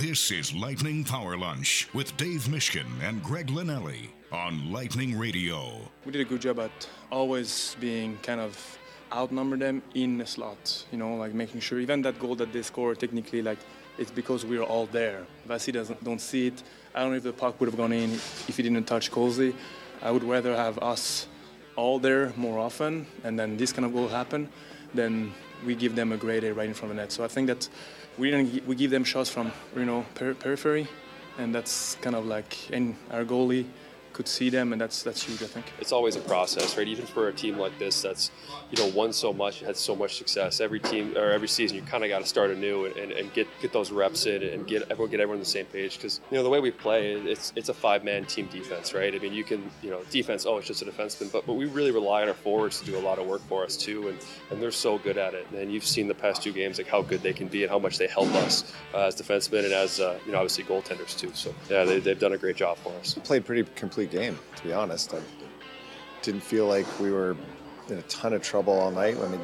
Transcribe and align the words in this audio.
This 0.00 0.30
is 0.30 0.54
Lightning 0.54 1.04
Power 1.04 1.36
Lunch 1.36 1.86
with 1.92 2.16
Dave 2.16 2.44
Mishkin 2.44 2.86
and 3.02 3.22
Greg 3.22 3.48
Linelli 3.48 4.08
on 4.32 4.72
Lightning 4.72 5.18
Radio. 5.18 5.72
We 6.06 6.12
did 6.12 6.22
a 6.22 6.24
good 6.24 6.40
job 6.40 6.58
at 6.58 6.88
always 7.12 7.76
being 7.80 8.16
kind 8.22 8.40
of 8.40 8.78
outnumber 9.12 9.58
them 9.58 9.82
in 9.94 10.16
the 10.16 10.24
slot. 10.24 10.86
You 10.90 10.96
know, 10.96 11.16
like 11.16 11.34
making 11.34 11.60
sure 11.60 11.80
even 11.80 12.00
that 12.00 12.18
goal 12.18 12.34
that 12.36 12.50
they 12.50 12.62
score 12.62 12.94
technically, 12.94 13.42
like 13.42 13.58
it's 13.98 14.10
because 14.10 14.46
we 14.46 14.56
are 14.56 14.62
all 14.62 14.86
there. 14.86 15.26
Vasi 15.46 15.70
doesn't 15.70 16.02
don't 16.02 16.18
see 16.18 16.46
it. 16.46 16.62
I 16.94 17.00
don't 17.00 17.10
know 17.10 17.18
if 17.18 17.22
the 17.22 17.34
puck 17.34 17.60
would 17.60 17.68
have 17.68 17.76
gone 17.76 17.92
in 17.92 18.10
if 18.48 18.56
he 18.56 18.62
didn't 18.62 18.84
touch 18.84 19.10
Colsey. 19.10 19.54
I 20.00 20.10
would 20.10 20.24
rather 20.24 20.56
have 20.56 20.78
us 20.78 21.26
all 21.76 21.98
there 21.98 22.32
more 22.38 22.58
often, 22.58 23.06
and 23.22 23.38
then 23.38 23.58
this 23.58 23.70
kind 23.70 23.84
of 23.84 23.92
goal 23.92 24.08
happen, 24.08 24.48
then 24.94 25.34
we 25.66 25.74
give 25.74 25.94
them 25.94 26.12
a 26.12 26.16
great 26.16 26.42
A 26.44 26.54
right 26.54 26.68
in 26.68 26.72
front 26.72 26.90
of 26.90 26.96
the 26.96 27.02
net. 27.02 27.12
So 27.12 27.22
I 27.22 27.28
think 27.28 27.48
that 27.48 27.68
we 28.18 28.30
didn't 28.30 28.66
we 28.66 28.74
give 28.74 28.90
them 28.90 29.04
shots 29.04 29.30
from 29.30 29.52
you 29.76 29.84
know 29.84 30.04
per- 30.14 30.34
periphery, 30.34 30.88
and 31.38 31.54
that's 31.54 31.96
kind 31.96 32.16
of 32.16 32.26
like 32.26 32.56
and 32.72 32.96
our 33.10 33.24
goalie 33.24 33.66
could 34.20 34.28
see 34.28 34.50
them, 34.50 34.72
and 34.72 34.80
that's 34.80 35.02
that's 35.02 35.22
huge. 35.22 35.42
I 35.42 35.46
think 35.46 35.72
it's 35.78 35.92
always 35.92 36.14
a 36.14 36.20
process, 36.20 36.76
right? 36.76 36.86
Even 36.86 37.06
for 37.06 37.28
a 37.28 37.32
team 37.32 37.56
like 37.56 37.78
this, 37.78 38.02
that's 38.02 38.30
you 38.70 38.76
know 38.76 38.94
won 38.94 39.14
so 39.14 39.32
much, 39.32 39.60
had 39.60 39.76
so 39.76 39.96
much 39.96 40.16
success. 40.16 40.60
Every 40.60 40.78
team 40.78 41.16
or 41.16 41.30
every 41.30 41.48
season, 41.48 41.78
you 41.78 41.82
kind 41.82 42.04
of 42.04 42.10
got 42.10 42.20
to 42.20 42.26
start 42.26 42.50
anew 42.50 42.84
and, 42.84 42.96
and, 42.96 43.12
and, 43.12 43.32
get 43.32 43.48
get 43.62 43.72
those 43.72 43.90
reps 43.90 44.26
in 44.26 44.42
and 44.42 44.66
get 44.66 44.82
everyone 44.90 45.10
get 45.10 45.20
everyone 45.20 45.36
on 45.36 45.40
the 45.40 45.46
same 45.46 45.64
page. 45.66 45.96
Because 45.96 46.20
you 46.30 46.36
know 46.36 46.42
the 46.42 46.50
way 46.50 46.60
we 46.60 46.70
play, 46.70 47.12
it's 47.12 47.54
it's 47.56 47.70
a 47.70 47.74
five 47.74 48.04
man 48.04 48.26
team 48.26 48.46
defense, 48.52 48.92
right? 48.92 49.14
I 49.14 49.18
mean, 49.18 49.32
you 49.32 49.44
can 49.44 49.70
you 49.82 49.88
know 49.88 50.02
defense. 50.10 50.44
Oh, 50.44 50.58
it's 50.58 50.66
just 50.66 50.82
a 50.82 50.84
defenseman, 50.84 51.32
but 51.32 51.46
but 51.46 51.54
we 51.54 51.64
really 51.64 51.92
rely 51.92 52.20
on 52.20 52.28
our 52.28 52.34
forwards 52.34 52.78
to 52.80 52.84
do 52.84 52.98
a 52.98 53.04
lot 53.08 53.18
of 53.18 53.26
work 53.26 53.40
for 53.48 53.64
us 53.64 53.74
too, 53.74 54.08
and 54.08 54.18
and 54.50 54.60
they're 54.60 54.70
so 54.70 54.98
good 54.98 55.16
at 55.16 55.32
it. 55.32 55.46
And 55.56 55.72
you've 55.72 55.86
seen 55.86 56.08
the 56.08 56.14
past 56.14 56.42
two 56.42 56.52
games 56.52 56.76
like 56.76 56.88
how 56.88 57.00
good 57.00 57.22
they 57.22 57.32
can 57.32 57.48
be 57.48 57.62
and 57.62 57.70
how 57.70 57.78
much 57.78 57.96
they 57.96 58.06
help 58.06 58.28
us 58.34 58.70
uh, 58.92 59.06
as 59.06 59.16
defensemen 59.16 59.64
and 59.64 59.72
as 59.72 59.98
uh, 59.98 60.18
you 60.26 60.32
know 60.32 60.38
obviously 60.38 60.64
goaltenders 60.64 61.18
too. 61.18 61.30
So 61.32 61.54
yeah, 61.70 61.84
they, 61.84 62.00
they've 62.00 62.18
done 62.18 62.34
a 62.34 62.38
great 62.38 62.56
job 62.56 62.76
for 62.76 62.92
us. 63.00 63.14
Played 63.24 63.46
pretty 63.46 63.64
complete 63.76 64.09
game, 64.10 64.38
to 64.56 64.62
be 64.62 64.72
honest. 64.72 65.14
I 65.14 65.20
didn't 66.22 66.42
feel 66.42 66.66
like 66.66 66.86
we 67.00 67.10
were 67.10 67.36
in 67.88 67.98
a 67.98 68.02
ton 68.02 68.32
of 68.32 68.42
trouble 68.42 68.78
all 68.78 68.90
night. 68.90 69.16
I 69.18 69.28
mean, 69.28 69.40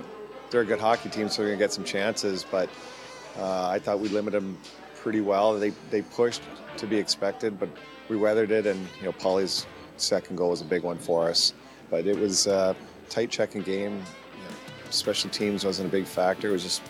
they're 0.50 0.60
a 0.60 0.64
good 0.64 0.80
hockey 0.80 1.08
team, 1.08 1.28
so 1.28 1.42
we're 1.42 1.48
going 1.48 1.58
to 1.58 1.64
get 1.64 1.72
some 1.72 1.84
chances, 1.84 2.44
but 2.50 2.68
uh, 3.38 3.68
I 3.68 3.78
thought 3.78 4.00
we 4.00 4.08
limited 4.08 4.42
them 4.42 4.58
pretty 4.96 5.20
well. 5.20 5.58
They, 5.58 5.70
they 5.90 6.02
pushed 6.02 6.42
to 6.76 6.86
be 6.86 6.96
expected, 6.96 7.58
but 7.58 7.68
we 8.08 8.16
weathered 8.16 8.50
it, 8.50 8.66
and 8.66 8.86
you 8.98 9.04
know, 9.04 9.12
Paulie's 9.12 9.66
second 9.96 10.36
goal 10.36 10.50
was 10.50 10.60
a 10.60 10.64
big 10.64 10.82
one 10.82 10.98
for 10.98 11.28
us. 11.28 11.52
But 11.90 12.06
it 12.06 12.16
was 12.16 12.46
a 12.46 12.76
tight 13.08 13.30
checking 13.30 13.62
game. 13.62 13.92
You 13.92 14.42
know, 14.42 14.90
special 14.90 15.30
teams 15.30 15.64
wasn't 15.64 15.88
a 15.88 15.92
big 15.92 16.04
factor. 16.04 16.48
It 16.48 16.52
was 16.52 16.62
just 16.62 16.82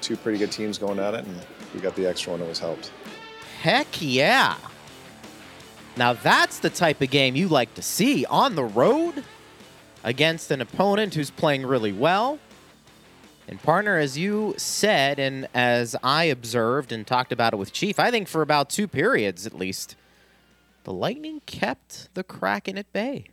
two 0.00 0.16
pretty 0.16 0.38
good 0.38 0.52
teams 0.52 0.78
going 0.78 0.98
at 0.98 1.14
it, 1.14 1.24
and 1.24 1.40
we 1.74 1.80
got 1.80 1.96
the 1.96 2.06
extra 2.06 2.32
one 2.32 2.40
that 2.40 2.48
was 2.48 2.58
helped. 2.58 2.92
Heck 3.60 3.86
yeah. 4.00 4.56
Now 5.96 6.12
that's 6.14 6.58
the 6.58 6.70
type 6.70 7.00
of 7.00 7.10
game 7.10 7.36
you 7.36 7.48
like 7.48 7.74
to 7.74 7.82
see 7.82 8.24
on 8.26 8.54
the 8.54 8.64
road 8.64 9.24
against 10.04 10.50
an 10.50 10.60
opponent 10.60 11.14
who's 11.14 11.30
playing 11.30 11.66
really 11.66 11.92
well. 11.92 12.38
And 13.48 13.60
partner, 13.62 13.98
as 13.98 14.16
you 14.16 14.54
said, 14.56 15.18
and 15.18 15.48
as 15.52 15.96
I 16.02 16.24
observed 16.24 16.92
and 16.92 17.06
talked 17.06 17.32
about 17.32 17.52
it 17.52 17.56
with 17.56 17.72
Chief, 17.72 17.98
I 17.98 18.10
think 18.10 18.28
for 18.28 18.40
about 18.40 18.70
two 18.70 18.88
periods 18.88 19.46
at 19.46 19.52
least, 19.52 19.96
the 20.84 20.92
Lightning 20.92 21.40
kept 21.44 22.08
the 22.14 22.24
Kraken 22.24 22.78
at 22.78 22.92
bay. 22.92 23.26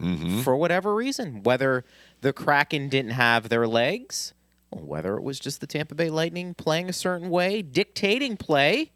Mm-hmm. 0.00 0.40
For 0.40 0.56
whatever 0.56 0.94
reason, 0.94 1.42
whether 1.42 1.84
the 2.20 2.32
Kraken 2.32 2.88
didn't 2.88 3.10
have 3.12 3.48
their 3.48 3.66
legs, 3.66 4.32
or 4.70 4.82
whether 4.82 5.16
it 5.16 5.22
was 5.22 5.40
just 5.40 5.60
the 5.60 5.66
Tampa 5.66 5.94
Bay 5.94 6.08
Lightning 6.08 6.54
playing 6.54 6.88
a 6.88 6.92
certain 6.92 7.30
way, 7.30 7.62
dictating 7.62 8.36
play. 8.36 8.92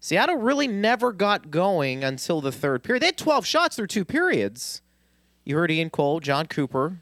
Seattle 0.00 0.36
really 0.36 0.68
never 0.68 1.12
got 1.12 1.50
going 1.50 2.04
until 2.04 2.40
the 2.40 2.52
third 2.52 2.82
period. 2.82 3.02
They 3.02 3.06
had 3.06 3.16
12 3.16 3.44
shots 3.46 3.76
through 3.76 3.88
two 3.88 4.04
periods. 4.04 4.80
You 5.44 5.56
heard 5.56 5.70
Ian 5.70 5.90
Cole, 5.90 6.20
Jon 6.20 6.46
Cooper. 6.46 6.98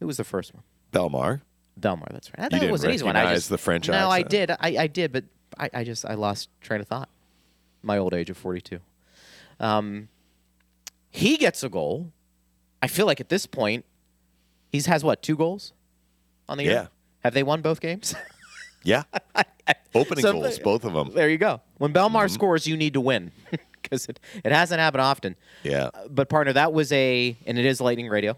Who 0.00 0.06
was 0.06 0.16
the 0.16 0.24
first 0.24 0.54
one? 0.54 0.62
Bellemare. 0.92 1.40
Bellemare, 1.80 2.12
that's 2.12 2.30
right. 2.30 2.38
I 2.38 2.42
thought 2.42 2.52
it 2.56 2.60
didn't 2.60 2.72
was 2.72 2.84
an 2.84 2.92
easy 2.92 3.04
one. 3.04 3.16
I 3.16 3.34
just, 3.34 3.48
the 3.48 3.58
French 3.58 3.88
No, 3.88 4.08
I 4.08 4.22
did. 4.22 4.50
I, 4.50 4.56
I 4.60 4.86
did, 4.86 5.12
but 5.12 5.24
I, 5.58 5.70
I 5.74 5.84
just 5.84 6.04
I 6.04 6.14
lost 6.14 6.48
train 6.60 6.80
of 6.80 6.86
thought. 6.86 7.08
My 7.82 7.98
old 7.98 8.14
age 8.14 8.30
of 8.30 8.36
42. 8.36 8.78
Um, 9.60 10.08
he 11.10 11.36
gets 11.36 11.62
a 11.64 11.68
goal. 11.68 12.12
I 12.82 12.86
feel 12.86 13.06
like 13.06 13.20
at 13.20 13.28
this 13.28 13.46
point, 13.46 13.84
he's 14.70 14.86
has 14.86 15.02
what 15.02 15.22
two 15.22 15.36
goals 15.36 15.72
on 16.48 16.58
the 16.58 16.64
Yeah. 16.64 16.70
year. 16.70 16.88
Have 17.24 17.34
they 17.34 17.42
won 17.42 17.62
both 17.62 17.80
games? 17.80 18.14
Yeah. 18.84 19.02
Opening 19.94 20.22
So- 20.22 20.32
goals, 20.32 20.58
both 20.58 20.84
of 20.84 20.92
them. 20.92 21.10
there 21.14 21.28
you 21.28 21.38
go. 21.38 21.60
When 21.78 21.92
Bellemare 21.92 22.24
Mm-hmm. 22.26 22.34
scores, 22.34 22.66
you 22.66 22.76
need 22.76 22.94
to 22.94 23.00
win 23.00 23.32
because 23.82 24.06
it, 24.06 24.20
it 24.44 24.52
hasn't 24.52 24.80
happened 24.80 25.00
often. 25.02 25.36
Yeah. 25.62 25.90
But 26.10 26.28
partner, 26.28 26.52
that 26.52 26.72
was 26.72 26.90
a, 26.92 27.36
and 27.46 27.58
it 27.58 27.64
is 27.64 27.80
Lightning 27.80 28.08
Radio. 28.08 28.36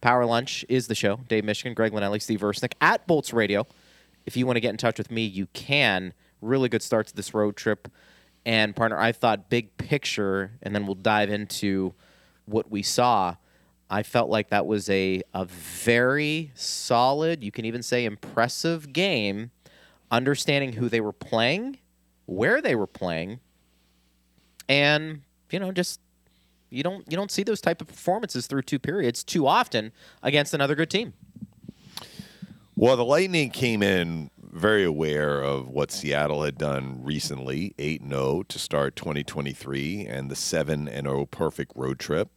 Power 0.00 0.24
Lunch 0.26 0.64
is 0.68 0.86
the 0.88 0.94
show. 0.94 1.20
Dave 1.28 1.44
Mishkin, 1.44 1.74
Greg 1.74 1.92
Linnelli, 1.92 2.20
Steve 2.20 2.40
Versnick 2.40 2.72
at 2.80 3.06
Bolts 3.06 3.32
Radio. 3.32 3.66
If 4.26 4.36
you 4.36 4.44
want 4.46 4.56
to 4.56 4.60
get 4.60 4.70
in 4.70 4.76
touch 4.76 4.98
with 4.98 5.10
me, 5.10 5.24
you 5.24 5.46
can. 5.54 6.12
Really 6.42 6.68
good 6.68 6.82
start 6.82 7.06
to 7.08 7.14
this 7.16 7.32
road 7.32 7.56
trip. 7.56 7.88
And 8.44 8.76
partner, 8.76 8.98
I 8.98 9.12
thought 9.12 9.48
big 9.48 9.76
picture, 9.78 10.52
and 10.62 10.74
then 10.74 10.86
we'll 10.86 10.94
dive 10.96 11.30
into 11.30 11.94
what 12.44 12.70
we 12.70 12.82
saw. 12.82 13.36
I 13.88 14.02
felt 14.02 14.28
like 14.30 14.50
that 14.50 14.66
was 14.66 14.90
a 14.90 15.22
a 15.32 15.44
very 15.46 16.50
solid, 16.54 17.42
you 17.42 17.50
can 17.52 17.64
even 17.64 17.82
say 17.82 18.04
impressive 18.04 18.92
game, 18.92 19.50
understanding 20.10 20.72
who 20.72 20.88
they 20.88 21.00
were 21.00 21.12
playing, 21.12 21.78
where 22.26 22.60
they 22.60 22.74
were 22.74 22.86
playing, 22.86 23.40
and 24.68 25.22
you 25.50 25.60
know 25.60 25.72
just 25.72 26.00
you 26.70 26.82
don't 26.82 27.10
you 27.10 27.16
don't 27.16 27.30
see 27.30 27.42
those 27.42 27.60
type 27.60 27.80
of 27.80 27.88
performances 27.88 28.46
through 28.46 28.62
two 28.62 28.78
periods 28.78 29.22
too 29.24 29.46
often 29.46 29.92
against 30.22 30.54
another 30.54 30.74
good 30.74 30.90
team. 30.90 31.12
Well, 32.74 32.96
the 32.96 33.04
Lightning 33.04 33.50
came 33.50 33.82
in 33.82 34.30
very 34.38 34.84
aware 34.84 35.42
of 35.42 35.68
what 35.68 35.90
Seattle 35.90 36.42
had 36.42 36.58
done 36.58 37.02
recently, 37.02 37.74
8 37.78 38.02
0 38.08 38.42
to 38.48 38.58
start 38.58 38.96
2023 38.96 40.06
and 40.06 40.30
the 40.30 40.36
7 40.36 40.88
0 40.88 41.26
perfect 41.26 41.72
road 41.74 41.98
trip. 41.98 42.30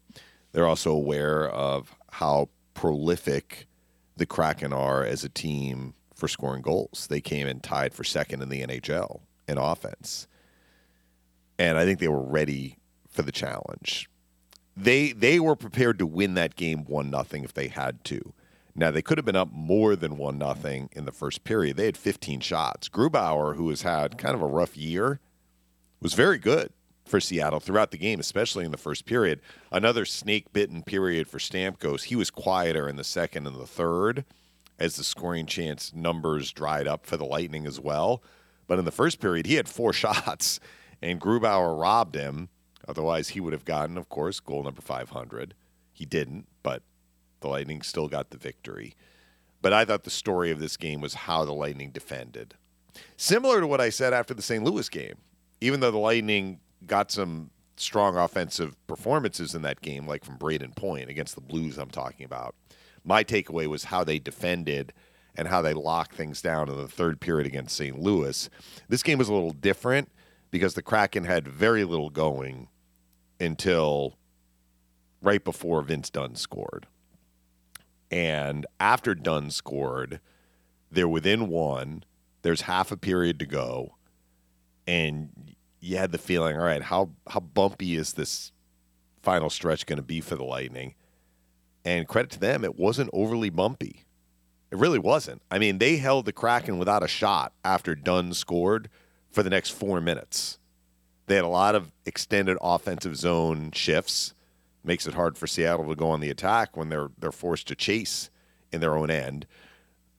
They're 0.52 0.68
also 0.68 0.92
aware 0.92 1.50
of 1.50 1.96
how 2.12 2.50
prolific 2.74 3.68
the 4.18 4.26
Kraken 4.26 4.74
are 4.74 5.04
as 5.04 5.24
a 5.24 5.30
team 5.30 5.94
for 6.20 6.28
scoring 6.28 6.62
goals. 6.62 7.08
They 7.10 7.22
came 7.22 7.48
in 7.48 7.62
tied 7.62 7.94
for 7.94 8.04
second 8.04 8.42
in 8.42 8.50
the 8.50 8.62
NHL 8.62 9.22
in 9.48 9.58
offense. 9.58 10.28
And 11.58 11.78
I 11.78 11.86
think 11.86 12.00
they 12.00 12.08
were 12.08 12.24
ready 12.24 12.78
for 13.10 13.24
the 13.24 13.32
challenge. 13.32 14.10
They 14.78 15.12
they 15.12 15.40
were 15.40 15.56
prepared 15.56 16.00
to 16.00 16.06
win 16.06 16.36
that 16.36 16.56
game 16.56 16.86
one 16.86 17.10
nothing 17.10 17.44
if 17.44 17.54
they 17.54 17.68
had 17.68 18.04
to. 18.06 18.34
Now 18.76 18.92
they 18.92 19.02
could 19.02 19.18
have 19.18 19.26
been 19.26 19.36
up 19.36 19.52
more 19.52 19.96
than 19.96 20.18
one 20.18 20.38
nothing 20.38 20.90
in 20.94 21.06
the 21.06 21.12
first 21.12 21.44
period. 21.44 21.76
They 21.76 21.86
had 21.86 21.98
15 21.98 22.40
shots. 22.40 22.88
Grubauer, 22.88 23.56
who 23.56 23.70
has 23.70 23.82
had 23.82 24.18
kind 24.18 24.36
of 24.36 24.42
a 24.42 24.48
rough 24.48 24.78
year, 24.78 25.20
was 26.02 26.14
very 26.14 26.38
good 26.38 26.72
for 27.06 27.20
Seattle 27.20 27.60
throughout 27.60 27.92
the 27.92 27.98
game, 27.98 28.20
especially 28.20 28.64
in 28.64 28.72
the 28.72 28.78
first 28.78 29.06
period. 29.06 29.42
Another 29.72 30.06
snake 30.06 30.54
bitten 30.54 30.84
period 30.84 31.28
for 31.28 31.40
Stamkos. 31.40 32.04
He 32.04 32.16
was 32.16 32.30
quieter 32.30 32.88
in 32.88 32.96
the 32.96 33.04
second 33.04 33.48
and 33.48 33.58
the 33.58 33.68
third 33.68 34.24
as 34.80 34.96
the 34.96 35.04
scoring 35.04 35.46
chance 35.46 35.94
numbers 35.94 36.52
dried 36.52 36.88
up 36.88 37.06
for 37.06 37.18
the 37.18 37.26
Lightning 37.26 37.68
as 37.68 37.80
well. 37.80 38.24
But 38.66 38.80
in 38.80 38.86
the 38.86 38.92
first 38.92 39.20
period, 39.20 39.46
he 39.46 39.56
had 39.56 39.68
four 39.68 39.94
shots, 39.94 40.60
and 41.02 41.22
Grubauer 41.22 41.80
robbed 41.80 42.16
him. 42.16 42.50
Otherwise, 42.88 43.30
he 43.30 43.40
would 43.40 43.54
have 43.54 43.66
gotten, 43.66 43.98
of 43.98 44.10
course, 44.10 44.40
goal 44.40 44.64
number 44.64 44.82
500. 44.82 45.54
He 45.92 46.06
didn't, 46.06 46.48
but 46.64 46.82
the 47.42 47.50
Lightning 47.50 47.82
still 47.82 48.08
got 48.08 48.32
the 48.32 48.38
victory. 48.38 48.96
But 49.62 49.74
I 49.74 49.84
thought 49.86 50.06
the 50.06 50.10
story 50.10 50.50
of 50.52 50.60
this 50.60 50.78
game 50.78 51.02
was 51.02 51.14
how 51.14 51.44
the 51.44 51.54
Lightning 51.54 51.92
defended. 51.92 52.56
Similar 53.18 53.60
to 53.60 53.68
what 53.68 53.82
I 53.82 53.90
said 53.90 54.14
after 54.14 54.34
the 54.34 54.42
St. 54.42 54.64
Louis 54.64 54.88
game. 54.88 55.16
Even 55.62 55.82
though 55.82 55.92
the 55.92 55.98
Lightning 55.98 56.62
got 56.88 57.12
some 57.12 57.52
strong 57.76 58.16
offensive 58.18 58.76
performances 58.88 59.54
in 59.54 59.62
that 59.64 59.82
game, 59.82 60.08
like 60.08 60.24
from 60.24 60.38
Brayden 60.38 60.76
Point 60.76 61.10
against 61.10 61.36
the 61.36 61.42
Blues, 61.42 61.78
I'm 61.78 61.90
talking 61.90 62.26
about, 62.26 62.56
my 63.04 63.24
takeaway 63.24 63.68
was 63.68 63.86
how 63.86 64.04
they 64.04 64.20
defended 64.20 64.94
and 65.36 65.48
how 65.48 65.62
they 65.62 65.74
locked 65.74 66.16
things 66.16 66.42
down 66.42 66.70
in 66.70 66.78
the 66.78 66.88
third 66.88 67.20
period 67.20 67.48
against 67.48 67.76
St. 67.76 68.00
Louis. 68.00 68.50
This 68.88 69.04
game 69.04 69.18
was 69.18 69.30
a 69.30 69.34
little 69.34 69.54
different 69.54 70.10
because 70.52 70.74
the 70.74 70.82
Kraken 70.82 71.26
had 71.26 71.48
very 71.48 71.84
little 71.84 72.10
going 72.10 72.68
until 73.40 74.18
right 75.22 75.44
before 75.44 75.82
Vince 75.82 76.10
Dunn 76.10 76.36
scored. 76.36 76.88
And 78.12 78.66
after 78.80 79.14
Dunn 79.14 79.52
scored, 79.52 80.20
they're 80.92 81.08
within 81.08 81.48
one. 81.48 82.04
There's 82.42 82.62
half 82.62 82.92
a 82.92 82.98
period 82.98 83.40
to 83.40 83.46
go. 83.46 83.96
And 84.88 85.56
you 85.80 85.98
had 85.98 86.12
the 86.12 86.18
feeling, 86.18 86.58
all 86.58 86.66
right, 86.66 86.82
how, 86.82 87.12
how 87.28 87.40
bumpy 87.40 87.96
is 87.96 88.14
this 88.14 88.52
final 89.22 89.50
stretch 89.50 89.86
going 89.86 89.98
to 89.98 90.04
be 90.04 90.22
for 90.22 90.36
the 90.36 90.44
Lightning? 90.44 90.96
And 91.86 92.08
credit 92.08 92.32
to 92.32 92.40
them, 92.40 92.64
it 92.64 92.78
wasn't 92.78 93.10
overly 93.14 93.50
bumpy. 93.50 94.06
It 94.72 94.78
really 94.78 95.00
wasn't. 95.00 95.42
I 95.50 95.58
mean, 95.58 95.78
they 95.78 95.98
held 95.98 96.26
the 96.26 96.32
Kraken 96.32 96.78
without 96.78 97.04
a 97.04 97.08
shot 97.08 97.54
after 97.64 97.96
Dunn 97.96 98.34
scored 98.34 98.90
for 99.32 99.42
the 99.42 99.50
next 99.50 99.70
four 99.70 100.00
minutes. 100.02 100.60
They 101.26 101.36
had 101.36 101.44
a 101.44 101.48
lot 101.48 101.76
of 101.76 101.92
extended 102.06 102.58
offensive 102.62 103.16
zone 103.16 103.72
shifts. 103.72 104.34
Makes 104.84 105.08
it 105.08 105.14
hard 105.14 105.38
for 105.38 105.48
Seattle 105.48 105.88
to 105.90 105.96
go 105.96 106.10
on 106.10 106.20
the 106.20 106.30
attack 106.30 106.78
when 106.78 106.90
they're 106.90 107.10
they're 107.18 107.32
forced 107.32 107.68
to 107.68 107.76
chase 107.76 108.30
in 108.72 108.82
their 108.82 108.98
own 108.98 109.12
end. 109.12 109.46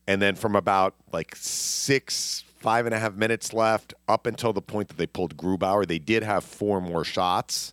And 0.07 0.21
then 0.21 0.35
from 0.35 0.55
about 0.55 0.95
like 1.13 1.35
six, 1.37 2.45
five 2.59 2.87
and 2.87 2.95
a 2.95 2.99
half 2.99 3.15
minutes 3.15 3.53
left, 3.53 3.95
up 4.07 4.27
until 4.27 4.53
the 4.53 4.63
point 4.63 4.89
that 4.89 4.99
they 4.99 5.07
pulled 5.07 5.37
Grubauer, 5.37 5.87
they 5.87 5.99
did 5.99 6.23
have 6.23 6.45
four 6.45 6.81
more 6.81 7.05
shots, 7.05 7.73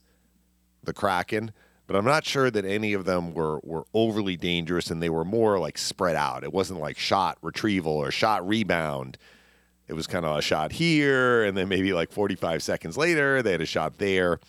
the 0.83 0.93
Kraken, 0.93 1.51
but 1.87 1.95
I'm 1.95 2.05
not 2.05 2.25
sure 2.25 2.51
that 2.51 2.65
any 2.65 2.93
of 2.93 3.05
them 3.05 3.33
were 3.33 3.59
were 3.63 3.85
overly 3.93 4.35
dangerous 4.35 4.91
and 4.91 5.01
they 5.01 5.09
were 5.09 5.25
more 5.25 5.57
like 5.57 5.77
spread 5.77 6.15
out. 6.15 6.43
It 6.43 6.53
wasn't 6.53 6.81
like 6.81 6.97
shot 6.97 7.37
retrieval 7.41 7.93
or 7.93 8.11
shot 8.11 8.45
rebound. 8.47 9.17
It 9.87 9.93
was 9.93 10.05
kind 10.05 10.25
of 10.25 10.37
a 10.37 10.41
shot 10.41 10.73
here, 10.73 11.45
and 11.45 11.57
then 11.57 11.69
maybe 11.69 11.93
like 11.93 12.11
45 12.11 12.61
seconds 12.61 12.97
later, 12.97 13.41
they 13.41 13.53
had 13.53 13.61
a 13.61 13.65
shot 13.65 13.99
there. 13.99 14.39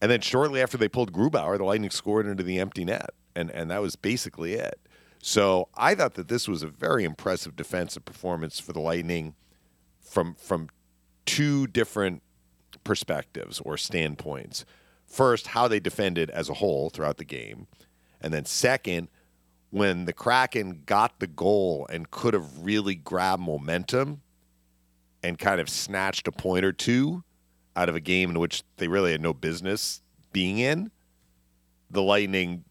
And 0.00 0.10
then 0.10 0.22
shortly 0.22 0.62
after 0.62 0.78
they 0.78 0.88
pulled 0.88 1.12
Grubauer, 1.12 1.58
the 1.58 1.64
Lightning 1.64 1.90
scored 1.90 2.26
into 2.26 2.42
the 2.42 2.58
empty 2.58 2.84
net, 2.84 3.10
and 3.36 3.50
and 3.50 3.70
that 3.70 3.82
was 3.82 3.96
basically 3.96 4.54
it. 4.54 4.80
So 5.22 5.68
I 5.74 5.94
thought 5.94 6.14
that 6.14 6.28
this 6.28 6.48
was 6.48 6.62
a 6.62 6.68
very 6.68 7.04
impressive 7.04 7.54
defensive 7.54 8.04
performance 8.04 8.58
for 8.58 8.72
the 8.72 8.80
Lightning 8.80 9.34
from 10.00 10.34
from 10.34 10.68
two 11.26 11.66
different 11.66 12.22
perspectives 12.82 13.60
or 13.60 13.76
standpoints. 13.76 14.64
First, 15.12 15.48
how 15.48 15.68
they 15.68 15.78
defended 15.78 16.30
as 16.30 16.48
a 16.48 16.54
whole 16.54 16.88
throughout 16.88 17.18
the 17.18 17.24
game, 17.26 17.66
and 18.22 18.32
then 18.32 18.46
second, 18.46 19.08
when 19.68 20.06
the 20.06 20.14
Kraken 20.14 20.84
got 20.86 21.20
the 21.20 21.26
goal 21.26 21.86
and 21.92 22.10
could 22.10 22.32
have 22.32 22.64
really 22.64 22.94
grabbed 22.94 23.42
momentum 23.42 24.22
and 25.22 25.38
kind 25.38 25.60
of 25.60 25.68
snatched 25.68 26.28
a 26.28 26.32
point 26.32 26.64
or 26.64 26.72
two 26.72 27.24
out 27.76 27.90
of 27.90 27.94
a 27.94 28.00
game 28.00 28.30
in 28.30 28.38
which 28.38 28.62
they 28.78 28.88
really 28.88 29.12
had 29.12 29.20
no 29.20 29.34
business 29.34 30.00
being 30.32 30.56
in, 30.56 30.90
the 31.90 32.02
Lightning 32.02 32.64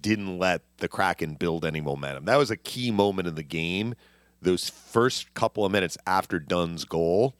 didn't 0.00 0.38
let 0.38 0.62
the 0.76 0.86
Kraken 0.86 1.34
build 1.34 1.64
any 1.64 1.80
momentum. 1.80 2.26
That 2.26 2.36
was 2.36 2.52
a 2.52 2.56
key 2.56 2.92
moment 2.92 3.26
in 3.26 3.34
the 3.34 3.42
game, 3.42 3.96
those 4.40 4.68
first 4.68 5.34
couple 5.34 5.64
of 5.64 5.72
minutes 5.72 5.98
after 6.06 6.38
Dunn's 6.38 6.84
goal, 6.84 7.34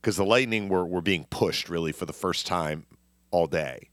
because 0.00 0.16
the 0.16 0.24
Lightning 0.24 0.70
were, 0.70 0.86
were 0.86 1.02
being 1.02 1.26
pushed 1.28 1.68
really 1.68 1.92
for 1.92 2.06
the 2.06 2.14
first 2.14 2.46
time 2.46 2.86
all 3.30 3.46
day, 3.46 3.88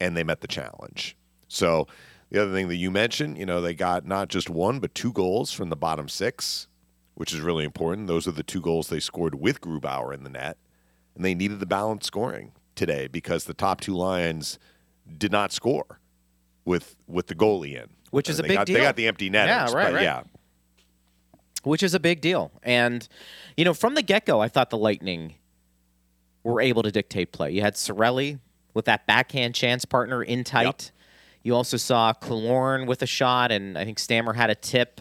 and 0.00 0.16
they 0.16 0.24
met 0.24 0.40
the 0.40 0.48
challenge. 0.48 1.16
So 1.48 1.86
the 2.30 2.42
other 2.42 2.52
thing 2.52 2.68
that 2.68 2.76
you 2.76 2.90
mentioned, 2.90 3.38
you 3.38 3.46
know, 3.46 3.60
they 3.60 3.74
got 3.74 4.06
not 4.06 4.28
just 4.28 4.50
one, 4.50 4.80
but 4.80 4.94
two 4.94 5.12
goals 5.12 5.52
from 5.52 5.70
the 5.70 5.76
bottom 5.76 6.08
six, 6.08 6.66
which 7.14 7.32
is 7.32 7.40
really 7.40 7.64
important. 7.64 8.08
Those 8.08 8.26
are 8.26 8.32
the 8.32 8.42
two 8.42 8.60
goals 8.60 8.88
they 8.88 9.00
scored 9.00 9.36
with 9.36 9.60
Grubauer 9.60 10.12
in 10.12 10.24
the 10.24 10.30
net, 10.30 10.56
and 11.14 11.24
they 11.24 11.34
needed 11.34 11.60
the 11.60 11.66
balanced 11.66 12.06
scoring 12.06 12.52
today 12.74 13.06
because 13.06 13.44
the 13.44 13.54
top 13.54 13.80
two 13.80 13.94
lines 13.94 14.58
did 15.18 15.30
not 15.30 15.52
score 15.52 16.00
with 16.64 16.96
with 17.06 17.26
the 17.28 17.34
goalie 17.34 17.80
in, 17.80 17.90
Which 18.10 18.28
is 18.28 18.38
And 18.38 18.46
a 18.46 18.48
big 18.48 18.56
got, 18.56 18.66
deal. 18.66 18.76
They 18.76 18.82
got 18.82 18.96
the 18.96 19.06
empty 19.06 19.30
netters, 19.30 19.72
Yeah, 19.72 19.78
right, 19.78 19.94
right. 19.94 20.02
yeah, 20.02 20.22
which 21.62 21.82
is 21.82 21.94
a 21.94 22.00
big 22.00 22.20
deal. 22.20 22.50
And, 22.62 23.06
you 23.56 23.64
know, 23.64 23.74
from 23.74 23.94
the 23.94 24.02
get 24.02 24.26
go, 24.26 24.40
I 24.40 24.48
thought 24.48 24.70
the 24.70 24.78
Lightning 24.78 25.34
were 26.42 26.60
able 26.60 26.82
to 26.82 26.90
dictate 26.90 27.32
play. 27.32 27.52
You 27.52 27.60
had 27.60 27.74
Cirelli 27.74 28.38
with 28.74 28.84
that 28.86 29.06
backhand 29.06 29.54
chance 29.54 29.84
partner 29.84 30.22
in 30.22 30.44
tight. 30.44 30.90
You 31.42 31.54
also 31.54 31.76
saw 31.76 32.12
Killorn 32.12 32.86
with 32.86 33.02
a 33.02 33.06
shot, 33.06 33.52
and 33.52 33.76
I 33.78 33.84
think 33.84 33.98
Stammer 33.98 34.32
had 34.34 34.50
a 34.50 34.54
tip. 34.54 35.00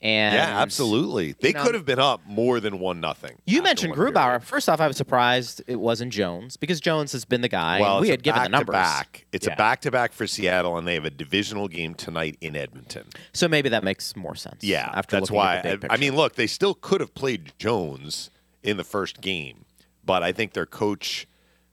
And 0.00 0.32
yeah, 0.32 0.60
absolutely. 0.62 1.34
They 1.40 1.52
know- 1.52 1.64
could 1.64 1.74
have 1.74 1.84
been 1.84 1.98
up 1.98 2.20
more 2.24 2.60
than 2.60 2.78
one 2.78 3.00
nothing. 3.00 3.36
You 3.46 3.62
mentioned. 3.62 3.94
Grubauer. 3.94 4.40
First 4.40 4.68
off, 4.68 4.80
I 4.80 4.86
was 4.86 4.96
surprised 4.96 5.60
it 5.66 5.74
wasn't 5.80 6.12
Jones 6.12 6.56
because 6.56 6.80
Jones 6.80 7.10
has 7.12 7.24
been 7.24 7.40
the 7.40 7.48
guy. 7.48 7.80
Well, 7.80 8.00
we 8.00 8.08
had 8.10 8.22
given 8.22 8.44
the 8.44 8.48
numbers. 8.48 8.74
back-to-back. 8.74 9.26
It's 9.32 9.46
Yeah. 9.48 9.54
a 9.54 9.56
back-to-back 9.56 10.12
for 10.12 10.28
Seattle, 10.28 10.78
and 10.78 10.86
they 10.86 10.94
have 10.94 11.04
a 11.04 11.10
divisional 11.10 11.66
game 11.66 11.94
tonight 11.94 12.38
in 12.40 12.54
Edmonton. 12.54 13.08
So 13.32 13.48
maybe 13.48 13.68
that 13.70 13.82
makes 13.82 14.14
more 14.14 14.36
sense. 14.36 14.62
Yeah, 14.62 14.88
after 14.94 15.16
that's 15.16 15.32
why. 15.32 15.56
At 15.56 15.62
the 15.64 15.76
big 15.78 15.90
I, 15.90 15.94
I 15.94 15.96
mean, 15.96 16.14
look, 16.14 16.36
they 16.36 16.46
still 16.46 16.74
could 16.74 17.00
have 17.00 17.12
played 17.14 17.52
Jones 17.58 18.30
in 18.62 18.76
the 18.76 18.84
first 18.84 19.20
game, 19.20 19.64
but 20.04 20.22
I 20.22 20.30
think 20.30 20.52
their 20.52 20.66
coach 20.66 21.26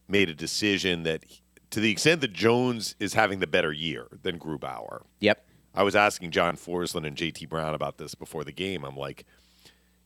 made 0.08 0.30
a 0.30 0.34
decision 0.34 1.04
that, 1.04 1.26
to 1.72 1.80
the 1.80 1.92
extent 1.92 2.22
that 2.22 2.34
Jones 2.34 2.96
is 3.00 3.14
having 3.14 3.40
the 3.40 3.48
better 3.48 3.72
year 3.72 4.08
than 4.22 4.40
Grubauer. 4.40 5.04
yep. 5.20 5.46
I 5.78 5.84
was 5.84 5.96
asking 5.96 6.32
John 6.32 6.56
Forslund 6.56 7.06
and 7.06 7.18
JT 7.18 7.50
Brown 7.50 7.76
about 7.76 7.98
this 7.98 8.16
before 8.16 8.46
the 8.46 8.54
game. 8.54 8.86
I'm 8.86 8.96
like, 8.96 9.26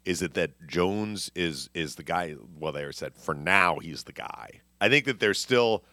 is 0.04 0.24
it 0.24 0.34
that 0.34 0.68
Jones 0.68 1.30
is 1.36 1.70
is 1.76 1.94
the 1.94 2.02
guy? 2.02 2.36
Well, 2.58 2.72
they 2.72 2.92
said 2.92 3.14
for 3.16 3.36
now 3.36 3.78
he's 3.78 4.04
the 4.04 4.12
guy. 4.12 4.62
I 4.82 4.90
think 4.90 5.06
that 5.06 5.20
there's 5.20 5.40
still 5.40 5.84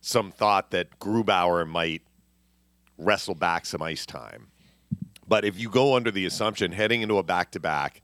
some 0.00 0.32
thought 0.32 0.72
that 0.72 0.98
Grubauer 0.98 1.68
might 1.68 2.02
wrestle 2.96 3.34
back 3.34 3.66
some 3.66 3.82
ice 3.82 4.04
time. 4.04 4.48
But 5.28 5.44
if 5.44 5.58
you 5.58 5.68
go 5.68 5.94
under 5.94 6.10
the 6.10 6.26
assumption 6.26 6.72
heading 6.72 7.02
into 7.02 7.18
a 7.18 7.22
back 7.22 7.52
to 7.52 7.60
back 7.60 8.02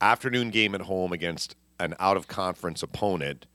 afternoon 0.00 0.50
game 0.50 0.74
at 0.74 0.82
home 0.82 1.12
against 1.12 1.56
an 1.78 1.94
out 1.98 2.16
of 2.16 2.28
conference 2.28 2.82
opponent 2.82 3.46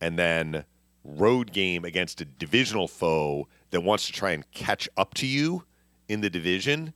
and 0.00 0.18
then 0.18 0.64
road 1.04 1.52
game 1.52 1.84
against 1.84 2.20
a 2.20 2.24
divisional 2.24 2.88
foe 2.88 3.48
that 3.70 3.82
wants 3.82 4.06
to 4.06 4.12
try 4.12 4.32
and 4.32 4.50
catch 4.50 4.88
up 4.96 5.14
to 5.14 5.26
you 5.26 5.64
in 6.08 6.20
the 6.20 6.30
division, 6.30 6.92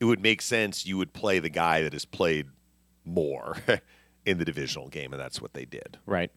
it 0.00 0.04
would 0.04 0.20
make 0.20 0.42
sense 0.42 0.86
you 0.86 0.96
would 0.98 1.12
play 1.12 1.38
the 1.38 1.48
guy 1.48 1.82
that 1.82 1.92
has 1.92 2.04
played 2.04 2.46
more 3.04 3.56
in 4.26 4.38
the 4.38 4.44
divisional 4.44 4.88
game, 4.88 5.12
and 5.12 5.20
that's 5.20 5.40
what 5.40 5.54
they 5.54 5.64
did. 5.64 5.98
Right. 6.06 6.30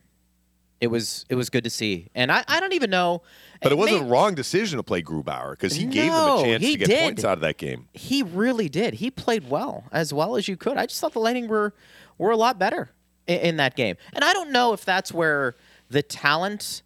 It 0.78 0.88
was 0.88 1.24
it 1.30 1.36
was 1.36 1.48
good 1.48 1.64
to 1.64 1.70
see, 1.70 2.08
and 2.14 2.30
I, 2.30 2.44
I 2.46 2.60
don't 2.60 2.74
even 2.74 2.90
know. 2.90 3.22
But 3.62 3.72
it 3.72 3.78
wasn't 3.78 4.02
may- 4.02 4.08
a 4.08 4.10
wrong 4.10 4.34
decision 4.34 4.76
to 4.76 4.82
play 4.82 5.00
Grubauer 5.00 5.52
because 5.52 5.74
he 5.74 5.86
gave 5.86 6.12
them 6.12 6.38
a 6.38 6.42
chance 6.42 6.62
he 6.62 6.72
to 6.72 6.78
get 6.78 6.88
did. 6.88 7.02
points 7.02 7.24
out 7.24 7.32
of 7.32 7.40
that 7.40 7.56
game. 7.56 7.88
He 7.94 8.22
really 8.22 8.68
did. 8.68 8.94
He 8.94 9.10
played 9.10 9.48
well, 9.48 9.84
as 9.90 10.12
well 10.12 10.36
as 10.36 10.48
you 10.48 10.56
could. 10.58 10.76
I 10.76 10.84
just 10.84 11.00
thought 11.00 11.14
the 11.14 11.18
Lightning 11.18 11.48
were 11.48 11.72
were 12.18 12.30
a 12.30 12.36
lot 12.36 12.58
better 12.58 12.90
in, 13.26 13.38
in 13.38 13.56
that 13.56 13.74
game, 13.74 13.96
and 14.12 14.22
I 14.22 14.34
don't 14.34 14.52
know 14.52 14.74
if 14.74 14.84
that's 14.84 15.14
where 15.14 15.56
the 15.88 16.02
talent 16.02 16.82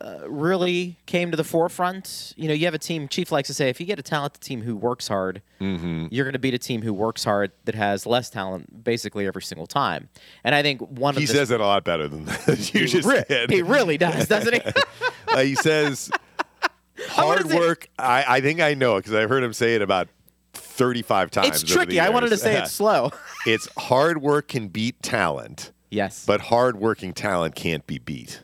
uh, 0.00 0.20
really 0.28 0.96
came 1.06 1.30
to 1.32 1.36
the 1.36 1.42
forefront. 1.42 2.32
You 2.36 2.46
know, 2.48 2.54
you 2.54 2.66
have 2.66 2.74
a 2.74 2.78
team. 2.78 3.08
Chief 3.08 3.32
likes 3.32 3.48
to 3.48 3.54
say, 3.54 3.68
if 3.68 3.80
you 3.80 3.86
get 3.86 3.98
a 3.98 4.02
talented 4.02 4.40
team 4.40 4.62
who 4.62 4.76
works 4.76 5.08
hard, 5.08 5.42
Mm-hmm. 5.60 6.06
you're 6.12 6.24
going 6.24 6.34
to 6.34 6.38
beat 6.38 6.54
a 6.54 6.58
team 6.58 6.82
who 6.82 6.94
works 6.94 7.24
hard 7.24 7.50
that 7.64 7.74
has 7.74 8.06
less 8.06 8.30
talent 8.30 8.84
basically 8.84 9.26
every 9.26 9.42
single 9.42 9.66
time. 9.66 10.08
And 10.44 10.54
I 10.54 10.62
think 10.62 10.80
one 10.82 11.14
He 11.16 11.24
of 11.24 11.26
the 11.28 11.32
He 11.32 11.38
says 11.38 11.50
it 11.50 11.60
a 11.60 11.66
lot 11.66 11.82
better 11.82 12.06
than 12.06 12.24
that. 12.26 12.72
you 12.72 12.86
just 12.86 13.08
Re- 13.08 13.24
did. 13.28 13.50
he 13.50 13.62
really 13.62 13.98
does, 13.98 14.28
doesn't 14.28 14.54
he? 14.54 14.60
Uh, 15.28 15.40
he 15.42 15.54
says 15.56 16.10
hard 17.08 17.44
work. 17.46 17.88
I, 17.98 18.24
I 18.36 18.40
think 18.40 18.60
I 18.60 18.74
know 18.74 18.96
it 18.96 19.00
because 19.00 19.14
I've 19.14 19.28
heard 19.28 19.42
him 19.42 19.52
say 19.52 19.74
it 19.74 19.82
about 19.82 20.08
35 20.54 21.30
times. 21.30 21.48
it's 21.62 21.62
tricky. 21.70 22.00
I 22.00 22.08
wanted 22.10 22.30
to 22.30 22.36
say 22.38 22.56
it 22.56 22.68
slow. 22.68 23.10
it's 23.46 23.68
hard 23.76 24.22
work 24.22 24.48
can 24.48 24.68
beat 24.68 25.02
talent, 25.02 25.72
yes, 25.90 26.24
but 26.26 26.40
hard 26.42 26.76
working 26.78 27.12
talent 27.12 27.54
can't 27.54 27.86
be 27.86 27.98
beat. 27.98 28.42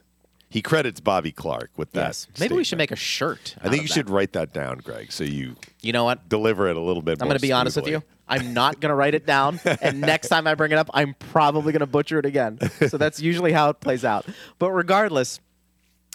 He 0.49 0.63
credits 0.63 1.01
Bobby 1.01 1.33
Clarke 1.33 1.73
with 1.77 1.91
that. 1.93 2.07
yes. 2.09 2.29
Maybe 2.39 2.55
we 2.55 2.63
should 2.63 2.79
make 2.79 2.93
a 2.93 2.97
shirt. 2.97 3.57
I 3.61 3.69
think 3.69 3.83
you 3.83 3.89
that. 3.89 3.95
should 3.95 4.09
write 4.09 4.35
that 4.35 4.53
down, 4.53 4.79
Greg, 4.79 5.11
so 5.11 5.25
you 5.25 5.57
You 5.81 5.93
know 5.93 6.05
what? 6.05 6.29
deliver 6.29 6.69
it 6.69 6.77
a 6.77 6.81
little 6.81 7.03
bit 7.03 7.21
I'm 7.21 7.27
going 7.27 7.37
to 7.39 7.43
be 7.43 7.51
honest 7.51 7.75
with 7.77 7.89
you. 7.89 8.05
I'm 8.29 8.55
not 8.55 8.79
going 8.79 8.91
to 8.91 8.95
write 8.95 9.15
it 9.15 9.27
down. 9.27 9.59
And 9.83 10.01
next 10.01 10.29
time 10.29 10.47
I 10.47 10.55
bring 10.55 10.71
it 10.71 10.79
up, 10.79 10.89
I'm 10.95 11.15
probably 11.15 11.73
going 11.73 11.81
to 11.81 11.87
butcher 11.89 12.21
it 12.21 12.25
again. 12.27 12.59
So 12.89 12.97
that's 12.99 13.21
usually 13.21 13.51
how 13.51 13.69
it 13.71 13.81
plays 13.81 14.05
out. 14.05 14.27
But 14.61 14.71
regardless, 14.71 15.41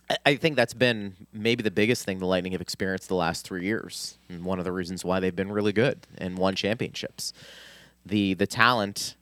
I- 0.10 0.18
I 0.26 0.36
think 0.38 0.56
that's 0.56 0.74
been 0.74 1.16
maybe 1.34 1.62
the 1.62 1.70
biggest 1.70 2.06
thing 2.06 2.20
the 2.20 2.26
Lightning 2.26 2.54
have 2.54 2.62
experienced 2.62 3.10
the 3.10 3.16
last 3.16 3.46
three 3.46 3.66
years, 3.66 4.18
and 4.30 4.46
one 4.46 4.58
of 4.58 4.64
the 4.66 4.72
reasons 4.72 5.04
why 5.04 5.20
they've 5.20 5.36
been 5.36 5.52
really 5.52 5.74
good 5.74 6.08
and 6.18 6.38
won 6.38 6.56
championships. 6.56 7.34
The 8.06 8.34
the 8.36 8.48
talent 8.48 9.16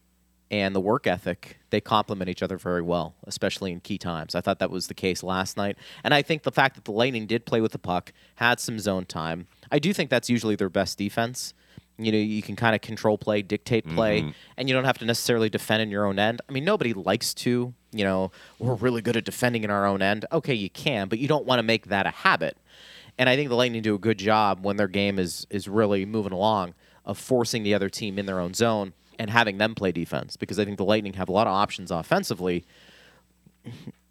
and 0.49 0.75
the 0.75 0.79
work 0.79 1.07
ethic 1.07 1.57
they 1.69 1.81
complement 1.81 2.29
each 2.29 2.41
other 2.41 2.57
very 2.57 2.81
well, 2.81 3.15
especially 3.25 3.71
in 3.71 3.81
key 3.81 3.97
times. 3.97 4.35
I 4.35 4.41
thought 4.41 4.59
that 4.59 4.71
was 4.71 4.87
the 4.87 4.93
case 4.93 5.23
last 5.23 5.57
night, 5.57 5.77
and 6.03 6.13
I 6.13 6.21
think 6.21 6.43
the 6.43 6.51
fact 6.51 6.75
that 6.75 6.85
the 6.85 6.91
Lightning 6.91 7.25
did 7.25 7.45
play 7.45 7.61
with 7.61 7.73
the 7.73 7.79
puck, 7.79 8.13
had 8.35 8.59
some 8.59 8.79
zone 8.79 9.05
time, 9.05 9.47
I 9.71 9.79
do 9.79 9.93
think 9.93 10.09
that's 10.09 10.29
usually 10.29 10.55
their 10.55 10.69
best 10.69 10.97
defense. 10.97 11.53
You 11.99 12.11
know, 12.11 12.17
you 12.17 12.43
can 12.43 12.55
kind 12.55 12.75
of 12.75 12.81
control 12.81 13.17
play, 13.17 13.41
dictate 13.41 13.87
play, 13.89 14.21
mm-hmm. 14.21 14.29
and 14.55 14.69
you 14.69 14.75
don't 14.75 14.83
have 14.83 14.99
to 14.99 15.05
necessarily 15.05 15.49
defend 15.49 15.81
in 15.81 15.89
your 15.89 16.05
own 16.05 16.19
end. 16.19 16.41
I 16.47 16.51
mean, 16.51 16.63
nobody 16.63 16.93
likes 16.93 17.33
to. 17.35 17.73
You 17.91 18.03
know, 18.03 18.31
we're 18.59 18.75
really 18.75 19.01
good 19.01 19.17
at 19.17 19.25
defending 19.25 19.63
in 19.63 19.71
our 19.71 19.85
own 19.85 20.03
end. 20.03 20.25
Okay, 20.31 20.53
you 20.53 20.69
can, 20.69 21.07
but 21.07 21.17
you 21.17 21.27
don't 21.27 21.45
want 21.45 21.57
to 21.59 21.63
make 21.63 21.87
that 21.87 22.05
a 22.05 22.11
habit. 22.11 22.57
And 23.17 23.27
I 23.27 23.35
think 23.35 23.49
the 23.49 23.55
Lightning 23.55 23.81
do 23.81 23.95
a 23.95 23.99
good 23.99 24.19
job 24.19 24.63
when 24.63 24.77
their 24.77 24.87
game 24.87 25.17
is 25.17 25.47
is 25.49 25.67
really 25.67 26.05
moving 26.05 26.33
along 26.33 26.75
of 27.03 27.17
forcing 27.17 27.63
the 27.63 27.73
other 27.73 27.89
team 27.89 28.19
in 28.19 28.25
their 28.25 28.39
own 28.39 28.53
zone 28.53 28.93
and 29.19 29.29
having 29.29 29.57
them 29.57 29.75
play 29.75 29.91
defense 29.91 30.35
because 30.37 30.59
I 30.59 30.65
think 30.65 30.77
the 30.77 30.85
Lightning 30.85 31.13
have 31.13 31.29
a 31.29 31.31
lot 31.31 31.47
of 31.47 31.53
options 31.53 31.91
offensively. 31.91 32.65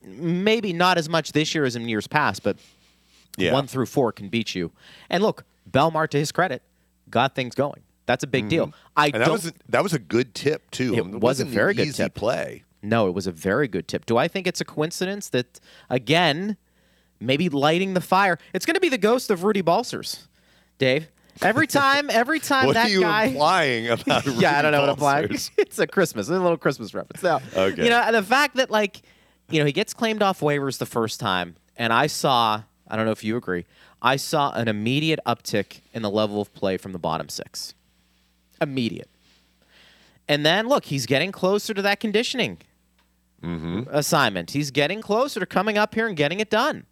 Maybe 0.03 0.73
not 0.73 0.99
as 0.99 1.09
much 1.09 1.33
this 1.33 1.55
year 1.55 1.65
as 1.65 1.75
in 1.75 1.89
years 1.89 2.07
past, 2.07 2.43
but 2.43 2.57
Yeah. 3.37 3.53
one 3.53 3.67
through 3.67 3.87
four 3.87 4.13
can 4.13 4.29
beat 4.29 4.55
you. 4.55 4.73
And 5.11 5.23
look, 5.23 5.45
Bellemare, 5.71 6.09
to 6.11 6.19
his 6.19 6.31
credit, 6.33 6.63
got 7.11 7.35
things 7.35 7.55
going. 7.55 7.83
That's 8.07 8.23
a 8.23 8.27
big 8.29 8.49
deal. 8.49 8.73
I 8.97 9.09
Mm-hmm. 9.09 9.17
And 9.17 9.25
that 9.25 9.33
was 9.33 9.47
a, 9.49 9.53
that 9.69 9.83
was 9.83 9.93
a 9.93 9.99
good 9.99 10.35
tip 10.35 10.71
too. 10.71 10.95
It 10.95 10.99
It 10.99 11.21
was 11.21 11.41
a 11.41 11.45
very 11.45 11.73
an 11.73 11.77
good 11.77 11.87
easy 11.89 12.05
tip. 12.05 12.15
play. 12.15 12.63
No, 12.83 13.09
it 13.09 13.15
was 13.15 13.27
a 13.27 13.33
very 13.33 13.67
good 13.67 13.89
tip. 13.89 14.07
Do 14.07 14.17
I 14.17 14.29
think 14.29 14.47
it's 14.47 14.61
a 14.61 14.65
coincidence 14.65 15.29
that 15.31 15.59
again, 15.91 16.57
maybe 17.19 17.49
lighting 17.49 17.95
the 17.95 18.01
fire? 18.01 18.39
It's 18.55 18.65
going 18.65 18.75
to 18.75 18.81
be 18.81 18.89
the 18.89 18.99
ghost 18.99 19.29
of 19.31 19.43
Rudy 19.43 19.61
Balcers, 19.63 20.29
Dave. 20.79 21.09
Every 21.43 21.67
time, 21.67 22.11
every 22.11 22.41
time 22.41 22.67
What 22.67 22.75
that 22.75 22.87
are 22.87 22.91
you 22.91 23.01
guy. 23.03 23.25
implying 23.27 23.89
about 23.89 24.27
yeah, 24.27 24.59
I 24.59 24.63
don't 24.63 24.73
know 24.73 24.81
what 24.81 24.89
I'm 24.89 24.95
implying. 24.95 25.31
It's 25.59 25.79
a 25.79 25.87
Christmas, 25.87 26.29
a 26.29 26.33
little 26.33 26.57
Christmas 26.57 26.95
reference. 26.95 27.21
So, 27.21 27.41
Okay. 27.55 27.85
you 27.85 27.91
know, 27.91 28.11
the 28.13 28.23
fact 28.23 28.57
that 28.57 28.71
like, 28.71 29.03
you 29.51 29.61
know, 29.61 29.67
he 29.67 29.73
gets 29.73 29.95
claimed 29.95 30.23
off 30.23 30.41
waivers 30.41 30.79
the 30.79 30.87
first 30.87 31.21
time, 31.21 31.57
and 31.77 31.93
I 31.93 32.07
saw, 32.07 32.63
I 32.89 32.97
don't 32.97 33.05
know 33.07 33.13
if 33.13 33.25
you 33.25 33.37
agree, 33.37 33.65
I 34.03 34.17
saw 34.17 34.53
an 34.53 34.69
immediate 34.69 35.21
uptick 35.27 35.81
in 35.93 36.03
the 36.03 36.11
level 36.11 36.41
of 36.41 36.53
play 36.55 36.77
from 36.77 36.93
the 36.93 36.99
bottom 36.99 37.29
six. 37.29 37.75
Immediate. 38.61 39.11
And 40.29 40.45
then 40.45 40.67
look, 40.69 40.87
he's 40.87 41.07
getting 41.07 41.33
closer 41.33 41.75
to 41.75 41.83
that 41.83 42.01
conditioning 42.01 42.59
mm-hmm. 43.43 43.83
assignment. 43.91 44.53
He's 44.53 44.71
getting 44.71 45.01
closer 45.01 45.41
to 45.41 45.47
coming 45.47 45.79
up 45.79 45.95
here 45.95 46.09
and 46.09 46.17
getting 46.17 46.41
it 46.41 46.51
done. 46.51 46.87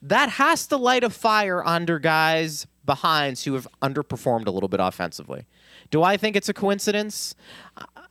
That 0.00 0.30
has 0.30 0.66
to 0.68 0.76
light 0.76 1.04
a 1.04 1.10
fire 1.10 1.66
under 1.66 1.98
guys 1.98 2.66
behinds 2.84 3.44
who 3.44 3.54
have 3.54 3.66
underperformed 3.82 4.46
a 4.46 4.50
little 4.50 4.68
bit 4.68 4.80
offensively. 4.80 5.46
Do 5.90 6.02
I 6.02 6.16
think 6.16 6.36
it's 6.36 6.48
a 6.48 6.54
coincidence? 6.54 7.34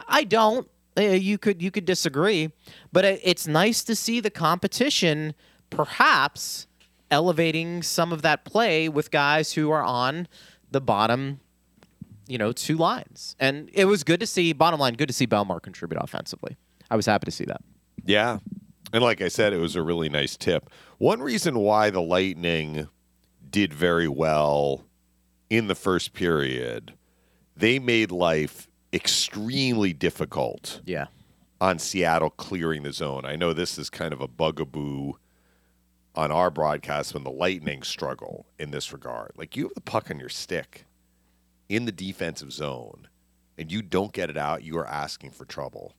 I- 0.08 0.24
don't. 0.24 0.68
Uh, 0.98 1.02
You 1.02 1.38
could 1.38 1.62
you 1.62 1.72
could 1.72 1.86
disagree, 1.86 2.52
but 2.92 3.04
it's 3.06 3.48
nice 3.48 3.84
to 3.86 3.96
see 3.96 4.20
the 4.20 4.30
competition 4.30 5.34
perhaps 5.70 6.68
elevating 7.10 7.82
some 7.84 8.12
of 8.14 8.22
that 8.22 8.46
play 8.46 8.88
with 8.90 9.10
guys 9.12 9.54
who 9.54 9.70
are 9.72 9.84
on 9.84 10.28
the 10.72 10.82
bottom 10.82 11.40
you 12.26 12.38
know, 12.38 12.54
two 12.54 12.78
lines. 12.78 13.36
And 13.38 13.70
it 13.74 13.84
was 13.84 14.04
good 14.06 14.22
to 14.22 14.26
see, 14.26 14.54
bottom 14.54 14.80
line, 14.80 14.94
good 14.94 15.10
to 15.10 15.14
see 15.14 15.28
Bellemare 15.28 15.62
contribute 15.62 16.02
offensively. 16.02 16.56
I 16.90 16.96
was 16.96 17.06
happy 17.06 17.26
to 17.26 17.32
see 17.32 17.44
that. 17.44 17.62
Yeah. 18.06 18.38
And 18.94 19.04
like 19.04 19.22
I 19.22 19.28
said, 19.28 19.52
it 19.52 19.58
was 19.58 19.76
a 19.76 19.82
really 19.82 20.08
nice 20.08 20.38
tip. 20.38 20.70
One 21.00 21.22
reason 21.22 21.60
why 21.60 21.90
the 21.90 22.02
Lightning 22.02 22.88
did 23.54 23.72
very 23.74 24.08
well 24.10 24.84
in 25.50 25.68
the 25.68 25.76
first 25.76 26.12
period, 26.14 26.94
they 27.56 27.78
made 27.80 28.12
life 28.12 28.68
extremely 28.92 29.94
difficult 29.94 30.82
Yeah. 30.86 31.06
on 31.62 31.78
Seattle 31.80 32.32
clearing 32.32 32.82
the 32.84 32.92
zone. 32.92 33.24
I 33.26 33.36
know 33.38 33.54
this 33.54 33.78
is 33.78 33.90
kind 33.90 34.12
of 34.12 34.20
a 34.22 34.28
bugaboo 34.28 35.14
on 36.16 36.32
our 36.32 36.50
broadcast 36.52 37.14
when 37.14 37.24
the 37.24 37.32
Lightning 37.32 37.84
struggle 37.84 38.48
in 38.60 38.72
this 38.72 38.92
regard. 38.92 39.32
Like 39.38 39.56
you 39.56 39.64
have 39.66 39.74
the 39.76 39.82
puck 39.82 40.10
on 40.12 40.20
your 40.20 40.30
stick 40.30 40.86
in 41.70 41.86
the 41.86 41.92
defensive 41.92 42.52
zone 42.52 43.08
and 43.58 43.72
you 43.72 43.82
don't 43.84 44.14
get 44.14 44.30
it 44.32 44.38
out, 44.38 44.64
you 44.64 44.78
are 44.80 44.88
asking 44.88 45.30
for 45.32 45.46
trouble. 45.46 45.94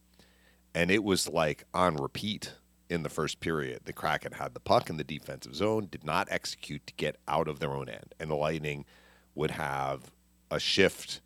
And 0.75 0.91
it 0.91 1.05
was 1.05 1.29
like 1.29 1.65
on 1.73 1.95
repeat 1.97 2.53
in 2.95 3.03
the 3.03 3.09
first 3.09 3.41
period. 3.41 3.83
The 3.85 3.93
Kraken 3.93 4.33
had 4.33 4.55
the 4.55 4.61
puck 4.61 4.89
in 4.89 4.97
the 4.97 5.05
defensive 5.05 5.55
zone, 5.55 5.89
did 5.91 6.05
not 6.05 6.29
execute 6.31 6.87
to 6.87 6.95
get 6.95 7.17
out 7.29 7.49
of 7.49 7.59
their 7.59 7.73
own 7.73 7.89
end. 7.89 8.15
And 8.19 8.31
the 8.31 8.37
Lightning 8.37 8.87
would 9.35 9.51
have 9.51 10.11
a 10.51 10.59
shift 10.59 11.21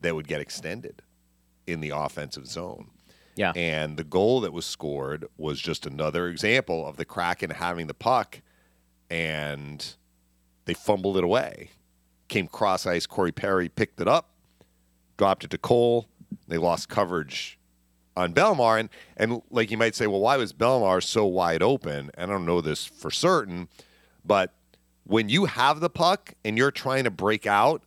that 0.00 0.14
would 0.14 0.26
get 0.26 0.40
extended 0.40 1.02
in 1.66 1.80
the 1.80 1.90
offensive 1.90 2.46
zone. 2.46 2.90
Yeah. 3.36 3.52
And 3.54 3.96
the 3.96 4.04
goal 4.04 4.40
that 4.40 4.52
was 4.52 4.64
scored 4.64 5.26
was 5.36 5.60
just 5.60 5.86
another 5.86 6.28
example 6.28 6.86
of 6.86 6.96
the 6.96 7.04
Kraken 7.04 7.50
having 7.50 7.86
the 7.86 7.94
puck 7.94 8.40
and 9.10 9.94
they 10.64 10.74
fumbled 10.74 11.16
it 11.16 11.24
away. 11.24 11.70
Came 12.28 12.46
cross 12.46 12.86
ice. 12.86 13.06
Corey 13.06 13.32
Perry 13.32 13.68
picked 13.68 14.00
it 14.00 14.08
up, 14.08 14.30
dropped 15.16 15.44
it 15.44 15.50
to 15.50 15.58
Cole. 15.58 16.08
They 16.48 16.58
lost 16.58 16.88
coverage 16.88 17.58
on 18.16 18.34
Bellemare. 18.34 18.80
And, 18.80 18.88
and 19.16 19.42
like 19.50 19.70
you 19.70 19.78
might 19.78 19.94
say, 19.94 20.06
well, 20.06 20.20
why 20.20 20.36
was 20.36 20.52
Bellemare 20.52 21.02
so 21.02 21.24
wide 21.26 21.62
open? 21.62 22.10
And 22.14 22.30
I 22.30 22.34
don't 22.34 22.46
know 22.46 22.60
this 22.60 22.84
for 22.84 23.10
certain, 23.10 23.68
but 24.24 24.54
when 25.04 25.28
you 25.28 25.44
have 25.44 25.80
the 25.80 25.90
puck 25.90 26.34
and 26.44 26.56
you're 26.56 26.70
trying 26.70 27.04
to 27.04 27.10
break 27.10 27.46
out, 27.46 27.82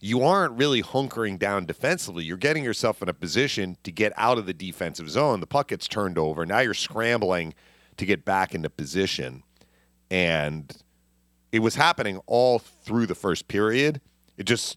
you 0.00 0.22
aren't 0.22 0.52
really 0.56 0.82
hunkering 0.82 1.38
down 1.38 1.66
defensively. 1.66 2.22
You're 2.24 2.36
getting 2.36 2.62
yourself 2.62 3.02
in 3.02 3.08
a 3.08 3.14
position 3.14 3.76
to 3.82 3.90
get 3.90 4.12
out 4.16 4.38
of 4.38 4.46
the 4.46 4.54
defensive 4.54 5.10
zone. 5.10 5.40
The 5.40 5.46
puck 5.46 5.68
gets 5.68 5.88
turned 5.88 6.18
over. 6.18 6.46
Now 6.46 6.60
you're 6.60 6.74
scrambling 6.74 7.54
to 7.96 8.06
get 8.06 8.24
back 8.24 8.54
into 8.54 8.70
position. 8.70 9.42
And 10.10 10.70
it 11.50 11.60
was 11.60 11.74
happening 11.74 12.20
all 12.26 12.58
through 12.58 13.06
the 13.06 13.14
first 13.14 13.48
period. 13.48 14.00
It 14.36 14.44
just 14.44 14.76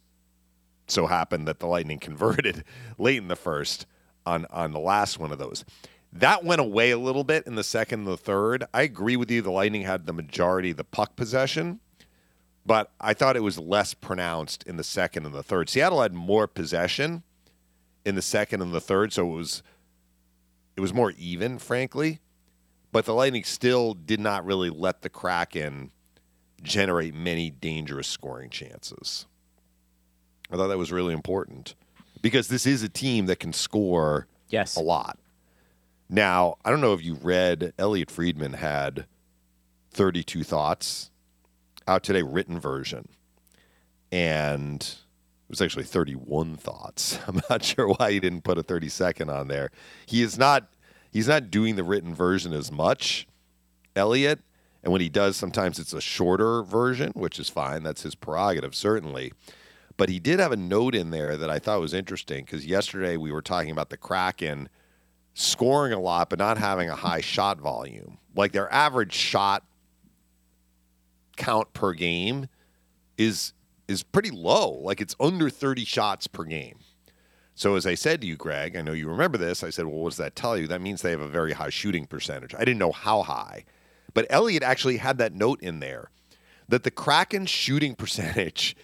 so 0.87 1.05
happened 1.05 1.47
that 1.47 1.59
the 1.59 1.67
Lightning 1.67 1.99
converted 1.99 2.63
late 2.97 3.17
in 3.17 3.27
the 3.27 3.35
first 3.35 3.85
on, 4.29 4.45
on 4.49 4.71
the 4.71 4.79
last 4.79 5.19
one 5.19 5.31
of 5.31 5.39
those. 5.39 5.65
That 6.11 6.43
went 6.43 6.61
away 6.61 6.91
a 6.91 6.97
little 6.97 7.23
bit 7.23 7.45
in 7.45 7.55
the 7.55 7.63
second 7.63 7.99
and 7.99 8.07
the 8.07 8.17
third. 8.17 8.63
I 8.73 8.81
agree 8.81 9.15
with 9.15 9.29
you. 9.29 9.41
The 9.41 9.51
Lightning 9.51 9.83
had 9.83 10.05
the 10.05 10.13
majority 10.13 10.71
of 10.71 10.77
the 10.77 10.83
puck 10.83 11.15
possession 11.15 11.79
but 12.69 12.91
I 13.01 13.15
thought 13.15 13.35
it 13.35 13.41
was 13.41 13.57
less 13.57 13.95
pronounced 13.95 14.61
in 14.63 14.77
the 14.77 14.83
second 14.83 15.25
and 15.25 15.33
the 15.33 15.41
third. 15.41 15.69
Seattle 15.69 16.03
had 16.03 16.13
more 16.13 16.45
possession 16.45 17.23
in 18.05 18.13
the 18.13 18.21
second 18.21 18.61
and 18.61 18.71
the 18.71 18.79
third, 18.79 19.11
so 19.11 19.27
it 19.27 19.35
was 19.35 19.63
it 20.77 20.81
was 20.81 20.93
more 20.93 21.13
even, 21.17 21.57
frankly. 21.57 22.19
But 22.91 23.05
the 23.05 23.15
Lightning 23.15 23.43
still 23.43 23.95
did 23.95 24.19
not 24.19 24.45
really 24.45 24.69
let 24.69 25.01
the 25.01 25.09
Kraken 25.09 25.89
generate 26.61 27.15
many 27.15 27.49
dangerous 27.49 28.07
scoring 28.07 28.51
chances. 28.51 29.25
I 30.51 30.55
thought 30.55 30.67
that 30.67 30.77
was 30.77 30.91
really 30.91 31.15
important 31.15 31.73
because 32.21 32.47
this 32.47 32.65
is 32.65 32.83
a 32.83 32.89
team 32.89 33.25
that 33.27 33.39
can 33.39 33.53
score 33.53 34.27
Yes. 34.49 34.75
a 34.75 34.81
lot. 34.81 35.17
Now, 36.09 36.55
I 36.65 36.71
don't 36.71 36.81
know 36.81 36.93
if 36.93 37.03
you 37.03 37.13
read 37.15 37.73
Elliotte 37.77 38.09
Friedman 38.09 38.53
had 38.53 39.05
32 39.91 40.43
thoughts 40.43 41.11
out 41.87 42.03
today, 42.03 42.23
written 42.23 42.59
version. 42.59 43.07
And 44.11 44.81
it 44.81 45.49
was 45.49 45.61
actually 45.61 45.83
31 45.83 46.55
thoughts. 46.57 47.19
I'm 47.27 47.41
not 47.49 47.63
sure 47.63 47.87
why 47.89 48.11
he 48.11 48.19
didn't 48.19 48.43
put 48.43 48.57
a 48.57 48.63
32nd 48.63 49.31
on 49.33 49.47
there. 49.47 49.69
He 50.05 50.21
is 50.21 50.37
not 50.37 50.67
he's 51.11 51.27
not 51.27 51.51
doing 51.51 51.75
the 51.75 51.83
written 51.83 52.13
version 52.13 52.53
as 52.53 52.71
much, 52.71 53.27
Elliotte. 53.95 54.39
And 54.83 54.93
when 54.93 55.01
he 55.01 55.09
does, 55.09 55.35
sometimes 55.35 55.77
it's 55.77 55.91
a 55.93 55.99
shorter 55.99 56.63
version, 56.63 57.11
which 57.13 57.37
is 57.37 57.49
fine. 57.49 57.83
That's 57.83 58.03
his 58.03 58.15
prerogative, 58.15 58.73
certainly. 58.73 59.33
But 59.99 60.07
he 60.07 60.17
did 60.17 60.39
have 60.39 60.53
a 60.53 60.57
note 60.57 60.95
in 60.95 61.09
there 61.09 61.35
that 61.35 61.49
I 61.49 61.59
thought 61.59 61.81
was 61.81 61.93
interesting 61.93 62.45
because 62.45 62.65
yesterday 62.65 63.17
we 63.17 63.33
were 63.33 63.41
talking 63.41 63.69
about 63.69 63.89
the 63.89 63.97
Kraken 63.97 64.69
scoring 65.33 65.91
a 65.91 65.99
lot, 65.99 66.29
but 66.29 66.39
not 66.39 66.57
having 66.57 66.89
a 66.89 66.95
high 66.95 67.19
shot 67.19 67.59
volume. 67.59 68.17
Like 68.33 68.53
their 68.53 68.71
average 68.73 69.11
shot 69.11 69.65
count 71.35 71.73
per 71.73 71.91
game 71.91 72.47
is 73.17 73.51
is 73.89 74.01
pretty 74.01 74.31
low. 74.31 74.71
Like 74.71 75.01
it's 75.01 75.17
under 75.19 75.49
30 75.49 75.83
shots 75.83 76.27
per 76.27 76.45
game. 76.45 76.79
So 77.53 77.75
as 77.75 77.85
I 77.85 77.95
said 77.95 78.21
to 78.21 78.27
you, 78.27 78.37
Greg, 78.37 78.77
I 78.77 78.81
know 78.81 78.93
you 78.93 79.09
remember 79.09 79.37
this. 79.37 79.65
I 79.65 79.69
said, 79.69 79.85
"Well, 79.85 79.99
what 79.99 80.11
does 80.11 80.17
that 80.19 80.33
tell 80.33 80.57
you?" 80.57 80.65
That 80.67 80.79
means 80.79 81.01
they 81.01 81.11
have 81.11 81.19
a 81.19 81.27
very 81.27 81.51
high 81.51 81.71
shooting 81.71 82.05
percentage. 82.05 82.55
I 82.55 82.59
didn't 82.59 82.79
know 82.79 82.93
how 82.93 83.23
high, 83.23 83.65
but 84.13 84.27
Elliotte 84.29 84.63
actually 84.63 84.95
had 84.95 85.17
that 85.17 85.33
note 85.33 85.59
in 85.61 85.81
there 85.81 86.09
that 86.69 86.83
the 86.83 86.91
Kraken 86.91 87.47
shooting 87.47 87.95
percentage 87.95 88.77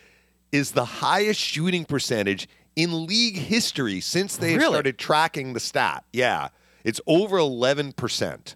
is 0.56 0.72
the 0.72 0.86
highest 0.86 1.40
shooting 1.40 1.86
percentage 1.86 2.48
in 2.76 3.06
league 3.06 3.36
history 3.38 4.00
since 4.00 4.38
they 4.38 4.56
Really? 4.56 4.72
started 4.74 4.98
tracking 4.98 5.54
the 5.54 5.60
stat. 5.60 6.04
Yeah, 6.14 6.50
it's 6.84 7.02
over 7.08 7.38
11%. 7.38 8.56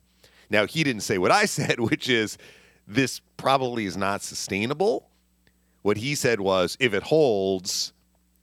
Now, 0.50 0.66
he 0.66 0.84
didn't 0.84 1.02
say 1.04 1.18
what 1.18 1.32
I 1.32 1.46
said, 1.58 1.80
which 1.80 2.10
is 2.10 2.38
this 2.88 3.22
probably 3.38 3.86
is 3.86 3.98
not 3.98 4.22
sustainable. 4.22 5.10
What 5.82 5.98
he 5.98 6.16
said 6.16 6.40
was 6.42 6.76
if 6.80 6.94
it 6.94 7.04
holds, 7.04 7.94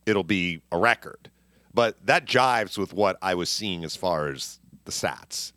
it'll 0.05 0.23
be 0.23 0.61
a 0.71 0.77
record. 0.77 1.29
But 1.73 2.03
that 2.05 2.25
jives 2.25 2.77
with 2.77 2.93
what 2.93 3.17
I 3.21 3.35
was 3.35 3.49
seeing 3.49 3.83
as 3.83 3.95
far 3.95 4.29
as 4.29 4.59
the 4.85 4.91
stats. 4.91 5.51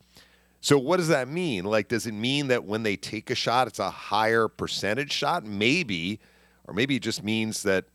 So 0.61 0.77
what 0.77 0.99
does 0.99 1.09
that 1.09 1.29
mean? 1.29 1.65
Like, 1.65 1.89
does 1.89 2.07
it 2.07 2.13
mean 2.13 2.49
that 2.49 2.65
when 2.65 2.83
they 2.83 2.97
take 2.97 3.31
a 3.31 3.35
shot, 3.35 3.67
it's 3.67 3.79
a 3.79 3.89
higher 3.91 4.47
percentage 4.49 5.13
shot? 5.13 5.45
Maybe, 5.47 6.21
or 6.71 6.73
maybe 6.73 6.95
it 6.95 7.03
just 7.03 7.25
means 7.25 7.65
that 7.65 7.87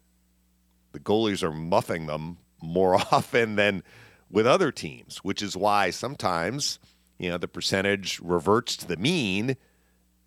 the 0.91 0.99
goalies 0.99 1.41
are 1.43 1.51
muffing 1.51 2.07
them 2.07 2.37
more 2.61 2.95
often 3.11 3.55
than 3.55 3.81
with 4.29 4.45
other 4.45 4.69
teams, 4.69 5.19
which 5.19 5.41
is 5.41 5.55
why 5.55 5.89
sometimes 5.89 6.77
you 7.17 7.29
know 7.29 7.37
the 7.37 7.47
percentage 7.47 8.19
reverts 8.19 8.75
to 8.75 8.85
the 8.85 8.97
mean 8.97 9.55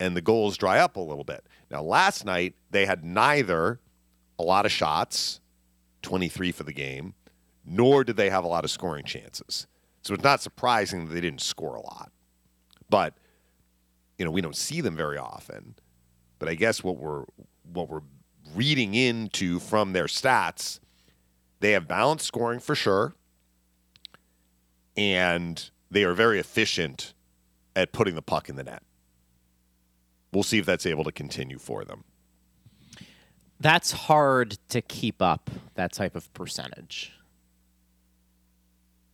and 0.00 0.16
the 0.16 0.22
goals 0.22 0.56
dry 0.56 0.78
up 0.78 0.96
a 0.96 1.00
little 1.00 1.24
bit. 1.24 1.44
Now, 1.70 1.82
last 1.82 2.24
night 2.24 2.54
they 2.70 2.86
had 2.86 3.04
neither 3.04 3.80
a 4.38 4.42
lot 4.42 4.64
of 4.64 4.72
shots, 4.72 5.40
23 6.00 6.50
for 6.52 6.62
the 6.62 6.72
game, 6.72 7.12
nor 7.66 8.02
did 8.02 8.16
they 8.16 8.30
have 8.30 8.44
a 8.44 8.48
lot 8.48 8.64
of 8.64 8.70
scoring 8.70 9.04
chances. 9.04 9.66
So 10.00 10.14
it's 10.14 10.24
not 10.24 10.40
surprising 10.40 11.04
that 11.04 11.12
they 11.12 11.20
didn't 11.20 11.42
score 11.42 11.74
a 11.74 11.82
lot. 11.82 12.10
But 12.88 13.14
you 14.16 14.24
know, 14.24 14.30
we 14.30 14.40
don't 14.40 14.56
see 14.56 14.80
them 14.80 14.96
very 14.96 15.18
often. 15.18 15.74
But 16.38 16.48
I 16.48 16.54
guess 16.54 16.82
what 16.82 16.96
we're 16.96 17.24
what 17.72 17.90
we're 17.90 18.00
reading 18.54 18.94
into 18.94 19.58
from 19.58 19.92
their 19.92 20.06
stats, 20.06 20.80
they 21.60 21.72
have 21.72 21.88
balanced 21.88 22.26
scoring 22.26 22.60
for 22.60 22.74
sure. 22.74 23.14
And 24.96 25.70
they 25.90 26.04
are 26.04 26.14
very 26.14 26.38
efficient 26.38 27.14
at 27.76 27.92
putting 27.92 28.14
the 28.14 28.22
puck 28.22 28.48
in 28.48 28.56
the 28.56 28.64
net. 28.64 28.82
We'll 30.32 30.42
see 30.42 30.58
if 30.58 30.66
that's 30.66 30.86
able 30.86 31.04
to 31.04 31.12
continue 31.12 31.58
for 31.58 31.84
them. 31.84 32.04
That's 33.60 33.92
hard 33.92 34.58
to 34.68 34.82
keep 34.82 35.22
up 35.22 35.50
that 35.74 35.92
type 35.92 36.14
of 36.14 36.32
percentage. 36.34 37.12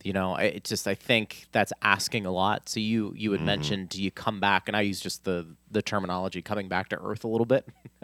You 0.05 0.13
know, 0.13 0.33
I- 0.33 0.43
it 0.43 0.63
just 0.63 0.87
I 0.87 0.93
think 0.95 1.47
that's 1.51 1.73
asking 1.81 2.25
a 2.25 2.31
lot. 2.31 2.69
So 2.69 2.79
you 2.79 3.13
you 3.17 3.31
had 3.31 3.41
mentioned 3.41 3.89
do 3.89 4.01
you 4.01 4.11
come 4.11 4.39
back, 4.39 4.67
and 4.67 4.77
I 4.77 4.81
use 4.81 4.99
just 5.01 5.23
the 5.23 5.47
the 5.71 5.81
terminology 5.81 6.41
coming 6.41 6.67
back 6.67 6.89
to 6.89 6.99
earth 7.01 7.23
a 7.23 7.27
little 7.27 7.45
bit. 7.47 7.67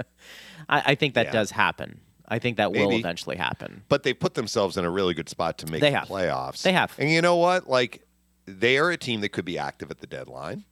I, 0.68 0.82
I 0.88 0.96
think 0.96 1.14
that 1.14 1.28
Yeah. 1.28 1.32
does 1.32 1.52
happen. 1.52 2.02
I 2.28 2.40
think 2.40 2.58
that 2.58 2.72
will 2.72 2.92
eventually 2.94 3.36
happen. 3.36 3.84
But 3.90 4.04
they 4.04 4.14
put 4.14 4.34
themselves 4.36 4.78
in 4.78 4.86
a 4.86 4.90
really 4.90 5.14
good 5.14 5.28
spot 5.30 5.58
to 5.60 5.66
make 5.72 5.82
They 5.82 5.90
the 5.92 6.00
have. 6.00 6.08
playoffs. 6.08 6.62
They 6.64 6.72
have. 6.74 6.94
And 6.98 7.12
you 7.12 7.22
know 7.22 7.36
what? 7.36 7.70
Like 7.70 8.06
they 8.46 8.78
are 8.78 8.90
a 8.90 8.98
team 8.98 9.22
that 9.22 9.30
could 9.30 9.46
be 9.46 9.58
active 9.60 9.92
at 9.92 10.00
the 10.00 10.08
deadline. 10.08 10.64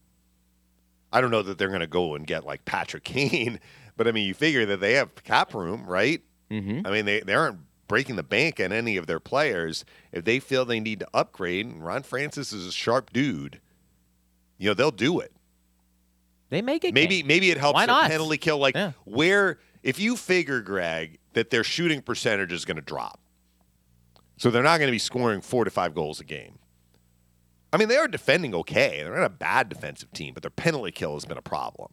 I 1.12 1.22
don't 1.22 1.32
know 1.32 1.42
that 1.42 1.58
they're 1.58 1.68
going 1.70 1.82
to 1.82 1.88
go 1.88 2.16
and 2.16 2.26
get 2.26 2.46
like 2.46 2.66
Patrick 2.66 3.04
Kane, 3.14 3.60
but 3.98 4.08
I 4.08 4.12
mean, 4.14 4.26
you 4.28 4.34
figure 4.34 4.66
that 4.68 4.80
they 4.80 4.94
have 4.94 5.14
cap 5.24 5.54
room, 5.54 5.86
right? 5.86 6.22
Mm-hmm. 6.50 6.88
I 6.88 6.92
mean, 6.92 7.06
they, 7.06 7.20
they 7.22 7.34
aren't 7.34 7.60
breaking 7.90 8.16
the 8.16 8.24
bank 8.24 8.62
on 8.62 8.72
any 8.72 8.96
of 8.96 9.06
their 9.08 9.20
players. 9.20 9.84
If 10.14 10.24
they 10.24 10.40
feel 10.40 10.64
they 10.64 10.80
need 10.80 11.02
to 11.02 11.08
upgrade, 11.14 11.66
and 11.66 11.84
Ron 11.86 12.04
Francis 12.04 12.54
is 12.54 12.66
a 12.66 12.72
sharp 12.72 13.12
dude, 13.12 13.60
you 14.58 14.70
know, 14.70 14.74
they'll 14.74 14.92
do 14.92 15.20
it. 15.20 15.34
They 16.50 16.62
may 16.62 16.80
get 16.80 16.94
Maybe 16.94 17.18
Kane. 17.18 17.28
maybe 17.28 17.52
it 17.52 17.58
helps 17.58 17.76
Why 17.76 17.86
not? 17.86 18.10
penalty 18.10 18.38
kill. 18.38 18.58
Like 18.60 18.76
Yeah. 18.76 18.94
where 19.04 19.60
if 19.84 20.00
you 20.00 20.16
figure, 20.16 20.62
Greg, 20.62 21.20
that 21.34 21.50
their 21.50 21.64
shooting 21.66 22.02
percentage 22.02 22.52
is 22.54 22.64
going 22.66 22.78
to 22.78 22.82
drop, 22.82 23.20
so 24.38 24.50
they're 24.50 24.64
not 24.64 24.78
going 24.78 24.88
to 24.88 24.92
be 24.94 24.98
scoring 25.00 25.42
four 25.42 25.66
to 25.66 25.70
five 25.72 25.94
goals 25.94 26.20
a 26.20 26.24
game. 26.24 26.58
I 27.72 27.78
mean, 27.78 27.88
they 27.88 27.98
are 27.98 28.08
defending 28.08 28.56
okay. 28.56 29.04
They're 29.04 29.16
not 29.16 29.26
a 29.26 29.30
bad 29.30 29.70
defensive 29.70 30.12
team, 30.12 30.34
but 30.34 30.42
their 30.42 30.50
penalty 30.50 30.92
kill 30.92 31.14
has 31.14 31.26
been 31.26 31.38
a 31.38 31.42
problem. 31.42 31.92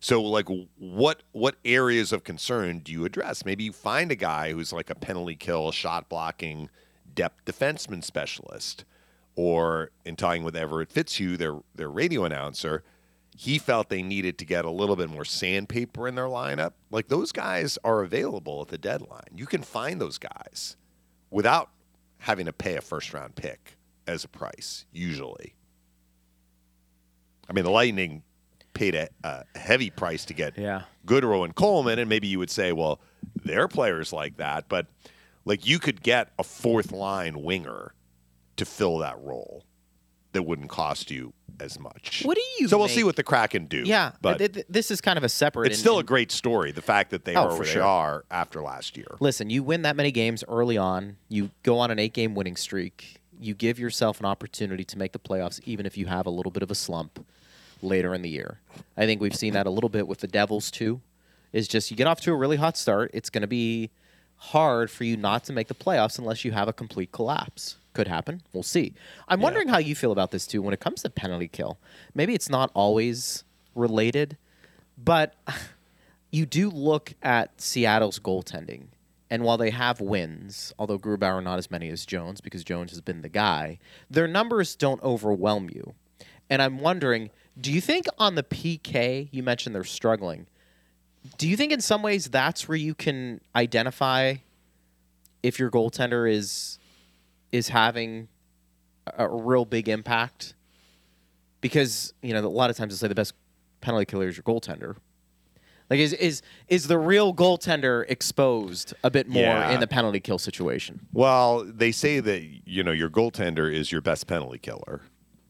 So, 0.00 0.22
like, 0.22 0.46
what 0.78 1.22
what 1.32 1.56
areas 1.64 2.12
of 2.12 2.22
concern 2.22 2.80
do 2.80 2.92
you 2.92 3.04
address? 3.04 3.44
Maybe 3.44 3.64
you 3.64 3.72
find 3.72 4.12
a 4.12 4.16
guy 4.16 4.52
who's 4.52 4.72
like 4.72 4.90
a 4.90 4.94
penalty 4.94 5.34
kill, 5.34 5.72
shot 5.72 6.08
blocking, 6.08 6.70
depth 7.14 7.44
defenseman 7.44 8.04
specialist, 8.04 8.84
or 9.34 9.90
in 10.04 10.14
talking 10.14 10.44
with 10.44 10.56
Everett 10.56 10.92
Fitzhugh, 10.92 11.36
their 11.36 11.58
their 11.74 11.90
radio 11.90 12.24
announcer, 12.24 12.84
he 13.36 13.58
felt 13.58 13.88
they 13.88 14.02
needed 14.02 14.38
to 14.38 14.44
get 14.44 14.64
a 14.64 14.70
little 14.70 14.94
bit 14.96 15.10
more 15.10 15.24
sandpaper 15.24 16.06
in 16.06 16.14
their 16.14 16.26
lineup. 16.26 16.74
Like 16.90 17.08
those 17.08 17.32
guys 17.32 17.76
are 17.82 18.02
available 18.02 18.62
at 18.62 18.68
the 18.68 18.78
deadline. 18.78 19.30
You 19.34 19.46
can 19.46 19.62
find 19.62 20.00
those 20.00 20.18
guys 20.18 20.76
without 21.30 21.70
having 22.18 22.46
to 22.46 22.52
pay 22.52 22.76
a 22.76 22.80
first 22.80 23.12
round 23.12 23.34
pick 23.34 23.76
as 24.06 24.22
a 24.22 24.28
price. 24.28 24.86
Usually, 24.92 25.54
I 27.48 27.52
mean, 27.52 27.64
the 27.64 27.70
Lightning 27.70 28.22
paid 28.78 28.94
a, 28.94 29.08
a 29.24 29.44
heavy 29.58 29.90
price 29.90 30.24
to 30.26 30.34
get 30.34 30.56
Yeah. 30.56 30.82
Goodrow 31.06 31.44
and 31.44 31.54
Coleman, 31.54 31.98
and 31.98 32.08
maybe 32.08 32.28
you 32.28 32.38
would 32.38 32.50
say, 32.50 32.72
well, 32.72 33.00
they're 33.44 33.66
players 33.68 34.12
like 34.12 34.36
that, 34.36 34.68
but 34.68 34.86
like 35.44 35.66
you 35.66 35.78
could 35.78 36.02
get 36.02 36.30
a 36.38 36.44
fourth 36.44 36.92
line 36.92 37.42
winger 37.42 37.92
to 38.56 38.64
fill 38.64 38.98
that 38.98 39.18
role 39.20 39.64
that 40.32 40.42
wouldn't 40.42 40.68
cost 40.68 41.10
you 41.10 41.32
as 41.58 41.78
much. 41.80 42.22
What 42.24 42.36
do 42.36 42.42
you 42.60 42.68
So 42.68 42.78
we'll 42.78 42.86
see 42.88 43.02
what 43.02 43.16
the 43.16 43.22
Kraken 43.24 43.66
do. 43.66 43.82
Yeah, 43.84 44.12
but 44.20 44.38
th- 44.38 44.52
th- 44.52 44.66
this 44.68 44.90
is 44.92 45.00
kind 45.00 45.16
of 45.16 45.24
a 45.24 45.28
separate. 45.28 45.66
it's 45.68 45.76
and- 45.76 45.80
still 45.80 45.98
a 45.98 46.04
great 46.04 46.30
story. 46.30 46.70
The 46.70 46.82
fact 46.82 47.10
that 47.10 47.24
they 47.24 47.34
Oh, 47.34 47.44
are 47.44 47.50
for 47.50 47.56
where 47.56 47.66
they 47.66 47.72
sure. 47.72 47.82
are 47.82 48.24
after 48.30 48.62
last 48.62 48.96
year. 48.96 49.16
Listen, 49.18 49.50
you 49.50 49.64
win 49.64 49.82
that 49.82 49.96
many 49.96 50.12
games 50.12 50.44
early 50.46 50.76
on, 50.78 51.16
you 51.28 51.50
go 51.64 51.78
on 51.80 51.90
an 51.90 51.98
eight 51.98 52.12
game 52.12 52.34
winning 52.36 52.54
streak, 52.56 53.16
you 53.40 53.54
give 53.54 53.78
yourself 53.78 54.20
an 54.20 54.26
opportunity 54.26 54.84
to 54.84 54.98
make 54.98 55.12
the 55.12 55.18
playoffs, 55.18 55.60
even 55.64 55.84
if 55.86 55.96
you 55.96 56.06
have 56.06 56.26
a 56.26 56.30
little 56.30 56.52
bit 56.52 56.62
of 56.62 56.70
a 56.70 56.74
slump 56.76 57.24
later 57.82 58.14
in 58.14 58.22
the 58.22 58.28
year. 58.28 58.60
I 58.96 59.06
think 59.06 59.20
we've 59.20 59.34
seen 59.34 59.54
that 59.54 59.66
a 59.66 59.70
little 59.70 59.88
bit 59.88 60.06
with 60.08 60.18
the 60.18 60.28
Devils, 60.28 60.70
too. 60.70 61.00
Is 61.52 61.66
just 61.66 61.90
you 61.90 61.96
get 61.96 62.06
off 62.06 62.20
to 62.22 62.32
a 62.32 62.36
really 62.36 62.56
hot 62.56 62.76
start, 62.76 63.10
it's 63.14 63.30
going 63.30 63.42
to 63.42 63.48
be 63.48 63.90
hard 64.36 64.90
for 64.90 65.04
you 65.04 65.16
not 65.16 65.44
to 65.44 65.52
make 65.52 65.68
the 65.68 65.74
playoffs 65.74 66.18
unless 66.18 66.44
you 66.44 66.52
have 66.52 66.68
a 66.68 66.72
complete 66.72 67.10
collapse. 67.10 67.76
Could 67.94 68.08
happen. 68.08 68.42
We'll 68.52 68.62
see. 68.62 68.94
I'm 69.28 69.40
wondering 69.40 69.68
how 69.68 69.78
you 69.78 69.94
feel 69.94 70.12
about 70.12 70.30
this, 70.30 70.46
too, 70.46 70.62
when 70.62 70.74
it 70.74 70.80
comes 70.80 71.02
to 71.02 71.10
penalty 71.10 71.48
kill. 71.48 71.78
Maybe 72.14 72.34
it's 72.34 72.48
not 72.48 72.70
always 72.74 73.44
related, 73.74 74.36
but 75.02 75.34
you 76.30 76.46
do 76.46 76.70
look 76.70 77.14
at 77.22 77.60
Seattle's 77.60 78.18
goaltending, 78.18 78.88
and 79.30 79.42
while 79.42 79.58
they 79.58 79.70
have 79.70 80.00
wins, 80.00 80.72
although 80.78 80.98
Grubauer 80.98 81.42
not 81.42 81.58
as 81.58 81.70
many 81.70 81.88
as 81.90 82.06
Jones 82.06 82.40
because 82.40 82.64
Jones 82.64 82.90
has 82.92 83.00
been 83.00 83.22
the 83.22 83.28
guy, 83.28 83.78
their 84.10 84.26
numbers 84.26 84.74
don't 84.74 85.02
overwhelm 85.02 85.68
you. 85.70 85.94
And 86.48 86.62
I'm 86.62 86.78
wondering, 86.78 87.30
do 87.60 87.72
you 87.72 87.80
think 87.80 88.06
on 88.18 88.34
the 88.34 88.42
PK 88.42 89.28
you 89.32 89.42
mentioned 89.42 89.74
they're 89.74 89.84
struggling? 89.84 90.46
Do 91.38 91.48
you 91.48 91.56
think 91.56 91.72
in 91.72 91.80
some 91.80 92.02
ways 92.02 92.26
that's 92.26 92.68
where 92.68 92.76
you 92.76 92.94
can 92.94 93.40
identify 93.56 94.34
if 95.42 95.58
your 95.58 95.70
goaltender 95.70 96.30
is 96.30 96.78
is 97.52 97.68
having 97.68 98.28
a, 99.06 99.24
a 99.26 99.28
real 99.28 99.64
big 99.64 99.88
impact? 99.88 100.54
Because 101.60 102.14
you 102.22 102.32
know 102.32 102.40
a 102.40 102.46
lot 102.48 102.70
of 102.70 102.76
times 102.76 102.92
they 102.94 103.04
say 103.04 103.08
the 103.08 103.14
best 103.14 103.34
penalty 103.80 104.04
killer 104.06 104.28
is 104.28 104.36
your 104.36 104.44
goaltender. 104.44 104.96
Like 105.90 105.98
is 106.00 106.12
is 106.12 106.42
is 106.68 106.86
the 106.86 106.98
real 106.98 107.34
goaltender 107.34 108.04
exposed 108.08 108.94
a 109.02 109.10
bit 109.10 109.26
more 109.28 109.42
Yeah. 109.42 109.70
in 109.72 109.80
the 109.80 109.86
penalty 109.88 110.20
kill 110.20 110.38
situation? 110.38 111.00
Well, 111.12 111.64
they 111.64 111.90
say 111.92 112.20
that 112.20 112.42
you 112.66 112.84
know 112.84 112.92
your 112.92 113.10
goaltender 113.10 113.72
is 113.72 113.90
your 113.90 114.00
best 114.02 114.26
penalty 114.28 114.58
killer, 114.58 115.00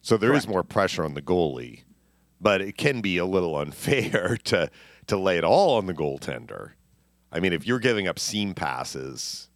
so 0.01 0.17
there 0.17 0.31
is 0.33 0.45
Correct. 0.45 0.49
more 0.49 0.63
pressure 0.63 1.05
on 1.05 1.15
the 1.15 1.23
goalie, 1.23 1.83
but 2.41 2.61
it 2.61 2.77
can 2.77 3.01
be 3.01 3.17
a 3.19 3.25
little 3.27 3.57
unfair 3.59 4.37
to 4.45 4.71
to 5.07 5.17
lay 5.17 5.39
it 5.39 5.45
all 5.45 5.77
on 5.77 5.87
the 5.87 5.95
goaltender. 5.95 6.73
I 7.33 7.41
mean, 7.41 7.53
if 7.53 7.67
you're 7.67 7.79
giving 7.79 8.07
up 8.09 8.19
seam 8.19 8.55
passes, 8.55 9.49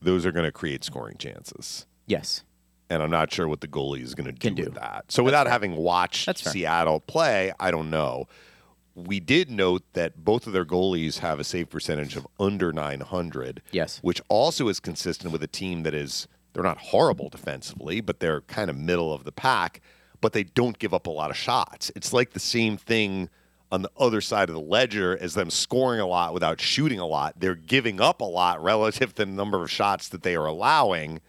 those 0.00 0.26
are 0.26 0.32
going 0.32 0.44
to 0.44 0.52
create 0.52 0.82
scoring 0.84 1.16
chances, 1.18 1.86
Yes. 2.06 2.42
and 2.90 3.02
I'm 3.02 3.10
not 3.10 3.32
sure 3.32 3.46
what 3.48 3.60
the 3.60 3.68
goalie 3.68 4.02
is 4.02 4.14
going 4.14 4.26
to 4.26 4.32
do 4.32 4.38
Can 4.48 4.54
with 4.56 4.74
do. 4.74 4.80
that. 4.80 5.04
So, 5.10 5.22
without 5.22 5.46
having 5.46 5.76
watched 5.76 6.26
That's 6.26 6.40
fair. 6.40 6.52
Seattle 6.52 7.00
play, 7.00 7.52
I 7.60 7.70
don't 7.70 7.88
know. 7.90 8.26
We 8.94 9.20
did 9.20 9.50
note 9.50 9.82
that 9.92 10.24
both 10.24 10.46
of 10.46 10.52
their 10.52 10.64
goalies 10.64 11.18
have 11.18 11.38
a 11.38 11.44
save 11.44 11.68
percentage 11.70 12.16
of 12.16 12.26
under 12.40 12.72
900 12.72 13.62
Yes. 13.72 13.98
which 14.02 14.20
also 14.28 14.68
is 14.68 14.80
consistent 14.80 15.32
with 15.32 15.42
a 15.42 15.46
team 15.48 15.82
that 15.84 15.94
is 15.94 16.26
they're 16.52 16.62
not 16.64 16.78
horrible 16.78 17.28
defensively, 17.28 18.00
but 18.00 18.20
they're 18.20 18.40
kind 18.42 18.70
of 18.70 18.76
middle 18.76 19.12
of 19.12 19.24
the 19.24 19.32
pack, 19.32 19.80
but 20.20 20.32
they 20.32 20.44
don't 20.44 20.78
give 20.78 20.94
up 20.94 21.06
a 21.06 21.10
lot 21.10 21.30
of 21.30 21.36
shots. 21.36 21.90
It's 21.96 22.12
like 22.12 22.32
the 22.32 22.40
same 22.40 22.76
thing 22.76 23.28
on 23.72 23.82
the 23.82 23.90
other 23.98 24.20
side 24.20 24.48
of 24.48 24.54
the 24.54 24.60
ledger 24.60 25.18
as 25.20 25.34
them 25.34 25.50
scoring 25.50 26.00
a 26.00 26.06
lot 26.06 26.32
without 26.32 26.60
shooting 26.60 27.00
a 27.00 27.06
lot. 27.06 27.34
They're 27.38 27.54
giving 27.56 28.00
up 28.00 28.20
a 28.20 28.24
lot 28.24 28.62
relative 28.62 29.14
to 29.16 29.24
the 29.24 29.30
number 29.30 29.62
of 29.62 29.70
shots 29.70 30.08
that 30.10 30.22
they 30.22 30.36
are 30.36 30.46
allowing, 30.46 31.20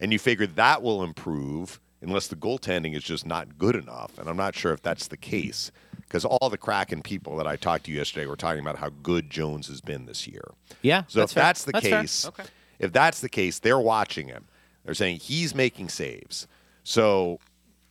and 0.00 0.12
you 0.12 0.18
figure 0.18 0.46
that 0.46 0.82
will 0.82 1.02
improve 1.02 1.80
unless 2.00 2.28
the 2.28 2.36
goaltending 2.36 2.94
is 2.96 3.02
just 3.02 3.26
not 3.26 3.58
good 3.58 3.76
enough. 3.76 4.18
And 4.18 4.28
I'm 4.28 4.36
not 4.36 4.54
sure 4.54 4.72
if 4.72 4.80
that's 4.82 5.08
the 5.08 5.16
case 5.16 5.70
because 6.02 6.24
all 6.24 6.48
the 6.48 6.56
Kraken 6.58 7.02
people 7.02 7.36
that 7.36 7.46
I 7.46 7.56
talked 7.56 7.84
to 7.84 7.92
yesterday 7.92 8.26
were 8.26 8.36
talking 8.36 8.60
about 8.60 8.78
how 8.78 8.90
good 9.02 9.28
Jones 9.28 9.66
has 9.68 9.80
been 9.80 10.06
this 10.06 10.26
year. 10.26 10.44
Yeah. 10.82 11.02
So 11.08 11.20
that's 11.20 11.32
if 11.32 11.34
fair. 11.34 11.42
that's 11.44 11.64
the 11.64 11.72
fair. 11.72 12.00
case, 12.00 12.26
Okay. 12.26 12.44
if 12.78 12.92
that's 12.92 13.20
the 13.20 13.28
case, 13.28 13.58
they're 13.58 13.78
watching 13.78 14.28
him. 14.28 14.46
They're 14.84 14.94
saying 14.94 15.18
he's 15.18 15.54
making 15.54 15.88
saves. 15.90 16.46
So 16.84 17.38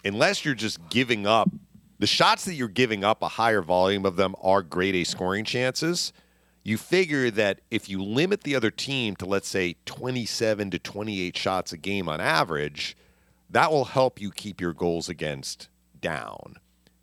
unless 0.04 0.46
you're 0.46 0.56
just 0.56 0.90
giving 0.90 1.28
up 1.28 1.50
the 2.00 2.08
shots 2.08 2.46
that 2.46 2.54
you're 2.54 2.70
giving 2.70 3.04
up, 3.04 3.22
a 3.22 3.28
higher 3.28 3.62
volume 3.62 4.06
of 4.06 4.16
them 4.16 4.34
are 4.42 4.64
grade 4.64 4.96
A 4.96 5.04
scoring 5.04 5.44
chances. 5.44 6.14
You 6.64 6.78
figure 6.78 7.30
that 7.32 7.60
if 7.70 7.90
you 7.90 8.02
limit 8.02 8.44
the 8.44 8.56
other 8.56 8.72
team 8.72 9.18
to 9.18 9.26
let's 9.26 9.50
say 9.50 9.76
27 9.86 10.72
to 10.72 10.80
28 10.80 11.38
shots 11.38 11.74
a 11.74 11.78
game 11.78 12.08
on 12.08 12.22
average, 12.22 12.96
that 13.50 13.72
will 13.72 13.86
help 13.86 14.22
you 14.22 14.32
keep 14.32 14.62
your 14.62 14.74
goals 14.74 15.10
against 15.10 15.68
down. 16.00 16.56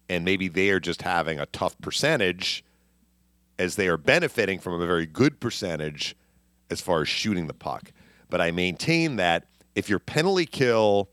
And 0.08 0.24
maybe 0.24 0.48
they 0.48 0.70
are 0.70 0.80
just 0.80 1.02
having 1.02 1.38
a 1.38 1.46
tough 1.46 1.78
percentage 1.80 2.64
as 3.58 3.76
they 3.76 3.88
are 3.88 3.98
benefiting 3.98 4.58
from 4.58 4.80
a 4.80 4.86
very 4.86 5.06
good 5.06 5.40
percentage 5.40 6.16
as 6.70 6.80
far 6.80 7.02
as 7.02 7.08
shooting 7.08 7.48
the 7.48 7.54
puck. 7.54 7.92
But 8.30 8.40
I 8.40 8.50
maintain 8.50 9.16
that 9.16 9.46
if 9.74 9.90
your 9.90 9.98
penalty 9.98 10.46
kill 10.46 11.10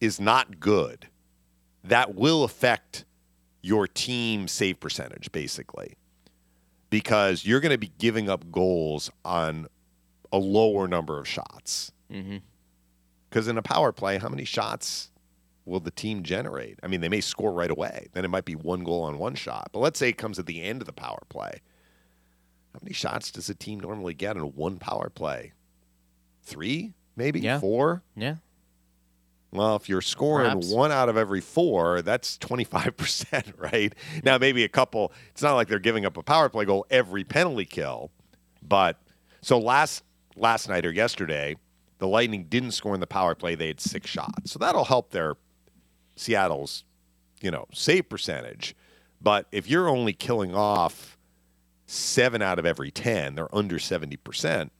is 0.00 0.18
not 0.20 0.58
good, 0.58 1.08
that 1.88 2.14
will 2.14 2.44
affect 2.44 3.04
your 3.62 3.86
team 3.86 4.48
save 4.48 4.78
percentage, 4.80 5.30
basically, 5.32 5.94
because 6.90 7.44
you're 7.44 7.60
going 7.60 7.72
to 7.72 7.78
be 7.78 7.92
giving 7.98 8.28
up 8.28 8.50
goals 8.52 9.10
on 9.24 9.66
a 10.32 10.38
lower 10.38 10.86
number 10.88 11.18
of 11.18 11.26
shots. 11.26 11.92
Mm-hmm. 12.12 12.38
Because 13.28 13.48
in 13.48 13.58
a 13.58 13.62
power 13.62 13.92
play, 13.92 14.18
how 14.18 14.28
many 14.28 14.44
shots 14.44 15.10
will 15.64 15.80
the 15.80 15.90
team 15.90 16.22
generate? 16.22 16.78
I 16.82 16.86
mean, 16.86 17.00
they 17.00 17.08
may 17.08 17.20
score 17.20 17.52
right 17.52 17.70
away. 17.70 18.06
Then 18.12 18.24
it 18.24 18.28
might 18.28 18.44
be 18.44 18.54
one 18.54 18.84
goal 18.84 19.02
on 19.02 19.18
one 19.18 19.34
shot. 19.34 19.70
But 19.72 19.80
let's 19.80 19.98
say 19.98 20.08
it 20.10 20.16
comes 20.18 20.38
at 20.38 20.46
the 20.46 20.62
end 20.62 20.80
of 20.80 20.86
the 20.86 20.92
power 20.92 21.22
play. 21.28 21.60
How 22.72 22.80
many 22.82 22.92
shots 22.94 23.30
does 23.30 23.48
a 23.48 23.54
team 23.54 23.80
normally 23.80 24.14
get 24.14 24.36
in 24.36 24.42
one 24.54 24.78
power 24.78 25.10
play? 25.10 25.52
Three, 26.42 26.94
maybe 27.16 27.40
Yeah. 27.40 27.58
four. 27.58 28.02
Yeah. 28.14 28.36
Well, 29.52 29.76
if 29.76 29.88
you're 29.88 30.02
scoring 30.02 30.50
Perhaps. 30.50 30.70
one 30.70 30.92
out 30.92 31.08
of 31.08 31.16
every 31.16 31.40
four, 31.40 32.02
that's 32.02 32.36
25%, 32.38 33.52
right? 33.72 33.94
Now, 34.24 34.38
maybe 34.38 34.64
a 34.64 34.68
couple, 34.68 35.12
it's 35.30 35.42
not 35.42 35.54
like 35.54 35.68
they're 35.68 35.78
giving 35.78 36.04
up 36.04 36.16
a 36.16 36.22
power 36.22 36.48
play 36.48 36.64
goal 36.64 36.86
every 36.90 37.24
penalty 37.24 37.64
kill. 37.64 38.10
But 38.62 39.00
so 39.40 39.58
last 39.58 40.02
last 40.36 40.68
night 40.68 40.84
or 40.84 40.92
yesterday, 40.92 41.56
the 41.98 42.08
Lightning 42.08 42.44
didn't 42.44 42.72
score 42.72 42.94
in 42.94 43.00
the 43.00 43.06
power 43.06 43.34
play. 43.34 43.54
They 43.54 43.68
had 43.68 43.80
six 43.80 44.10
shots. 44.10 44.52
So 44.52 44.58
that'll 44.58 44.84
help 44.84 45.10
their 45.10 45.36
Seattle's, 46.16 46.84
you 47.40 47.50
know, 47.50 47.66
save 47.72 48.08
percentage. 48.08 48.74
But 49.20 49.46
if 49.52 49.68
you're 49.68 49.88
only 49.88 50.12
killing 50.12 50.54
off 50.54 51.16
seven 51.86 52.42
out 52.42 52.58
of 52.58 52.66
every 52.66 52.90
10, 52.90 53.34
they're 53.34 53.54
under 53.54 53.78
70%, 53.78 54.70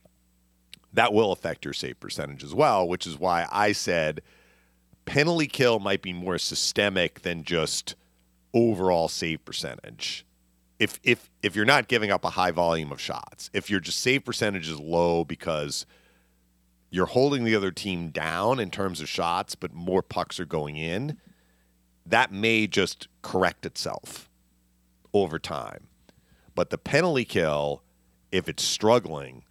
that 0.92 1.12
will 1.12 1.32
affect 1.32 1.64
your 1.64 1.74
save 1.74 2.00
percentage 2.00 2.42
as 2.42 2.54
well, 2.54 2.86
which 2.86 3.06
is 3.06 3.18
why 3.18 3.46
I 3.50 3.72
said 3.72 4.22
penalty 5.06 5.46
kill 5.46 5.78
might 5.78 6.02
be 6.02 6.12
more 6.12 6.36
systemic 6.36 7.22
than 7.22 7.42
just 7.42 7.94
overall 8.52 9.08
save 9.08 9.44
percentage. 9.44 10.26
If 10.78 11.00
if 11.02 11.30
if 11.42 11.56
you're 11.56 11.64
not 11.64 11.88
giving 11.88 12.10
up 12.10 12.24
a 12.24 12.30
high 12.30 12.50
volume 12.50 12.92
of 12.92 13.00
shots, 13.00 13.48
if 13.54 13.70
your 13.70 13.80
just 13.80 14.00
save 14.00 14.26
percentage 14.26 14.68
is 14.68 14.78
low 14.78 15.24
because 15.24 15.86
you're 16.90 17.06
holding 17.06 17.44
the 17.44 17.56
other 17.56 17.70
team 17.70 18.10
down 18.10 18.60
in 18.60 18.70
terms 18.70 19.00
of 19.00 19.08
shots, 19.08 19.54
but 19.54 19.72
more 19.72 20.02
pucks 20.02 20.38
are 20.38 20.44
going 20.44 20.76
in, 20.76 21.18
that 22.04 22.32
may 22.32 22.66
just 22.66 23.08
correct 23.22 23.66
itself 23.66 24.28
over 25.12 25.38
time. 25.38 25.88
But 26.54 26.70
the 26.70 26.78
penalty 26.78 27.24
kill, 27.24 27.82
if 28.30 28.48
it's 28.48 28.62
struggling 28.62 29.44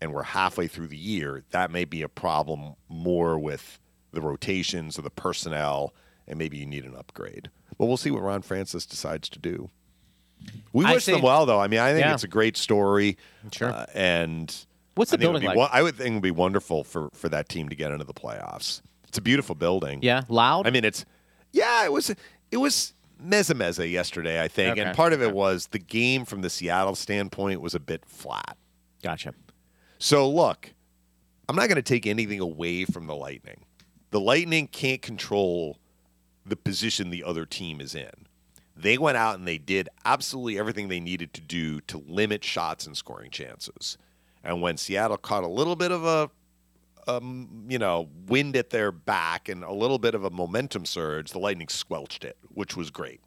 and 0.00 0.12
we're 0.12 0.22
halfway 0.22 0.66
through 0.66 0.88
the 0.88 0.96
year, 0.96 1.44
that 1.50 1.70
may 1.70 1.84
be 1.84 2.02
a 2.02 2.08
problem 2.08 2.74
more 2.88 3.38
with 3.38 3.78
the 4.12 4.20
rotations 4.20 4.98
or 4.98 5.02
the 5.02 5.10
personnel, 5.10 5.94
and 6.28 6.38
maybe 6.38 6.58
you 6.58 6.66
need 6.66 6.84
an 6.84 6.94
upgrade. 6.96 7.50
But 7.78 7.86
we'll 7.86 7.96
see 7.96 8.10
what 8.10 8.22
Ron 8.22 8.42
Francis 8.42 8.86
decides 8.86 9.28
to 9.30 9.38
do. 9.38 9.70
We 10.72 10.84
I 10.84 10.94
wish 10.94 11.04
them 11.06 11.22
well, 11.22 11.46
though. 11.46 11.60
I 11.60 11.68
mean, 11.68 11.80
I 11.80 11.92
think 11.92 12.04
Yeah. 12.04 12.14
it's 12.14 12.24
a 12.24 12.28
great 12.28 12.56
story. 12.56 13.16
Sure. 13.52 13.70
uh, 13.70 13.86
and 13.94 14.54
What's 14.94 15.10
the 15.10 15.16
I 15.16 15.20
think 15.20 15.28
it 15.28 15.32
would 15.32 15.40
building 15.42 15.58
like? 15.60 15.70
I 15.72 15.82
would 15.82 15.96
think 15.96 16.10
it 16.10 16.14
would 16.14 16.22
be 16.22 16.30
wonderful 16.30 16.84
for, 16.84 17.08
for 17.12 17.28
that 17.28 17.48
team 17.48 17.68
to 17.68 17.76
get 17.76 17.92
into 17.92 18.04
the 18.04 18.12
playoffs. 18.14 18.82
It's 19.08 19.18
a 19.18 19.22
beautiful 19.22 19.54
building. 19.54 20.00
Yeah, 20.02 20.22
loud. 20.28 20.66
I 20.66 20.70
mean, 20.70 20.84
it's 20.84 21.04
yeah, 21.52 21.84
it 21.84 21.92
was 21.92 22.14
it 22.50 22.56
was 22.56 22.92
mezza 23.24 23.54
mezza 23.54 23.90
yesterday, 23.90 24.42
I 24.42 24.48
think, 24.48 24.72
Okay. 24.72 24.80
and 24.82 24.96
part 24.96 25.12
of 25.12 25.22
it 25.22 25.32
was 25.34 25.68
the 25.68 25.78
game 25.78 26.24
from 26.24 26.42
the 26.42 26.50
Seattle 26.50 26.94
standpoint 26.96 27.60
was 27.60 27.74
a 27.74 27.80
bit 27.80 28.04
flat. 28.06 28.56
gotcha. 29.02 29.34
So 29.98 30.28
look, 30.28 30.72
I'm 31.48 31.54
not 31.56 31.68
going 31.68 31.76
to 31.76 31.82
take 31.82 32.06
anything 32.06 32.40
away 32.40 32.84
from 32.84 33.06
the 33.06 33.14
Lightning. 33.14 33.64
The 34.12 34.20
Lightning 34.20 34.68
can't 34.68 35.00
control 35.00 35.78
the 36.44 36.54
position 36.54 37.08
the 37.08 37.24
other 37.24 37.46
team 37.46 37.80
is 37.80 37.94
in. 37.94 38.10
They 38.76 38.98
went 38.98 39.16
out 39.16 39.38
and 39.38 39.48
they 39.48 39.56
did 39.56 39.88
absolutely 40.04 40.58
everything 40.58 40.88
they 40.88 41.00
needed 41.00 41.32
to 41.32 41.40
do 41.40 41.80
to 41.82 41.96
limit 42.06 42.44
shots 42.44 42.86
and 42.86 42.94
scoring 42.94 43.30
chances. 43.30 43.96
And 44.44 44.60
when 44.60 44.76
Seattle 44.76 45.16
caught 45.16 45.44
a 45.44 45.48
little 45.48 45.76
bit 45.76 45.90
of 45.90 46.04
a 46.04 46.30
um, 47.08 47.64
you 47.68 47.78
know, 47.78 48.10
wind 48.26 48.54
at 48.54 48.68
their 48.68 48.92
back 48.92 49.48
and 49.48 49.64
a 49.64 49.72
little 49.72 49.98
bit 49.98 50.14
of 50.14 50.24
a 50.24 50.30
momentum 50.30 50.84
surge, 50.84 51.30
the 51.30 51.38
Lightning 51.38 51.68
squelched 51.68 52.22
it, 52.22 52.36
which 52.48 52.76
was 52.76 52.90
great. 52.90 53.20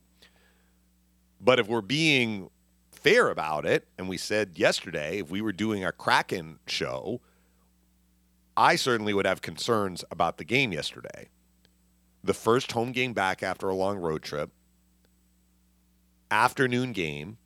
But 1.41 1.59
if 1.59 1.67
we're 1.67 1.81
being 1.81 2.51
fair 2.91 3.29
about 3.29 3.65
it, 3.65 3.87
and 3.97 4.07
we 4.07 4.17
said 4.17 4.51
yesterday, 4.55 5.17
if 5.19 5.31
we 5.31 5.41
were 5.41 5.51
doing 5.51 5.83
a 5.83 5.91
Kraken 5.91 6.59
show, 6.67 7.21
I 8.57 8.75
certainly 8.75 9.13
would 9.13 9.25
have 9.25 9.41
concerns 9.41 10.03
about 10.09 10.37
the 10.37 10.45
game 10.45 10.71
yesterday. 10.71 11.29
The 12.23 12.33
first 12.33 12.71
home 12.71 12.91
game 12.91 13.13
back 13.13 13.43
after 13.43 13.69
a 13.69 13.75
long 13.75 13.97
road 13.97 14.23
trip, 14.23 14.51
afternoon 16.31 16.91
game. 16.91 17.37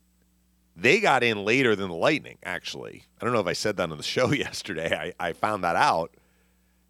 They 0.76 1.00
got 1.00 1.22
in 1.22 1.44
later 1.44 1.76
than 1.76 1.90
the 1.90 1.96
Lightning, 1.96 2.38
actually. 2.42 3.04
I 3.20 3.24
don't 3.24 3.34
know 3.34 3.40
if 3.40 3.46
I 3.46 3.52
said 3.52 3.76
that 3.76 3.90
on 3.90 3.96
the 3.96 4.02
show 4.16 4.32
yesterday. 4.32 5.12
I, 5.18 5.28
I 5.28 5.32
found 5.32 5.64
that 5.64 5.76
out 5.76 6.14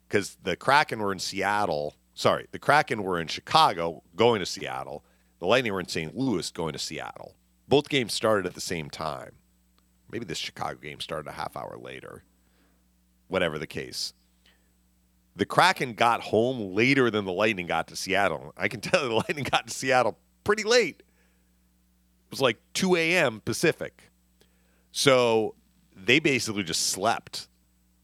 because 0.09 0.37
the 0.43 0.57
Kraken 0.57 1.01
were 1.01 1.13
in 1.13 1.19
Seattle. 1.19 1.97
Sorry, 2.15 2.47
the 2.53 2.59
Kraken 2.59 3.03
were 3.03 3.21
in 3.21 3.27
Chicago 3.27 4.03
going 4.15 4.41
to 4.41 4.47
Seattle. 4.47 5.05
The 5.39 5.47
Lightning 5.47 5.73
were 5.73 5.81
in 5.81 5.89
St. 5.89 6.17
Louis 6.17 6.51
going 6.51 6.75
to 6.75 6.79
Seattle. 6.79 7.35
Both 7.67 7.89
games 7.89 8.13
started 8.13 8.47
at 8.47 8.55
the 8.55 8.61
same 8.61 8.91
time. 8.91 9.33
Maybe 10.11 10.25
this 10.25 10.39
Chicago 10.39 10.79
game 10.79 11.01
started 11.01 11.29
a 11.29 11.33
half 11.33 11.57
hour 11.57 11.79
later. 11.81 12.25
Whatever 13.31 13.59
the 13.59 13.67
case. 13.67 14.13
The 15.37 15.47
Kraken 15.47 15.95
got 15.95 16.21
home 16.21 16.75
later 16.75 17.11
than 17.11 17.25
the 17.25 17.33
Lightning 17.33 17.67
got 17.67 17.87
to 17.89 17.97
Seattle. 17.97 18.53
I 18.57 18.69
can 18.69 18.81
tell 18.83 19.03
you 19.03 19.09
the 19.09 19.15
Lightning 19.15 19.45
got 19.45 19.69
to 19.69 19.73
Seattle 19.73 20.19
pretty 20.45 20.65
late. 20.65 20.97
It 20.99 22.31
was 22.31 22.41
like 22.41 22.59
2 22.75 22.97
a.m. 22.97 23.41
Pacific. 23.45 24.11
So 24.93 25.55
they 25.97 26.19
basically 26.19 26.65
just 26.65 26.89
slept 26.89 27.49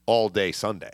all 0.06 0.28
day 0.28 0.52
Sunday. 0.52 0.92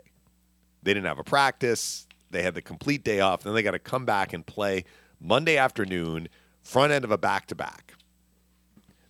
They 0.83 0.95
didn't 0.95 1.07
have 1.07 1.19
a 1.19 1.25
practice. 1.25 2.07
They 2.31 2.43
had 2.43 2.55
the 2.55 2.63
complete 2.63 3.05
day 3.05 3.21
off. 3.21 3.43
Then 3.43 3.55
they 3.55 3.63
got 3.63 3.73
to 3.73 3.79
come 3.79 4.07
back 4.07 4.33
and 4.33 4.45
play 4.47 4.85
Monday 5.21 5.59
afternoon, 5.59 6.29
front 6.63 6.93
end 6.93 7.05
of 7.05 7.11
a 7.11 7.19
back 7.19 7.47
to 7.49 7.55
back. 7.55 7.95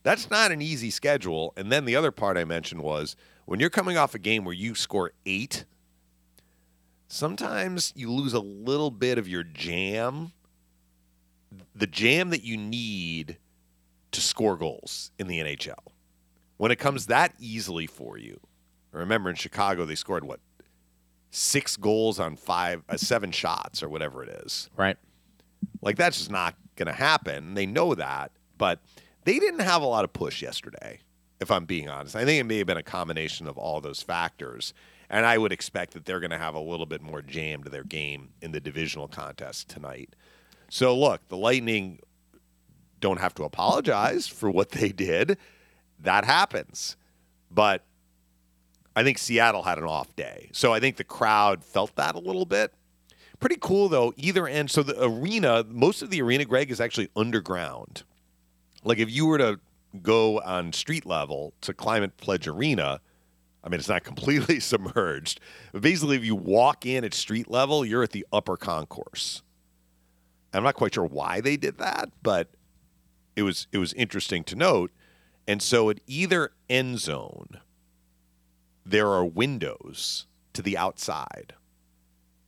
That's 0.03 0.29
not 0.31 0.51
an 0.51 0.61
easy 0.61 0.91
schedule. 0.91 1.53
And 1.57 1.71
then 1.71 1.85
the 1.85 1.95
other 1.95 2.11
part 2.11 2.37
I 2.37 2.45
mentioned 2.45 2.83
was 2.83 3.15
when 3.45 3.61
you're 3.61 3.71
coming 3.71 3.97
off 3.97 4.15
a 4.15 4.19
game 4.19 4.45
where 4.45 4.55
you 4.55 4.75
score 4.75 5.13
eight, 5.27 5.65
sometimes 7.09 7.93
you 7.97 8.11
lose 8.11 8.33
a 8.33 8.41
little 8.41 8.91
bit 8.91 9.19
of 9.19 9.29
your 9.29 9.43
jam, 9.43 10.33
the 11.75 11.87
jam 11.87 12.31
that 12.31 12.45
you 12.45 12.57
need 12.57 13.39
to 14.13 14.21
score 14.21 14.57
goals 14.57 15.11
in 15.19 15.27
the 15.27 15.39
NHL. 15.41 15.79
When 16.57 16.71
it 16.71 16.79
comes 16.79 17.07
that 17.07 17.35
easily 17.39 17.87
for 17.87 18.17
you, 18.17 18.41
remember 18.93 19.31
in 19.31 19.37
Chicago 19.37 19.85
they 19.85 19.95
scored 19.95 20.25
what 20.25 20.41
six 21.31 21.77
goals 21.77 22.21
on 22.21 22.37
five, 22.37 22.83
uh, 22.89 22.97
seven 22.97 23.31
shots 23.33 23.83
or 23.83 23.89
whatever 23.89 24.23
it 24.23 24.29
is. 24.45 24.71
Right. 24.77 24.97
Like 25.81 25.97
that's 25.97 26.19
just 26.19 26.31
not 26.31 26.55
going 26.77 26.87
to 26.87 26.93
happen. 26.93 27.55
They 27.55 27.67
know 27.67 27.95
that, 27.95 28.31
but 28.59 28.81
they 29.25 29.39
didn't 29.39 29.61
have 29.61 29.83
a 29.83 29.87
lot 29.87 30.05
of 30.05 30.13
push 30.13 30.43
yesterday. 30.43 31.01
If 31.43 31.51
I'm 31.51 31.65
being 31.65 31.89
honest, 31.89 32.15
I 32.15 32.25
think 32.25 32.41
it 32.41 32.45
may 32.45 32.59
have 32.59 32.69
been 32.69 32.77
a 32.77 32.85
combination 32.85 33.49
of 33.49 33.59
all 33.59 33.81
those 33.81 34.01
factors, 34.01 34.73
and 35.11 35.27
I 35.27 35.37
would 35.37 35.51
expect 35.51 35.93
that 35.95 36.05
they're 36.05 36.21
going 36.21 36.31
to 36.31 36.39
have 36.39 36.55
a 36.55 36.61
little 36.61 36.87
bit 36.87 37.03
more 37.03 37.21
jam 37.21 37.65
to 37.65 37.69
their 37.69 37.83
game 37.83 38.29
in 38.41 38.53
the 38.53 38.61
divisional 38.61 39.09
contest 39.09 39.69
tonight. 39.69 40.15
So 40.71 40.97
look, 40.97 41.27
the 41.29 41.37
Lightning 41.37 41.99
don't 43.01 43.19
have 43.19 43.35
to 43.35 43.43
apologize 43.43 44.29
for 44.29 44.51
what 44.51 44.71
they 44.71 44.91
did. 44.91 45.37
That 45.99 46.25
happens, 46.25 46.97
but 47.51 47.83
I 48.95 49.03
think 49.03 49.19
Seattle 49.19 49.65
had 49.65 49.79
an 49.79 49.85
off 49.85 50.15
day, 50.15 50.49
so 50.53 50.73
I 50.73 50.79
think 50.79 50.97
the 50.97 51.05
crowd 51.05 51.65
felt 51.65 51.97
that 51.97 52.15
a 52.15 52.21
little 52.21 52.47
bit. 52.47 52.73
Pretty 53.41 53.59
cool 53.61 53.89
though. 53.89 54.15
Either 54.17 54.47
end. 54.47 54.71
So 54.71 54.85
the 54.85 55.03
arena, 55.05 55.65
most 55.69 56.03
of 56.03 56.11
the 56.11 56.23
arena, 56.23 56.45
Greg, 56.45 56.71
is 56.71 56.81
actually 56.81 57.09
underground. 57.17 58.05
Like 58.85 58.99
if 58.99 59.11
you 59.11 59.27
were 59.27 59.39
to 59.39 59.59
go 60.01 60.41
on 60.41 60.73
street 60.73 61.05
level 61.05 61.53
to 61.63 61.75
Climate 61.75 62.17
Pledge 62.17 62.47
Arena, 62.47 63.01
I 63.63 63.69
mean 63.69 63.79
it's 63.79 63.89
not 63.89 64.05
completely 64.05 64.61
submerged, 64.61 65.41
but 65.73 65.83
basically 65.83 66.17
if 66.17 66.25
you 66.25 66.35
walk 66.35 66.87
in 66.87 67.05
at 67.05 67.15
street 67.15 67.51
level, 67.51 67.85
you're 67.85 68.03
at 68.03 68.13
the 68.13 68.27
upper 68.33 68.57
concourse. 68.57 69.43
I'm 70.55 70.63
not 70.63 70.75
quite 70.75 70.95
sure 70.95 71.05
why 71.05 71.41
they 71.41 71.57
did 71.57 71.79
that, 71.79 72.11
but 72.23 72.49
it 73.37 73.43
was 73.43 73.67
it 73.73 73.79
was 73.79 73.93
interesting 73.95 74.45
to 74.45 74.57
note. 74.57 74.91
And 75.47 75.61
so 75.63 75.91
at 75.91 76.01
either 76.07 76.53
end 76.69 77.01
zone, 77.01 77.61
there 78.85 79.09
are 79.09 79.25
windows 79.25 80.27
to 80.53 80.63
the 80.63 80.77
outside 80.77 81.55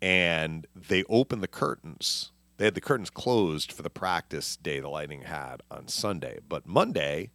and 0.05 0.67
they 0.75 1.03
opened 1.05 1.43
the 1.43 1.49
curtains. 1.49 2.31
They 2.59 2.67
had 2.67 2.75
the 2.75 2.81
curtains 2.83 3.09
closed 3.09 3.73
for 3.73 3.83
the 3.83 3.89
practice 3.89 4.55
day 4.57 4.79
the 4.79 4.89
Lightning 4.91 5.23
had 5.23 5.63
on 5.71 5.89
Sunday, 5.89 6.41
but 6.47 6.67
Monday, 6.67 7.31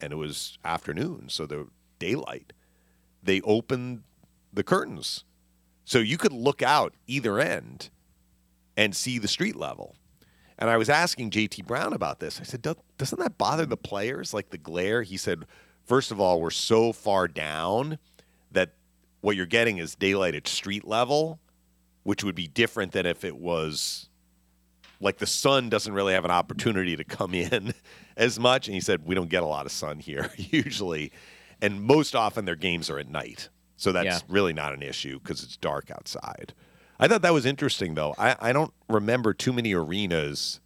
and 0.00 0.12
it 0.12 0.16
was 0.16 0.58
afternoon, 0.64 1.28
so 1.28 1.46
the 1.46 1.68
daylight, 1.98 2.52
they 3.22 3.40
opened 3.42 4.02
the 4.52 4.62
curtains, 4.62 5.24
so 5.84 5.98
you 5.98 6.18
could 6.18 6.32
look 6.32 6.62
out 6.62 6.94
either 7.06 7.38
end 7.38 7.90
and 8.76 8.94
see 8.94 9.18
the 9.18 9.28
street 9.28 9.56
level. 9.56 9.96
And 10.58 10.68
I 10.68 10.76
was 10.76 10.88
asking 10.88 11.30
JT 11.30 11.66
Brown 11.66 11.92
about 11.92 12.20
this. 12.20 12.40
I 12.40 12.44
said, 12.44 12.62
"Doesn't 12.62 13.18
that 13.18 13.38
bother 13.38 13.66
the 13.66 13.76
players, 13.76 14.34
like 14.34 14.50
the 14.50 14.58
glare?" 14.58 15.02
He 15.02 15.16
said, 15.16 15.46
first 15.84 16.10
of 16.10 16.20
all, 16.20 16.40
we're 16.40 16.50
so 16.50 16.92
far 16.92 17.26
down 17.28 17.98
that 18.52 18.74
what 19.22 19.36
you're 19.36 19.46
getting 19.46 19.78
is 19.78 19.94
daylight 19.94 20.34
at 20.34 20.46
street 20.46 20.84
level." 20.84 21.40
which 22.02 22.24
would 22.24 22.34
be 22.34 22.48
different 22.48 22.92
than 22.92 23.06
if 23.06 23.24
it 23.24 23.36
was 23.36 24.08
like 25.00 25.18
the 25.18 25.26
sun 25.26 25.68
doesn't 25.70 25.92
really 25.92 26.12
have 26.12 26.24
an 26.24 26.30
opportunity 26.30 26.94
to 26.96 27.04
come 27.04 27.34
in 27.34 27.72
as 28.16 28.38
much. 28.38 28.68
And 28.68 28.74
he 28.74 28.80
said, 28.80 29.04
We 29.06 29.14
don't 29.14 29.28
get 29.30 29.42
a 29.42 29.46
lot 29.46 29.66
of 29.66 29.72
sun 29.72 29.98
here 29.98 30.30
usually. 30.36 31.12
And 31.62 31.82
most 31.82 32.14
often 32.14 32.44
their 32.44 32.56
games 32.56 32.88
are 32.90 32.98
at 32.98 33.08
night. 33.08 33.48
So 33.76 33.92
that's 33.92 34.04
Yeah. 34.06 34.18
really 34.28 34.52
not 34.52 34.74
an 34.74 34.82
issue 34.82 35.18
because 35.18 35.42
it's 35.42 35.56
dark 35.56 35.90
outside. 35.90 36.52
I 36.98 37.08
thought 37.08 37.22
that 37.22 37.32
was 37.32 37.46
interesting, 37.46 37.94
though. 37.94 38.14
I, 38.18 38.36
I 38.40 38.52
don't 38.52 38.72
remember 38.88 39.32
too 39.32 39.52
many 39.54 39.72
arenas 39.72 40.60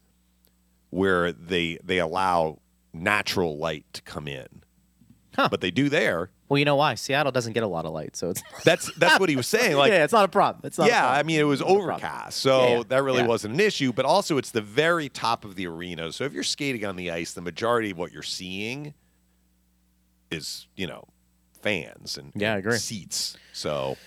where 0.89 1.31
they 1.31 1.77
they 1.83 1.99
allow 1.99 2.59
natural 2.93 3.57
light 3.57 3.85
to 3.93 4.01
come 4.01 4.27
in, 4.27 4.47
Huh. 5.35 5.47
but 5.49 5.61
they 5.61 5.71
do 5.71 5.87
there. 5.89 6.29
Well, 6.47 6.59
you 6.59 6.65
know 6.65 6.75
why? 6.75 6.93
Seattle 6.95 7.31
doesn't 7.31 7.53
get 7.53 7.63
a 7.63 7.67
lot 7.67 7.85
of 7.85 7.91
light, 7.93 8.15
so 8.15 8.29
it's 8.29 8.43
That's 8.63 8.91
that's 8.95 9.19
what 9.19 9.29
he 9.29 9.35
was 9.35 9.47
saying. 9.47 9.77
Like, 9.77 9.91
yeah, 9.91 10.03
it's 10.03 10.13
not 10.13 10.25
a 10.25 10.27
problem. 10.27 10.61
It's 10.65 10.77
not. 10.77 10.87
a 10.87 10.91
yeah. 10.91 11.09
I 11.09 11.23
mean, 11.23 11.39
it 11.39 11.43
was 11.43 11.61
overcast, 11.61 12.37
so 12.39 12.59
Yeah, 12.61 12.77
yeah, 12.77 12.83
that 12.89 13.03
really 13.03 13.21
yeah. 13.21 13.27
wasn't 13.27 13.55
an 13.55 13.59
issue. 13.59 13.91
But 13.91 14.05
also, 14.05 14.37
it's 14.37 14.51
the 14.51 14.61
very 14.61 15.09
top 15.09 15.43
of 15.43 15.55
the 15.55 15.65
arena. 15.67 16.11
So 16.11 16.23
if 16.23 16.33
you're 16.33 16.43
skating 16.43 16.85
on 16.85 16.95
the 16.97 17.09
ice, 17.09 17.33
the 17.33 17.41
majority 17.41 17.89
of 17.91 17.97
what 17.97 18.11
you're 18.11 18.21
seeing 18.23 18.93
is, 20.31 20.67
you 20.75 20.87
know, 20.87 21.05
fans 21.61 22.17
and 22.17 22.31
Yeah, 22.35 22.53
I 22.53 22.57
agree. 22.57 22.77
seats. 22.77 23.37
So 23.53 23.97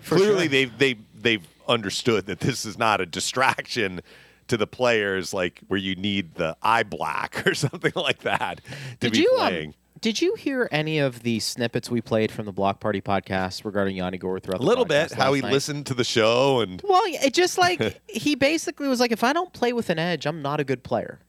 For 0.00 0.16
clearly, 0.16 0.42
sure. 0.44 0.48
they've 0.48 0.78
they 0.78 0.94
they've 1.14 1.46
understood 1.68 2.26
that 2.26 2.40
this 2.40 2.64
is 2.64 2.76
not 2.76 3.00
a 3.00 3.06
distraction 3.06 4.00
to 4.48 4.56
the 4.56 4.66
players, 4.66 5.32
like 5.32 5.60
where 5.68 5.78
you 5.78 5.94
need 5.94 6.34
the 6.34 6.56
eye 6.62 6.82
black 6.82 7.42
or 7.46 7.54
something 7.54 7.92
like 7.94 8.20
that 8.22 8.60
to 9.00 9.10
Did 9.10 9.12
be 9.12 9.18
you 9.20 9.30
um, 9.40 9.46
playing. 9.48 9.74
Did 10.02 10.20
you 10.20 10.34
hear 10.34 10.68
any 10.72 10.98
of 10.98 11.22
the 11.22 11.38
snippets 11.38 11.88
we 11.88 12.00
played 12.00 12.32
from 12.32 12.44
the 12.44 12.52
Block 12.52 12.80
Party 12.80 13.00
podcast 13.00 13.64
regarding 13.64 13.96
Yanni 13.96 14.18
Gourde 14.18 14.42
throughout 14.42 14.56
a 14.56 14.62
the 14.62 14.66
little 14.66 14.84
bit 14.84 15.12
how 15.12 15.32
he 15.32 15.40
night? 15.40 15.52
listened 15.52 15.86
to 15.86 15.94
the 15.94 16.02
show 16.02 16.58
and 16.60 16.82
Well, 16.82 17.00
it 17.06 17.32
just 17.32 17.56
like 17.56 18.00
he 18.08 18.34
basically 18.34 18.88
was 18.88 18.98
like, 18.98 19.12
if 19.12 19.22
I 19.22 19.32
don't 19.32 19.52
play 19.52 19.72
with 19.72 19.90
an 19.90 20.00
edge, 20.00 20.26
I'm 20.26 20.42
not 20.42 20.58
a 20.58 20.64
good 20.64 20.82
player. 20.82 21.20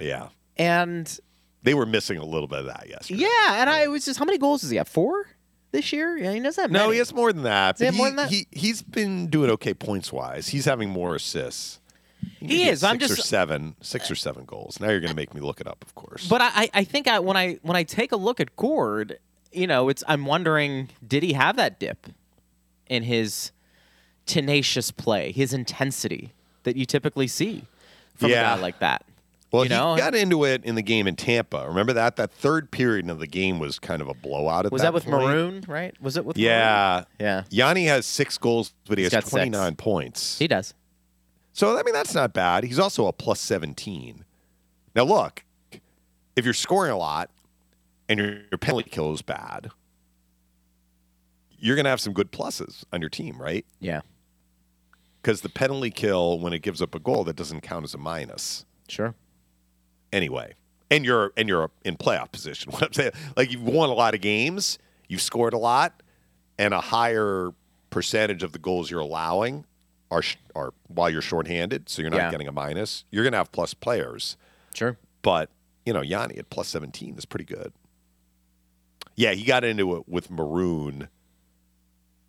yeah, 0.00 0.28
And 0.56 1.20
they 1.62 1.74
were 1.74 1.84
missing 1.84 2.16
a 2.16 2.24
little 2.24 2.48
bit 2.48 2.60
of 2.60 2.66
that 2.66 2.86
yesterday. 2.88 3.20
yeah, 3.24 3.60
and 3.60 3.68
I 3.68 3.88
was 3.88 4.06
just, 4.06 4.18
how 4.18 4.24
many 4.24 4.38
goals 4.38 4.62
does 4.62 4.70
he 4.70 4.78
have? 4.78 4.88
Four 4.88 5.26
this 5.72 5.92
year? 5.92 6.16
Yeah, 6.16 6.32
he 6.32 6.40
doesn't 6.40 6.62
have 6.62 6.70
No, 6.70 6.84
many. 6.84 6.92
he 6.94 6.98
has 7.00 7.12
more 7.12 7.30
than 7.30 7.42
that. 7.42 7.78
He 7.78 7.90
more 7.90 8.06
than 8.06 8.16
that? 8.16 8.30
He, 8.30 8.46
he's 8.50 8.80
been 8.80 9.26
doing 9.26 9.50
okay 9.50 9.74
points 9.74 10.10
wise. 10.10 10.48
He's 10.48 10.64
having 10.64 10.88
more 10.88 11.14
assists. 11.16 11.78
He 12.40 12.68
is. 12.68 12.84
I'm 12.84 12.98
six 13.00 13.12
or 13.12 13.16
just- 13.16 13.28
uh, 13.28 13.30
seven, 13.30 13.76
six 13.80 14.10
or 14.10 14.14
seven 14.14 14.44
goals. 14.44 14.78
Now 14.80 14.90
you're 14.90 15.00
going 15.00 15.10
to 15.10 15.16
make 15.16 15.34
me 15.34 15.40
look 15.40 15.60
it 15.60 15.66
up, 15.66 15.84
of 15.84 15.94
course. 15.94 16.26
But 16.28 16.40
I, 16.42 16.68
I- 16.72 16.84
think 16.84 17.08
I, 17.08 17.18
when 17.18 17.36
I 17.36 17.54
when 17.62 17.76
I 17.76 17.82
take 17.82 18.12
a 18.12 18.16
look 18.16 18.40
at 18.40 18.54
Gourde, 18.56 19.18
you 19.52 19.66
know, 19.66 19.88
it's 19.88 20.04
I'm 20.08 20.24
wondering, 20.26 20.88
did 21.06 21.22
he 21.22 21.32
have 21.34 21.56
that 21.56 21.78
dip 21.80 22.06
in 22.86 23.02
his 23.02 23.52
tenacious 24.26 24.90
play, 24.90 25.32
his 25.32 25.52
intensity 25.52 26.32
that 26.64 26.76
you 26.76 26.84
typically 26.84 27.26
see 27.26 27.64
from 28.14 28.30
Yeah. 28.30 28.52
a 28.52 28.56
guy 28.56 28.62
like 28.62 28.78
that? 28.80 29.04
well, 29.50 29.64
you 29.64 29.70
know, 29.70 29.94
he 29.94 30.00
got 30.00 30.14
into 30.14 30.44
it 30.44 30.62
in 30.64 30.74
the 30.74 30.82
game 30.82 31.06
in 31.06 31.16
Tampa. 31.16 31.64
Remember 31.66 31.94
that? 31.94 32.16
That 32.16 32.30
third 32.30 32.70
period 32.70 33.08
of 33.08 33.18
the 33.18 33.26
game 33.26 33.58
was 33.58 33.78
kind 33.78 34.02
of 34.02 34.08
a 34.08 34.12
blowout. 34.14 34.66
At 34.66 34.72
was 34.72 34.82
that, 34.82 34.88
that 34.88 34.92
with 34.94 35.06
point. 35.06 35.24
Maroon? 35.24 35.64
Right? 35.66 35.94
Was 36.02 36.18
it 36.18 36.24
with 36.26 36.36
Maroon? 36.36 36.46
Yeah, 36.50 37.04
Yeah, 37.18 37.44
Yanni 37.48 37.86
has 37.86 38.04
six 38.04 38.36
goals, 38.36 38.74
but 38.86 38.98
he 38.98 39.04
He's 39.04 39.14
has 39.14 39.24
29 39.24 39.74
points. 39.76 40.38
he 40.38 40.46
does. 40.48 40.74
So 41.58 41.76
I 41.76 41.82
mean, 41.82 41.92
that's 41.92 42.14
not 42.14 42.32
bad. 42.32 42.62
He's 42.62 42.78
also 42.78 43.08
a 43.08 43.12
plus 43.12 43.40
17. 43.40 44.24
Now 44.94 45.02
look, 45.02 45.42
if 46.36 46.44
you're 46.44 46.54
scoring 46.54 46.92
a 46.92 46.96
lot 46.96 47.30
and 48.08 48.20
your, 48.20 48.28
your 48.52 48.58
penalty 48.58 48.88
kill 48.88 49.12
is 49.12 49.22
bad, 49.22 49.72
you're 51.58 51.74
going 51.74 51.82
to 51.82 51.90
have 51.90 52.00
some 52.00 52.12
good 52.12 52.30
pluses 52.30 52.84
on 52.92 53.00
your 53.00 53.10
team, 53.10 53.42
right? 53.42 53.66
Yeah, 53.80 54.02
Because 55.20 55.40
the 55.40 55.48
penalty 55.48 55.90
kill, 55.90 56.38
when 56.38 56.52
it 56.52 56.60
gives 56.62 56.80
up 56.80 56.94
a 56.94 57.00
goal, 57.00 57.24
that 57.24 57.34
doesn't 57.34 57.62
count 57.62 57.82
as 57.82 57.92
a 57.92 57.98
minus 57.98 58.64
sure. 58.86 59.16
anyway. 60.12 60.54
And 60.92 61.04
you're 61.04 61.32
and 61.36 61.48
you're 61.48 61.72
in 61.84 61.96
playoff 61.96 62.30
position. 62.30 62.70
What 62.72 62.84
I'm 62.84 62.92
saying, 62.92 63.10
like 63.36 63.50
you've 63.50 63.64
won 63.64 63.90
a 63.90 63.94
lot 63.94 64.14
of 64.14 64.20
games, 64.20 64.78
you've 65.08 65.22
scored 65.22 65.54
a 65.54 65.58
lot, 65.58 66.04
and 66.56 66.72
a 66.72 66.80
higher 66.80 67.50
percentage 67.90 68.44
of 68.44 68.52
the 68.52 68.60
goals 68.60 68.92
you're 68.92 69.00
allowing 69.00 69.64
are 70.10 70.22
sh- 70.22 70.36
are 70.54 70.72
while 70.88 71.10
you're 71.10 71.20
shorthanded, 71.22 71.88
so 71.88 72.02
you're 72.02 72.10
not 72.10 72.16
Yeah. 72.18 72.30
getting 72.30 72.48
a 72.48 72.52
minus. 72.52 73.04
You're 73.10 73.24
going 73.24 73.32
to 73.32 73.38
have 73.38 73.52
plus 73.52 73.74
players, 73.74 74.36
Sure. 74.74 74.96
but 75.22 75.50
you 75.84 75.92
know 75.92 76.02
Yanni 76.02 76.38
at 76.38 76.50
plus 76.50 76.68
17 76.68 77.16
is 77.18 77.24
pretty 77.24 77.44
good. 77.44 77.72
Yeah, 79.16 79.32
he 79.32 79.44
got 79.44 79.64
into 79.64 79.96
it 79.96 80.08
with 80.08 80.30
Maroon 80.30 81.08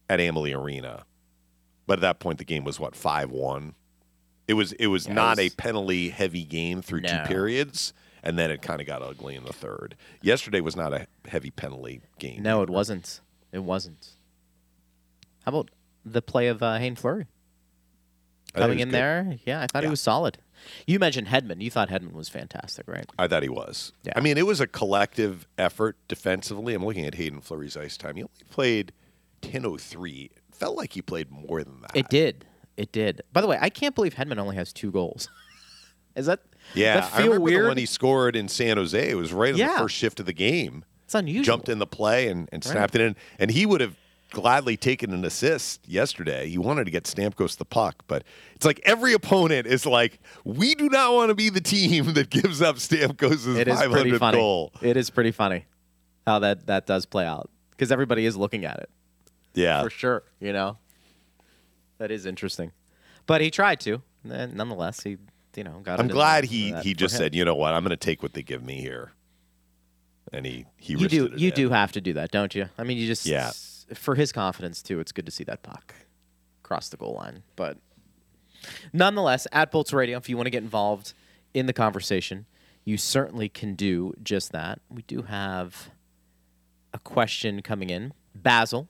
at 0.10 0.20
Amalie 0.20 0.54
Arena, 0.54 1.06
but 1.86 2.00
at 2.00 2.02
that 2.02 2.20
point 2.20 2.38
the 2.40 2.46
game 2.46 2.64
was 2.64 2.80
what 2.80 2.96
five 2.96 3.30
one. 3.32 3.76
It 4.48 4.54
was 4.56 4.72
it 4.74 4.88
was 4.88 5.08
not 5.08 5.38
a 5.40 5.50
penalty 5.52 6.10
heavy 6.10 6.44
game 6.44 6.82
through 6.82 7.02
No. 7.02 7.10
two 7.10 7.28
periods, 7.28 7.94
and 8.24 8.38
then 8.40 8.50
it 8.50 8.62
kind 8.64 8.82
of 8.82 8.88
got 8.88 9.02
ugly 9.04 9.36
in 9.36 9.44
the 9.44 9.54
third. 9.54 9.96
Yesterday 10.22 10.60
was 10.62 10.76
not 10.76 10.92
a 10.94 11.06
heavy 11.28 11.52
penalty 11.52 12.02
game. 12.18 12.42
No, 12.42 12.64
it 12.64 12.70
wasn't. 12.70 13.22
It 13.52 13.60
wasn't. 13.64 14.10
How 15.46 15.50
about 15.52 15.70
the 16.04 16.22
play 16.24 16.48
of 16.48 16.64
uh, 16.64 16.78
Haydn 16.80 16.96
Fleury 16.96 17.22
I 17.22 17.26
thought 17.26 17.28
he 17.28 17.39
coming 18.60 18.80
in 18.80 18.90
good. 18.90 18.96
there? 18.96 19.38
Yeah, 19.46 19.62
I 19.62 19.68
thought 19.68 19.84
he 19.84 19.90
was 19.90 20.02
solid. 20.02 20.38
You 20.86 21.00
mentioned 21.00 21.28
Hedman. 21.28 21.62
You 21.62 21.72
thought 21.72 21.90
Hedman 21.90 22.14
was 22.14 22.28
fantastic, 22.30 22.88
right? 22.88 23.06
I 23.18 23.28
thought 23.28 23.44
he 23.44 23.50
was. 23.50 23.94
Yeah. 24.04 24.14
I 24.16 24.20
mean, 24.20 24.38
it 24.38 24.46
was 24.46 24.60
a 24.60 24.68
collective 24.68 25.48
effort 25.58 25.96
defensively. 26.08 26.74
I'm 26.74 26.86
looking 26.86 27.06
at 27.06 27.16
Haydn 27.16 27.42
Fleury's 27.42 27.78
ice 27.78 27.96
time. 27.98 28.16
He 28.18 28.24
only 28.24 28.32
played 28.50 28.92
10:03. 29.42 30.30
Felt 30.52 30.76
like 30.76 30.94
he 30.94 31.02
played 31.02 31.32
more 31.32 31.64
than 31.64 31.82
that. 31.82 31.92
It 31.96 32.10
did. 32.10 32.46
It 32.78 32.92
did. 32.92 33.22
By 33.34 33.42
the 33.42 33.48
way, 33.48 33.58
I 33.60 33.70
can't 33.70 33.96
believe 33.96 34.16
Hedman 34.16 34.38
only 34.38 34.56
has 34.56 34.74
two 34.74 34.92
goals. 34.92 35.30
Is 36.16 36.26
that? 36.26 36.42
Yeah, 36.74 37.00
that 37.02 37.14
I 37.14 37.18
remember 37.24 37.40
weird? 37.42 37.64
the 37.64 37.68
one 37.70 37.78
he 37.78 37.86
scored 37.86 38.36
in 38.36 38.48
San 38.48 38.78
Jose. 38.78 39.10
It 39.10 39.16
was 39.16 39.32
right 39.34 39.54
on 39.54 39.60
Yeah. 39.60 39.74
the 39.74 39.80
first 39.80 39.96
shift 39.96 40.20
of 40.20 40.26
the 40.26 40.34
game. 40.34 40.84
It's 41.06 41.16
unusual. 41.16 41.44
Jumped 41.44 41.70
in 41.70 41.80
the 41.80 41.88
play 41.88 42.28
and, 42.28 42.48
and 42.52 42.64
snapped 42.64 42.94
it 42.96 43.02
in. 43.02 43.16
And 43.40 43.50
he 43.52 43.66
would 43.66 43.82
have 43.82 43.96
gladly 44.32 44.78
taken 44.78 45.14
an 45.14 45.26
assist 45.26 45.88
yesterday. 45.88 46.50
He 46.50 46.58
wanted 46.58 46.86
to 46.86 46.92
get 46.92 47.04
Stamkos 47.06 47.58
the 47.58 47.66
puck, 47.66 48.04
but 48.08 48.24
it's 48.56 48.66
like 48.66 48.80
every 48.84 49.14
opponent 49.14 49.68
is 49.68 49.86
like, 49.86 50.20
we 50.44 50.76
do 50.76 50.90
not 50.90 51.14
want 51.14 51.30
to 51.30 51.36
be 51.36 51.50
the 51.50 51.62
team 51.62 52.14
that 52.14 52.30
gives 52.30 52.62
up 52.62 52.78
Stamkos' 52.78 53.58
It 53.58 53.68
is 53.68 53.80
pretty 53.80 54.12
500 54.12 54.38
goal. 54.38 54.74
It 54.82 54.98
is 54.98 55.10
pretty 55.10 55.32
funny 55.32 55.66
how 56.28 56.40
that 56.40 56.68
that 56.68 56.86
does 56.86 57.06
play 57.06 57.26
out 57.26 57.50
because 57.72 57.92
everybody 57.92 58.26
is 58.26 58.36
looking 58.38 58.66
at 58.66 58.78
it 58.80 58.90
Yeah. 59.54 59.82
for 59.84 59.90
sure. 59.90 60.24
You 60.40 60.54
know, 60.54 60.78
that 61.98 62.12
is 62.12 62.26
interesting. 62.26 62.72
But 63.26 63.42
he 63.42 63.52
tried 63.52 63.80
to, 63.82 64.02
and 64.30 64.56
nonetheless, 64.56 65.04
he 65.04 65.18
you 65.56 65.64
know 65.64 65.80
got. 65.84 66.00
I'm 66.00 66.08
glad 66.08 66.46
he 66.46 66.74
he 66.82 66.94
just 66.94 67.16
said, 67.18 67.36
you 67.36 67.46
know 67.46 67.56
what, 67.56 67.74
I'm 67.74 67.84
going 67.84 67.92
to 67.92 67.98
take 67.98 68.24
what 68.24 68.34
they 68.34 68.42
give 68.44 68.64
me 68.64 68.82
here, 68.82 69.12
and 70.34 70.46
he 70.46 70.66
he 70.78 70.94
you 70.96 71.08
do 71.08 71.32
you 71.36 71.52
do 71.52 71.70
have 71.70 71.92
to 71.94 72.02
do 72.02 72.14
that, 72.14 72.32
don't 72.32 72.54
you? 72.56 72.70
I 72.78 72.84
mean, 72.84 72.98
you 72.98 73.06
just 73.08 73.26
Yeah. 73.26 73.52
For 73.96 74.16
his 74.16 74.32
confidence 74.32 74.82
too. 74.82 75.00
It's 75.00 75.12
good 75.12 75.26
to 75.26 75.32
see 75.32 75.44
that 75.46 75.64
puck 75.64 75.94
cross 76.70 76.90
the 76.90 76.98
goal 76.98 77.16
line, 77.16 77.42
but 77.56 77.80
nonetheless, 78.94 79.48
at 79.52 79.72
Bolts 79.72 79.92
Radio, 79.92 80.18
if 80.18 80.30
you 80.30 80.38
want 80.38 80.46
to 80.46 80.52
get 80.52 80.62
involved 80.62 81.14
in 81.54 81.66
the 81.66 81.74
conversation, 81.74 82.46
you 82.86 82.96
certainly 82.96 83.50
can 83.50 83.74
do 83.74 84.14
just 84.22 84.52
that. 84.52 84.80
We 84.88 85.02
do 85.02 85.24
have 85.24 85.90
a 86.94 87.00
question 87.00 87.64
coming 87.64 87.90
in. 87.90 88.14
Basil 88.36 88.88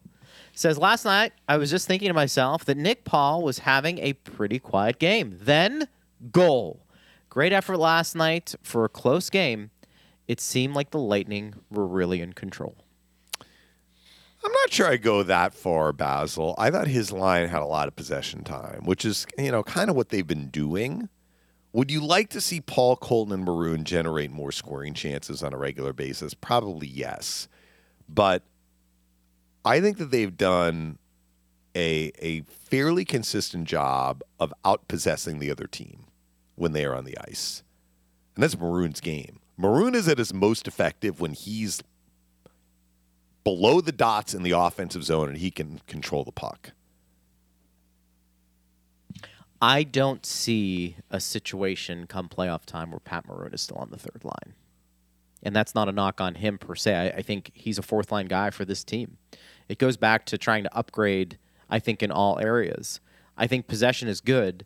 says 0.53 0.77
last 0.77 1.05
night 1.05 1.31
I 1.47 1.57
was 1.57 1.71
just 1.71 1.88
thinking 1.88 2.09
to 2.09 2.13
myself 2.13 2.65
that 2.65 2.77
Nick 2.77 3.05
Paul 3.05 3.41
was 3.43 3.59
having 3.59 3.97
a 3.99 4.13
pretty 4.13 4.59
quiet 4.59 4.99
game. 4.99 5.38
Then 5.39 5.88
goal. 6.31 6.85
Great 7.29 7.53
effort 7.53 7.77
last 7.77 8.13
night 8.13 8.55
for 8.62 8.83
a 8.83 8.89
close 8.89 9.29
game. 9.29 9.71
It 10.27 10.41
seemed 10.41 10.75
like 10.75 10.91
the 10.91 10.99
Lightning 10.99 11.53
were 11.71 11.88
really 11.88 12.21
in 12.21 12.33
control. 12.33 12.75
I'm 14.43 14.52
not 14.52 14.71
sure 14.71 14.88
I 14.88 14.97
go 14.97 15.23
that 15.23 15.54
far, 15.54 15.91
Basil. 15.91 16.56
I 16.58 16.71
thought 16.71 16.88
his 16.88 17.12
line 17.12 17.49
had 17.49 17.62
a 17.62 17.65
lot 17.65 17.88
of 17.88 17.95
possession 17.95 18.43
time, 18.43 18.82
which 18.86 19.04
is 19.04 19.28
you 19.38 19.52
know 19.52 19.63
kind 19.63 19.89
of 19.89 19.95
what 19.95 20.10
they've 20.10 20.25
been 20.25 20.47
doing. 20.47 21.10
Would 21.73 21.91
you 21.91 22.04
like 22.04 22.30
to 22.30 22.41
see 22.41 22.62
Paul 22.62 22.95
Colton 22.95 23.34
and 23.34 23.45
Maroon 23.45 23.84
generate 23.84 24.32
more 24.32 24.52
scoring 24.52 24.93
chances 24.93 25.43
on 25.43 25.54
a 25.54 25.58
regular 25.58 25.93
basis? 25.93 26.34
Probably 26.34 26.88
yes, 26.88 27.47
but 28.08 28.43
I 29.65 29.82
think 29.82 29.97
that 29.97 30.10
they've 30.12 30.36
done 30.36 30.97
a 31.75 32.12
a 32.19 32.41
fairly 32.41 33.06
consistent 33.06 33.65
job 33.65 34.23
of 34.39 34.54
outpossessing 34.63 35.39
the 35.39 35.52
other 35.52 35.67
team 35.67 36.06
when 36.56 36.71
they 36.71 36.86
are 36.86 36.95
on 36.95 37.04
the 37.04 37.17
ice, 37.17 37.63
and 38.36 38.43
that's 38.43 38.58
Maroon's 38.58 39.02
game. 39.02 39.39
Maroon 39.58 39.93
is 39.93 40.08
at 40.08 40.17
his 40.17 40.34
most 40.34 40.69
effective 40.69 41.19
when 41.19 41.34
he's 41.34 41.82
below 43.43 43.82
the 43.82 43.91
dots 43.91 44.34
in 44.34 44.43
the 44.43 44.52
offensive 44.52 45.04
zone 45.04 45.30
and 45.30 45.38
he 45.38 45.52
can 45.52 45.82
control 45.88 46.23
the 46.23 46.32
puck. 46.32 46.71
I 49.62 49.84
don't 49.84 50.25
see 50.25 50.95
a 51.10 51.19
situation 51.19 52.08
come 52.08 52.30
playoff 52.30 52.65
time 52.65 52.91
where 52.91 52.99
Pat 52.99 53.28
Maroon 53.28 53.54
is 53.54 53.62
still 53.62 53.78
on 53.78 53.89
the 53.91 53.97
third 53.97 54.23
line. 54.23 54.54
And 55.43 55.56
that's 55.56 55.75
not 55.75 55.89
a 55.89 55.91
knock 55.91 56.21
on 56.21 56.36
him 56.36 56.58
per 56.58 56.75
se. 56.75 56.95
I, 56.95 57.17
I 57.17 57.21
think 57.21 57.52
he's 57.54 57.78
a 57.78 57.82
fourth 57.82 58.12
line 58.12 58.28
guy 58.28 58.49
for 58.49 58.65
this 58.65 58.84
team. 58.84 59.17
It 59.67 59.78
goes 59.78 59.97
back 59.97 60.25
to 60.28 60.38
trying 60.38 60.63
to 60.63 60.75
upgrade, 60.75 61.38
I 61.69 61.80
think, 61.80 62.02
in 62.02 62.12
all 62.12 62.39
areas. 62.39 62.99
I 63.38 63.47
think 63.47 63.67
possession 63.67 64.08
is 64.08 64.21
good, 64.21 64.65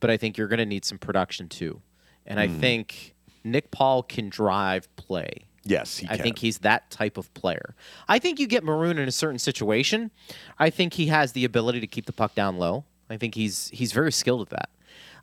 but 0.00 0.10
I 0.10 0.16
think 0.16 0.36
you're 0.36 0.48
going 0.48 0.58
to 0.58 0.66
need 0.66 0.84
some 0.84 0.98
production 0.98 1.48
too. 1.48 1.82
And 2.26 2.40
I 2.40 2.46
hmm. 2.46 2.58
think 2.60 3.14
Nick 3.42 3.70
Paul 3.70 4.02
can 4.02 4.28
drive 4.30 4.94
play. 4.96 5.46
Yes, 5.64 5.98
he 5.98 6.06
I 6.06 6.16
can. 6.16 6.22
think 6.22 6.38
he's 6.38 6.58
that 6.58 6.90
type 6.90 7.16
of 7.16 7.32
player. 7.34 7.74
I 8.06 8.18
think 8.18 8.38
you 8.38 8.46
get 8.46 8.64
Maroon 8.64 8.98
in 8.98 9.08
a 9.08 9.12
certain 9.12 9.38
situation. 9.38 10.10
I 10.58 10.70
think 10.70 10.94
he 10.94 11.06
has 11.06 11.32
the 11.32 11.44
ability 11.44 11.80
to 11.80 11.86
keep 11.86 12.06
the 12.06 12.12
puck 12.12 12.34
down 12.34 12.58
low. 12.58 12.84
I 13.08 13.16
think 13.16 13.34
he's 13.34 13.70
he's 13.72 13.92
very 13.92 14.12
skilled 14.12 14.42
at 14.42 14.50
that. 14.50 14.70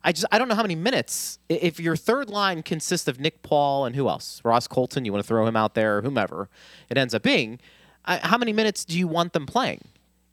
I 0.04 0.12
just 0.12 0.26
I 0.32 0.38
don't 0.38 0.48
know 0.48 0.54
how 0.54 0.62
many 0.62 0.74
minutes. 0.74 1.38
If 1.48 1.78
your 1.78 1.94
third 1.96 2.28
line 2.28 2.62
consists 2.62 3.06
of 3.06 3.20
Nick 3.20 3.42
Paul 3.42 3.84
and 3.84 3.94
who 3.94 4.08
else, 4.08 4.40
Ross 4.44 4.66
Colton, 4.66 5.04
you 5.04 5.12
want 5.12 5.22
to 5.24 5.28
throw 5.28 5.46
him 5.46 5.56
out 5.56 5.74
there, 5.74 5.98
or 5.98 6.02
whomever 6.02 6.48
it 6.90 6.98
ends 6.98 7.14
up 7.14 7.22
being, 7.22 7.60
I, 8.04 8.16
how 8.16 8.36
many 8.38 8.52
minutes 8.52 8.84
do 8.84 8.98
you 8.98 9.06
want 9.06 9.32
them 9.32 9.46
playing? 9.46 9.82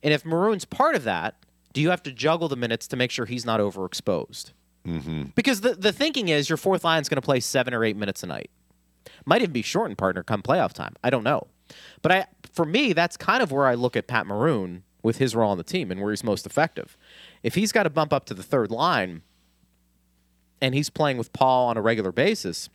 And 0.02 0.14
if 0.14 0.26
Maroon's 0.26 0.66
part 0.66 0.96
of 0.96 1.04
that, 1.04 1.36
do 1.74 1.82
you 1.82 1.92
have 1.92 2.02
to 2.04 2.12
juggle 2.12 2.48
the 2.48 2.56
minutes 2.56 2.88
to 2.88 2.96
make 2.96 3.12
sure 3.12 3.26
he's 3.26 3.46
not 3.46 3.60
overexposed? 3.60 4.54
Mm-hmm. 4.88 5.24
Because 5.36 5.62
the 5.62 5.76
the 5.76 5.92
thinking 5.92 6.30
is 6.30 6.50
your 6.50 6.58
fourth 6.58 6.84
line 6.84 7.02
is 7.02 7.10
going 7.10 7.22
to 7.22 7.26
play 7.26 7.40
seven 7.40 7.74
or 7.74 7.84
eight 7.84 7.98
minutes 7.98 8.24
a 8.24 8.28
night. 8.28 8.50
Might 9.26 9.42
even 9.42 9.54
be 9.54 9.62
shortened 9.62 9.98
partner 9.98 10.24
come 10.24 10.42
playoff 10.42 10.74
time. 10.74 10.96
I 11.04 11.10
don't 11.10 11.24
know. 11.24 11.48
But 12.02 12.12
I 12.12 12.26
for 12.52 12.66
me, 12.66 12.94
that's 12.94 13.18
kind 13.18 13.44
of 13.44 13.52
where 13.52 13.68
I 13.68 13.76
look 13.76 13.96
at 13.96 14.08
Pat 14.08 14.26
Maroon 14.26 14.84
with 15.02 15.18
his 15.18 15.36
role 15.36 15.52
on 15.52 15.58
the 15.58 15.64
team 15.64 15.92
and 15.92 16.02
where 16.02 16.12
he's 16.12 16.24
most 16.24 16.46
effective. 16.46 16.98
If 17.44 17.56
he's 17.56 17.72
got 17.72 17.84
to 17.84 17.90
bump 17.90 18.12
up 18.12 18.26
to 18.26 18.34
the 18.34 18.44
third 18.44 18.72
line 18.72 19.22
and 20.62 20.76
he's 20.76 20.90
playing 20.90 21.18
with 21.18 21.32
Paul 21.32 21.68
on 21.68 21.78
a 21.78 21.82
regular 21.82 22.12
basis, 22.12 22.70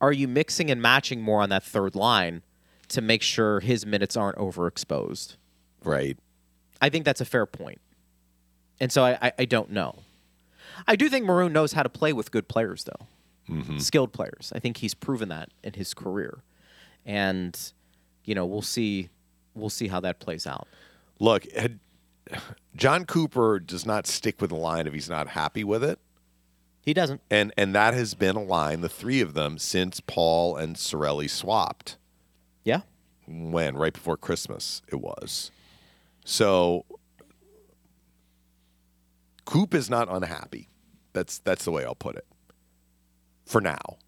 are 0.00 0.12
you 0.12 0.28
mixing 0.28 0.70
and 0.70 0.80
matching 0.80 1.22
more 1.22 1.42
on 1.42 1.48
that 1.50 1.64
third 1.64 1.94
line 1.94 2.42
to 2.88 3.00
make 3.00 3.22
sure 3.22 3.60
his 3.60 3.86
minutes 3.86 4.16
aren't 4.16 4.38
overexposed? 4.38 5.36
Right. 5.82 6.16
I 6.80 6.88
think 6.88 7.04
that's 7.04 7.20
a 7.20 7.24
fair 7.24 7.46
point. 7.46 7.80
And 8.80 8.92
so 8.92 9.04
I, 9.04 9.18
I, 9.22 9.32
I 9.40 9.44
don't 9.44 9.70
know. 9.70 10.00
I 10.86 10.96
do 10.96 11.08
think 11.08 11.24
Maroon 11.24 11.52
knows 11.52 11.72
how 11.72 11.82
to 11.82 11.88
play 11.88 12.12
with 12.12 12.30
good 12.30 12.48
players, 12.48 12.84
though. 12.84 13.06
Mm-hmm. 13.48 13.78
Skilled 13.78 14.12
players. 14.12 14.52
I 14.54 14.58
think 14.58 14.76
he's 14.78 14.94
proven 14.94 15.28
that 15.30 15.50
in 15.62 15.72
his 15.72 15.94
career. 15.94 16.42
And, 17.04 17.58
you 18.24 18.34
know, 18.34 18.46
we'll 18.46 18.62
see 18.62 19.08
we'll 19.54 19.70
see 19.70 19.88
how 19.88 20.00
that 20.00 20.20
plays 20.20 20.46
out. 20.46 20.68
Look, 21.18 21.50
had, 21.52 21.78
Jon 22.76 23.04
Cooper 23.04 23.58
does 23.58 23.84
not 23.84 24.06
stick 24.06 24.40
with 24.40 24.50
the 24.50 24.56
line 24.56 24.86
if 24.86 24.92
he's 24.92 25.10
not 25.10 25.28
happy 25.28 25.64
with 25.64 25.84
it. 25.84 25.98
He 26.82 26.94
doesn't. 26.94 27.20
And 27.30 27.52
and 27.56 27.74
that 27.74 27.94
has 27.94 28.14
been 28.14 28.36
a 28.36 28.42
line, 28.42 28.80
the 28.80 28.88
three 28.88 29.20
of 29.20 29.34
them, 29.34 29.58
since 29.58 30.00
Paul 30.00 30.56
and 30.56 30.76
Cirelli 30.76 31.30
swapped. 31.30 31.96
Yeah. 32.64 32.80
When? 33.26 33.76
Right 33.76 33.92
before 33.92 34.16
Christmas 34.16 34.82
it 34.88 34.96
was. 34.96 35.50
So 36.24 36.84
Coop 39.44 39.74
is 39.74 39.88
not 39.88 40.08
unhappy. 40.10 40.68
That's 41.12 41.38
that's 41.38 41.64
the 41.64 41.70
way 41.70 41.84
I'll 41.84 41.94
put 41.94 42.16
it. 42.16 42.26
For 43.44 43.60
now. 43.60 43.98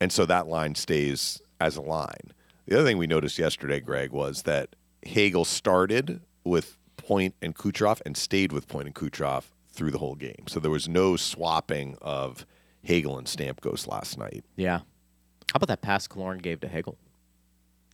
And 0.00 0.12
so 0.12 0.26
that 0.26 0.46
line 0.46 0.74
stays 0.74 1.40
as 1.60 1.76
a 1.76 1.80
line. 1.82 2.32
The 2.66 2.76
other 2.76 2.84
thing 2.88 2.98
we 2.98 3.06
noticed 3.06 3.38
yesterday, 3.38 3.80
Greg, 3.80 4.10
was 4.10 4.42
that 4.42 4.76
Hagel 5.02 5.44
started 5.44 6.20
with 6.44 6.78
Point 6.96 7.34
and 7.42 7.54
Kucherov 7.54 8.00
and 8.06 8.16
stayed 8.16 8.52
with 8.52 8.68
Point 8.68 8.86
and 8.86 8.94
Kucherov 8.94 9.44
through 9.68 9.90
the 9.90 9.98
whole 9.98 10.14
game. 10.14 10.44
So 10.48 10.60
there 10.60 10.70
was 10.70 10.88
no 10.88 11.16
swapping 11.16 11.96
of 12.00 12.46
Hagel 12.82 13.18
and 13.18 13.26
Stamkos 13.26 13.86
last 13.88 14.18
night. 14.18 14.44
Yeah. 14.56 14.78
How 14.78 15.56
about 15.56 15.68
that 15.68 15.82
pass 15.82 16.06
Killorn 16.08 16.40
gave 16.42 16.60
to 16.60 16.68
Hagel 16.68 16.96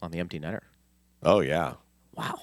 on 0.03 0.11
the 0.11 0.19
empty 0.19 0.39
netter? 0.41 0.61
Oh 1.23 1.41
yeah. 1.41 1.75
Wow. 2.15 2.41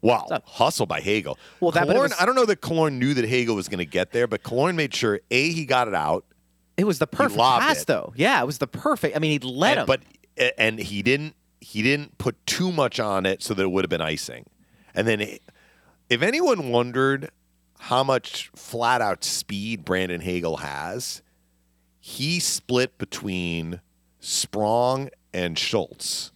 Wow. 0.00 0.26
Hustle 0.44 0.86
by 0.86 1.00
Hagel. 1.00 1.38
Well, 1.60 1.70
that- 1.72 1.86
but 1.86 1.96
was- 1.96 2.14
I 2.20 2.26
don't 2.26 2.34
know 2.34 2.46
that 2.46 2.60
Killorn 2.60 2.98
knew 2.98 3.14
that 3.14 3.24
Hagel 3.24 3.54
was 3.56 3.68
going 3.68 3.78
to 3.78 3.84
get 3.86 4.12
there, 4.12 4.26
but 4.26 4.42
Killorn 4.42 4.74
made 4.74 4.94
sure 4.94 5.20
A, 5.30 5.50
he 5.50 5.64
got 5.66 5.88
it 5.88 5.94
out. 5.94 6.24
It 6.76 6.84
was 6.84 6.98
the 6.98 7.06
perfect 7.06 7.38
pass, 7.38 7.82
it. 7.82 7.86
though. 7.86 8.12
Yeah, 8.16 8.42
it 8.42 8.46
was 8.46 8.58
the 8.58 8.66
perfect. 8.66 9.16
I 9.16 9.20
mean, 9.20 9.30
he 9.40 9.46
led 9.48 9.78
and, 9.78 9.80
him. 9.80 9.86
But 9.86 10.02
and 10.58 10.78
he 10.78 11.02
didn't 11.02 11.34
he 11.60 11.82
didn't 11.82 12.18
put 12.18 12.44
too 12.46 12.72
much 12.72 12.98
on 13.00 13.24
it 13.26 13.42
so 13.42 13.54
that 13.54 13.62
it 13.62 13.70
would 13.70 13.84
have 13.84 13.90
been 13.90 14.00
icing. 14.00 14.46
And 14.94 15.06
then 15.06 15.20
if 16.10 16.22
anyone 16.22 16.70
wondered 16.70 17.30
how 17.78 18.02
much 18.04 18.50
flat 18.54 19.00
out 19.00 19.24
speed 19.24 19.84
Brandon 19.84 20.20
Hagel 20.20 20.58
has, 20.58 21.22
he 22.00 22.38
split 22.40 22.98
between 22.98 23.80
Sprong 24.20 25.10
and 25.32 25.58
Schultz, 25.58 26.32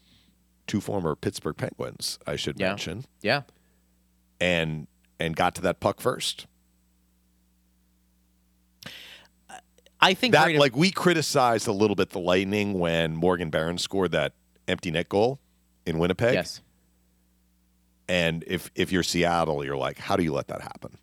two 0.66 0.81
former 0.81 1.14
Pittsburgh 1.14 1.57
Penguins, 1.57 2.18
I 2.27 2.37
should 2.37 2.59
Yeah. 2.61 2.68
mention, 2.68 3.05
yeah. 3.22 3.42
and 4.40 4.87
and 5.20 5.35
got 5.35 5.55
to 5.57 5.62
that 5.62 5.81
puck 5.81 6.01
first. 6.01 6.46
I 10.00 10.14
think 10.14 10.32
That 10.32 10.52
like 10.54 10.76
we 10.76 10.90
criticized 10.92 11.66
a 11.66 11.72
little 11.72 11.96
bit 11.96 12.11
the 12.11 12.20
Lightning 12.20 12.78
when 12.78 13.16
Morgan 13.16 13.50
Barron 13.50 13.78
scored 13.78 14.12
that 14.12 14.32
empty 14.68 14.90
net 14.90 15.08
goal 15.08 15.40
in 15.87 15.98
Winnipeg. 15.98 16.34
yes. 16.34 16.61
And 18.08 18.44
if 18.46 18.70
if 18.74 18.90
you're 18.92 19.02
Seattle, 19.02 19.64
you're 19.64 19.76
like, 19.76 19.98
how 19.98 20.16
do 20.16 20.22
you 20.22 20.32
let 20.32 20.48
that 20.48 20.62
happen? 20.62 20.96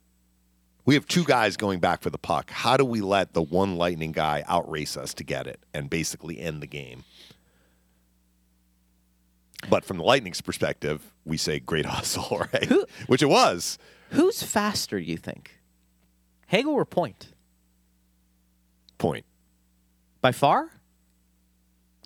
We 0.85 0.93
have 0.95 1.07
two 1.07 1.23
guys 1.23 1.57
going 1.57 1.79
back 1.79 2.01
for 2.01 2.09
the 2.09 2.17
puck. 2.17 2.49
How 2.51 2.77
do 2.77 2.85
we 2.85 3.01
let 3.01 3.33
the 3.33 3.41
one 3.41 3.75
Lightning 3.75 4.11
guy 4.11 4.43
outrace 4.47 4.95
us 4.97 5.13
to 5.15 5.23
get 5.23 5.45
it 5.47 5.59
and 5.73 5.89
basically 5.89 6.39
end 6.39 6.61
the 6.61 6.67
game? 6.67 7.03
But 9.69 9.83
from 9.83 9.97
the 9.97 10.03
Lightning's 10.03 10.41
perspective, 10.41 11.13
we 11.25 11.37
say 11.37 11.59
great 11.59 11.85
hustle, 11.95 12.39
right? 12.53 12.65
Who- 12.65 12.85
Which 13.07 13.21
it 13.23 13.27
was. 13.29 13.77
Who's 14.11 14.43
faster, 14.43 14.99
do 14.99 15.05
you 15.05 15.17
think? 15.17 15.59
Hagel 16.47 16.73
or 16.73 16.85
Point? 16.85 17.33
Point. 18.97 19.25
By 20.21 20.31
far? 20.31 20.69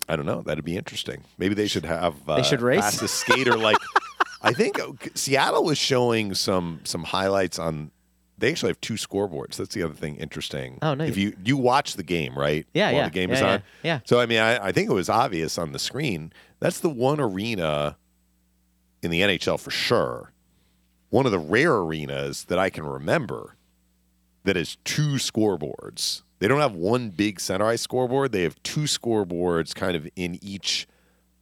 I 0.08 0.16
don't 0.16 0.26
know. 0.26 0.42
That'd 0.42 0.64
be 0.64 0.76
interesting. 0.76 1.22
Maybe 1.38 1.54
they 1.54 1.68
should 1.68 1.84
have 1.84 2.16
uh, 2.28 2.36
They 2.36 2.42
should 2.42 2.62
race? 2.62 2.80
fastest 2.80 3.14
skater 3.16 3.56
like. 3.56 3.76
I 4.42 4.52
think 4.52 4.80
uh, 4.80 4.92
Seattle 5.14 5.64
was 5.64 5.78
showing 5.78 6.34
some 6.34 6.80
some 6.84 7.04
highlights 7.04 7.58
on. 7.58 7.90
They 8.38 8.50
actually 8.50 8.70
have 8.70 8.80
two 8.80 8.94
scoreboards. 8.94 9.56
That's 9.56 9.74
the 9.74 9.82
other 9.82 9.92
thing 9.94 10.16
interesting. 10.16 10.78
Oh, 10.80 10.94
nice. 10.94 11.10
If 11.10 11.16
you 11.18 11.36
you 11.44 11.56
watch 11.56 11.94
the 11.94 12.02
game, 12.02 12.36
right? 12.36 12.66
Yeah, 12.72 12.86
While 12.86 12.94
yeah, 12.94 13.04
The 13.04 13.10
game 13.10 13.28
yeah, 13.30 13.34
is 13.36 13.40
yeah, 13.42 13.52
on. 13.52 13.62
yeah. 13.82 14.00
So 14.04 14.18
I 14.18 14.26
mean, 14.26 14.38
I, 14.40 14.66
I 14.68 14.72
think 14.72 14.90
it 14.90 14.94
was 14.94 15.08
obvious 15.10 15.58
on 15.58 15.72
the 15.72 15.78
screen. 15.78 16.32
That's 16.58 16.80
the 16.80 16.88
one 16.90 17.20
arena 17.20 17.96
in 19.02 19.10
the 19.10 19.20
NHL 19.20 19.60
for 19.60 19.70
sure. 19.70 20.32
One 21.10 21.26
of 21.26 21.32
the 21.32 21.38
rare 21.38 21.74
arenas 21.74 22.44
that 22.44 22.58
I 22.58 22.70
can 22.70 22.84
remember 22.86 23.56
that 24.44 24.56
has 24.56 24.76
two 24.84 25.14
scoreboards. 25.18 26.22
They 26.40 26.48
don't 26.48 26.60
have 26.60 26.72
one 26.74 27.10
big 27.10 27.38
center 27.38 27.66
ice 27.66 27.82
scoreboard. 27.82 28.32
They 28.32 28.42
have 28.42 28.60
two 28.62 28.82
scoreboards 28.82 29.74
kind 29.74 29.94
of 29.94 30.08
in 30.16 30.38
each 30.42 30.88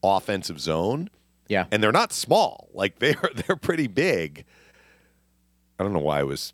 offensive 0.02 0.60
zone. 0.60 1.08
Yeah. 1.48 1.66
And 1.70 1.82
they're 1.82 1.92
not 1.92 2.12
small. 2.12 2.68
Like 2.74 2.98
they're 2.98 3.30
they're 3.46 3.56
pretty 3.56 3.86
big. 3.86 4.44
I 5.78 5.84
don't 5.84 5.92
know 5.92 6.00
why 6.00 6.20
I 6.20 6.24
was 6.24 6.52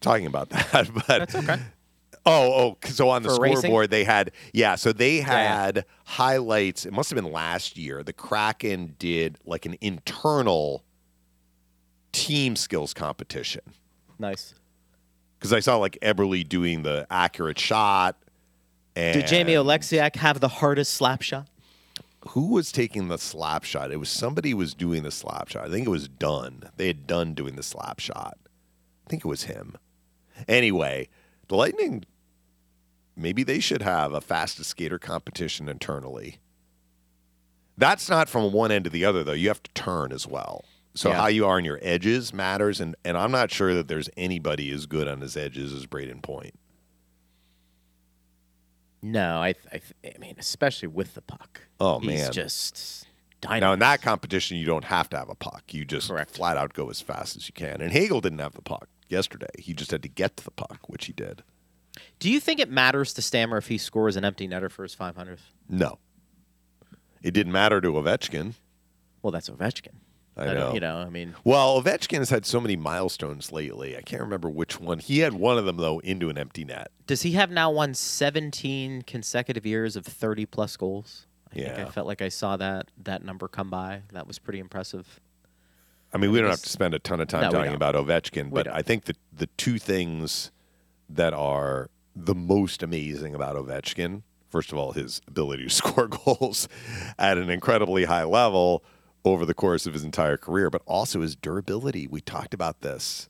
talking 0.00 0.26
about 0.26 0.48
that, 0.50 0.90
but 0.94 1.06
That's 1.06 1.34
okay. 1.34 1.58
Oh, 2.26 2.52
oh, 2.52 2.88
so 2.88 3.10
on 3.10 3.22
the 3.22 3.28
For 3.30 3.40
racing? 3.40 3.56
scoreboard 3.58 3.90
they 3.90 4.04
had 4.04 4.30
yeah, 4.52 4.76
so 4.76 4.92
they 4.92 5.18
yeah. 5.18 5.24
had 5.24 5.84
highlights. 6.04 6.86
It 6.86 6.92
must 6.92 7.10
have 7.10 7.16
been 7.16 7.32
last 7.32 7.76
year. 7.76 8.02
The 8.02 8.12
Kraken 8.14 8.94
did 8.98 9.38
like 9.44 9.66
an 9.66 9.76
internal 9.80 10.84
team 12.12 12.56
skills 12.56 12.94
competition 12.94 13.62
Nice. 14.18 14.54
Because 15.44 15.52
I 15.52 15.60
saw 15.60 15.76
like 15.76 15.98
Eberle 16.00 16.48
doing 16.48 16.84
the 16.84 17.06
accurate 17.10 17.58
shot. 17.58 18.16
And 18.96 19.12
Did 19.12 19.26
Jamie 19.26 19.52
Oleksiak 19.52 20.16
have 20.16 20.40
the 20.40 20.48
hardest 20.48 20.94
slap 20.94 21.20
shot? 21.20 21.48
who 22.28 22.46
was 22.52 22.72
taking 22.72 23.08
the 23.08 23.18
slap 23.18 23.62
shot? 23.62 23.92
It 23.92 23.98
was 23.98 24.08
somebody 24.08 24.54
was 24.54 24.72
doing 24.72 25.02
the 25.02 25.10
slap 25.10 25.48
shot. 25.48 25.66
I 25.66 25.70
think 25.70 25.86
it 25.86 25.90
was 25.90 26.08
Dunn. 26.08 26.70
They 26.78 26.86
had 26.86 27.06
done 27.06 27.34
doing 27.34 27.56
the 27.56 27.62
slap 27.62 28.00
shot. 28.00 28.38
I 29.06 29.10
think 29.10 29.22
it 29.22 29.28
was 29.28 29.42
him. 29.42 29.76
Anyway, 30.48 31.10
the 31.48 31.56
Lightning 31.56 32.06
maybe 33.14 33.42
they 33.42 33.60
should 33.60 33.82
have 33.82 34.14
a 34.14 34.22
fastest 34.22 34.70
skater 34.70 34.98
competition 34.98 35.68
internally. 35.68 36.38
That's 37.76 38.08
not 38.08 38.30
from 38.30 38.50
one 38.50 38.72
end 38.72 38.84
to 38.84 38.90
the 38.90 39.04
other 39.04 39.22
though. 39.22 39.32
You 39.32 39.48
have 39.48 39.62
to 39.62 39.70
turn 39.72 40.10
as 40.10 40.26
well. 40.26 40.64
So 40.96 41.08
Yeah. 41.10 41.16
how 41.16 41.26
you 41.26 41.46
are 41.46 41.56
on 41.56 41.64
your 41.64 41.78
edges 41.82 42.32
matters 42.32 42.80
and 42.80 42.94
and 43.04 43.16
I'm 43.16 43.30
not 43.32 43.50
sure 43.50 43.74
that 43.74 43.88
there's 43.88 44.08
anybody 44.16 44.70
as 44.72 44.86
good 44.86 45.08
on 45.08 45.20
his 45.20 45.36
edges 45.36 45.72
as 45.72 45.86
Brayden 45.86 46.22
Point. 46.22 46.54
No, 49.02 49.38
I, 49.38 49.54
I, 49.72 49.80
I 50.14 50.18
mean, 50.18 50.36
especially 50.38 50.88
with 50.88 51.14
the 51.14 51.20
puck. 51.20 51.60
Oh, 51.78 51.98
He's 51.98 52.22
man. 52.22 52.32
just 52.32 53.06
Now 53.42 53.50
dynamite. 53.50 53.72
in 53.74 53.78
that 53.80 54.02
competition, 54.02 54.56
you 54.56 54.64
don't 54.64 54.84
have 54.84 55.10
to 55.10 55.18
have 55.18 55.28
a 55.28 55.34
puck. 55.34 55.62
You 55.74 55.84
just 55.84 56.08
Correct. 56.08 56.30
flat 56.30 56.56
out 56.56 56.72
go 56.72 56.88
as 56.88 57.00
fast 57.02 57.36
as 57.36 57.46
you 57.46 57.52
can. 57.52 57.82
And 57.82 57.92
Hagel 57.92 58.20
didn't 58.22 58.38
have 58.38 58.54
the 58.54 58.62
puck 58.62 58.88
yesterday. 59.08 59.50
He 59.58 59.74
just 59.74 59.90
had 59.90 60.02
to 60.04 60.08
get 60.08 60.36
to 60.38 60.44
the 60.44 60.50
puck, 60.52 60.78
which 60.88 61.04
he 61.06 61.12
did. 61.12 61.42
Do 62.18 62.30
you 62.30 62.40
think 62.40 62.60
it 62.60 62.70
matters 62.70 63.12
to 63.14 63.22
Stammer 63.22 63.58
if 63.58 63.68
he 63.68 63.76
scores 63.78 64.16
an 64.16 64.24
empty 64.24 64.48
netter 64.48 64.70
for 64.70 64.82
his 64.84 64.96
500th? 64.96 65.38
No, 65.68 65.98
it 67.22 67.32
didn't 67.32 67.52
matter 67.52 67.80
to 67.82 67.88
Ovechkin. 67.92 68.54
Well, 69.22 69.30
that's 69.32 69.50
Ovechkin. 69.50 69.92
I 70.36 70.44
don't- 70.46 70.54
know. 70.54 70.74
You 70.74 70.80
know, 70.80 70.96
I 70.96 71.10
mean, 71.10 71.34
Well, 71.44 71.80
Ovechkin 71.80 72.18
has 72.18 72.30
had 72.30 72.44
so 72.44 72.60
many 72.60 72.76
milestones 72.76 73.52
lately. 73.52 73.96
I 73.96 74.02
can't 74.02 74.22
remember 74.22 74.48
which 74.50 74.80
one. 74.80 74.98
He 74.98 75.20
had 75.20 75.32
one 75.34 75.58
of 75.58 75.64
them 75.64 75.76
though 75.76 76.00
into 76.00 76.28
an 76.30 76.36
empty 76.38 76.64
net. 76.64 76.90
does 77.06 77.22
he 77.22 77.32
have 77.32 77.50
now 77.50 77.70
won 77.70 77.94
17 77.94 79.02
consecutive 79.02 79.64
years 79.66 79.94
of 79.96 80.04
30 80.06 80.46
plus 80.46 80.76
goals? 80.76 81.26
I 81.52 81.54
think 81.56 81.78
I 81.78 81.84
felt 81.84 82.08
like 82.08 82.20
I 82.20 82.30
saw 82.30 82.56
that 82.56 82.90
that 83.04 83.22
number 83.24 83.46
come 83.46 83.70
by. 83.70 84.02
That 84.12 84.26
was 84.26 84.40
pretty 84.40 84.58
impressive. 84.58 85.20
I 86.12 86.18
mean, 86.18 86.32
we 86.32 86.40
don't 86.40 86.50
have 86.50 86.62
to 86.62 86.68
spend 86.68 86.94
a 86.94 86.98
ton 86.98 87.20
of 87.20 87.28
time 87.28 87.42
No, 87.42 87.50
talking 87.50 87.74
about 87.74 87.94
Ovechkin, 87.94 88.50
but. 88.52 88.66
I 88.68 88.82
think 88.82 89.04
that 89.04 89.16
the 89.32 89.46
two 89.56 89.78
things 89.78 90.50
that 91.08 91.32
are 91.34 91.90
the 92.16 92.34
most 92.34 92.82
amazing 92.82 93.34
about 93.36 93.54
Ovechkin, 93.56 94.22
first 94.48 94.72
of 94.72 94.78
all, 94.78 94.92
his 94.92 95.20
ability 95.28 95.64
to 95.64 95.70
score 95.74 96.08
goals 96.08 96.68
at 97.18 97.38
an 97.38 97.50
incredibly 97.50 98.04
high 98.04 98.24
level 98.24 98.82
over 99.24 99.46
the 99.46 99.54
course 99.54 99.86
of 99.86 99.94
his 99.94 100.04
entire 100.04 100.36
career, 100.36 100.70
but 100.70 100.82
also 100.86 101.20
his 101.20 101.34
durability. 101.34 102.06
We 102.06 102.20
talked 102.20 102.54
about 102.54 102.80
this. 102.80 103.28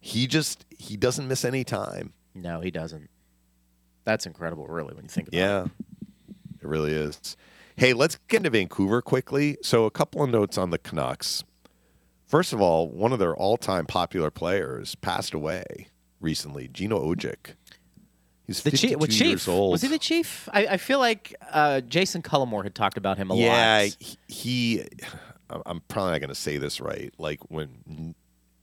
He 0.00 0.26
just 0.26 0.64
he 0.76 0.96
doesn't 0.96 1.28
miss 1.28 1.44
any 1.44 1.64
time. 1.64 2.12
No, 2.34 2.60
he 2.60 2.70
doesn't. 2.70 3.08
That's 4.04 4.26
incredible, 4.26 4.66
really, 4.66 4.94
when 4.94 5.04
you 5.04 5.08
think 5.08 5.28
about 5.28 5.36
it. 5.36 5.40
Yeah, 5.40 5.64
it 6.60 6.68
really 6.68 6.92
is. 6.92 7.36
Hey, 7.76 7.92
let's 7.92 8.18
get 8.28 8.38
into 8.38 8.50
Vancouver 8.50 9.00
quickly. 9.00 9.56
So, 9.62 9.84
a 9.86 9.90
couple 9.90 10.22
of 10.22 10.30
notes 10.30 10.58
on 10.58 10.70
the 10.70 10.78
Canucks. 10.78 11.42
First 12.26 12.52
of 12.52 12.60
all, 12.60 12.88
one 12.88 13.12
of 13.12 13.18
their 13.18 13.34
all-time 13.34 13.86
popular 13.86 14.30
players 14.30 14.94
passed 14.94 15.34
away 15.34 15.88
recently, 16.20 16.68
Gino 16.68 17.00
Odjick. 17.00 17.54
He's 18.46 18.62
The 18.62 18.72
chief, 18.72 18.96
well, 18.98 19.08
years 19.08 19.48
old. 19.48 19.72
was 19.72 19.82
he 19.82 19.88
the 19.88 19.98
chief? 19.98 20.48
I, 20.52 20.66
I 20.66 20.76
feel 20.76 20.98
like 20.98 21.34
uh, 21.50 21.80
Jassen 21.88 22.22
Cullimore 22.22 22.62
had 22.62 22.74
talked 22.74 22.98
about 22.98 23.16
him 23.16 23.30
a 23.30 23.36
yeah, 23.36 23.82
lot. 23.84 23.96
he, 23.98 24.16
he. 24.28 24.84
I'm 25.66 25.80
probably 25.88 26.12
not 26.12 26.20
going 26.20 26.28
to 26.30 26.34
say 26.34 26.56
this 26.58 26.80
right. 26.80 27.12
Like 27.18 27.38
when 27.50 28.14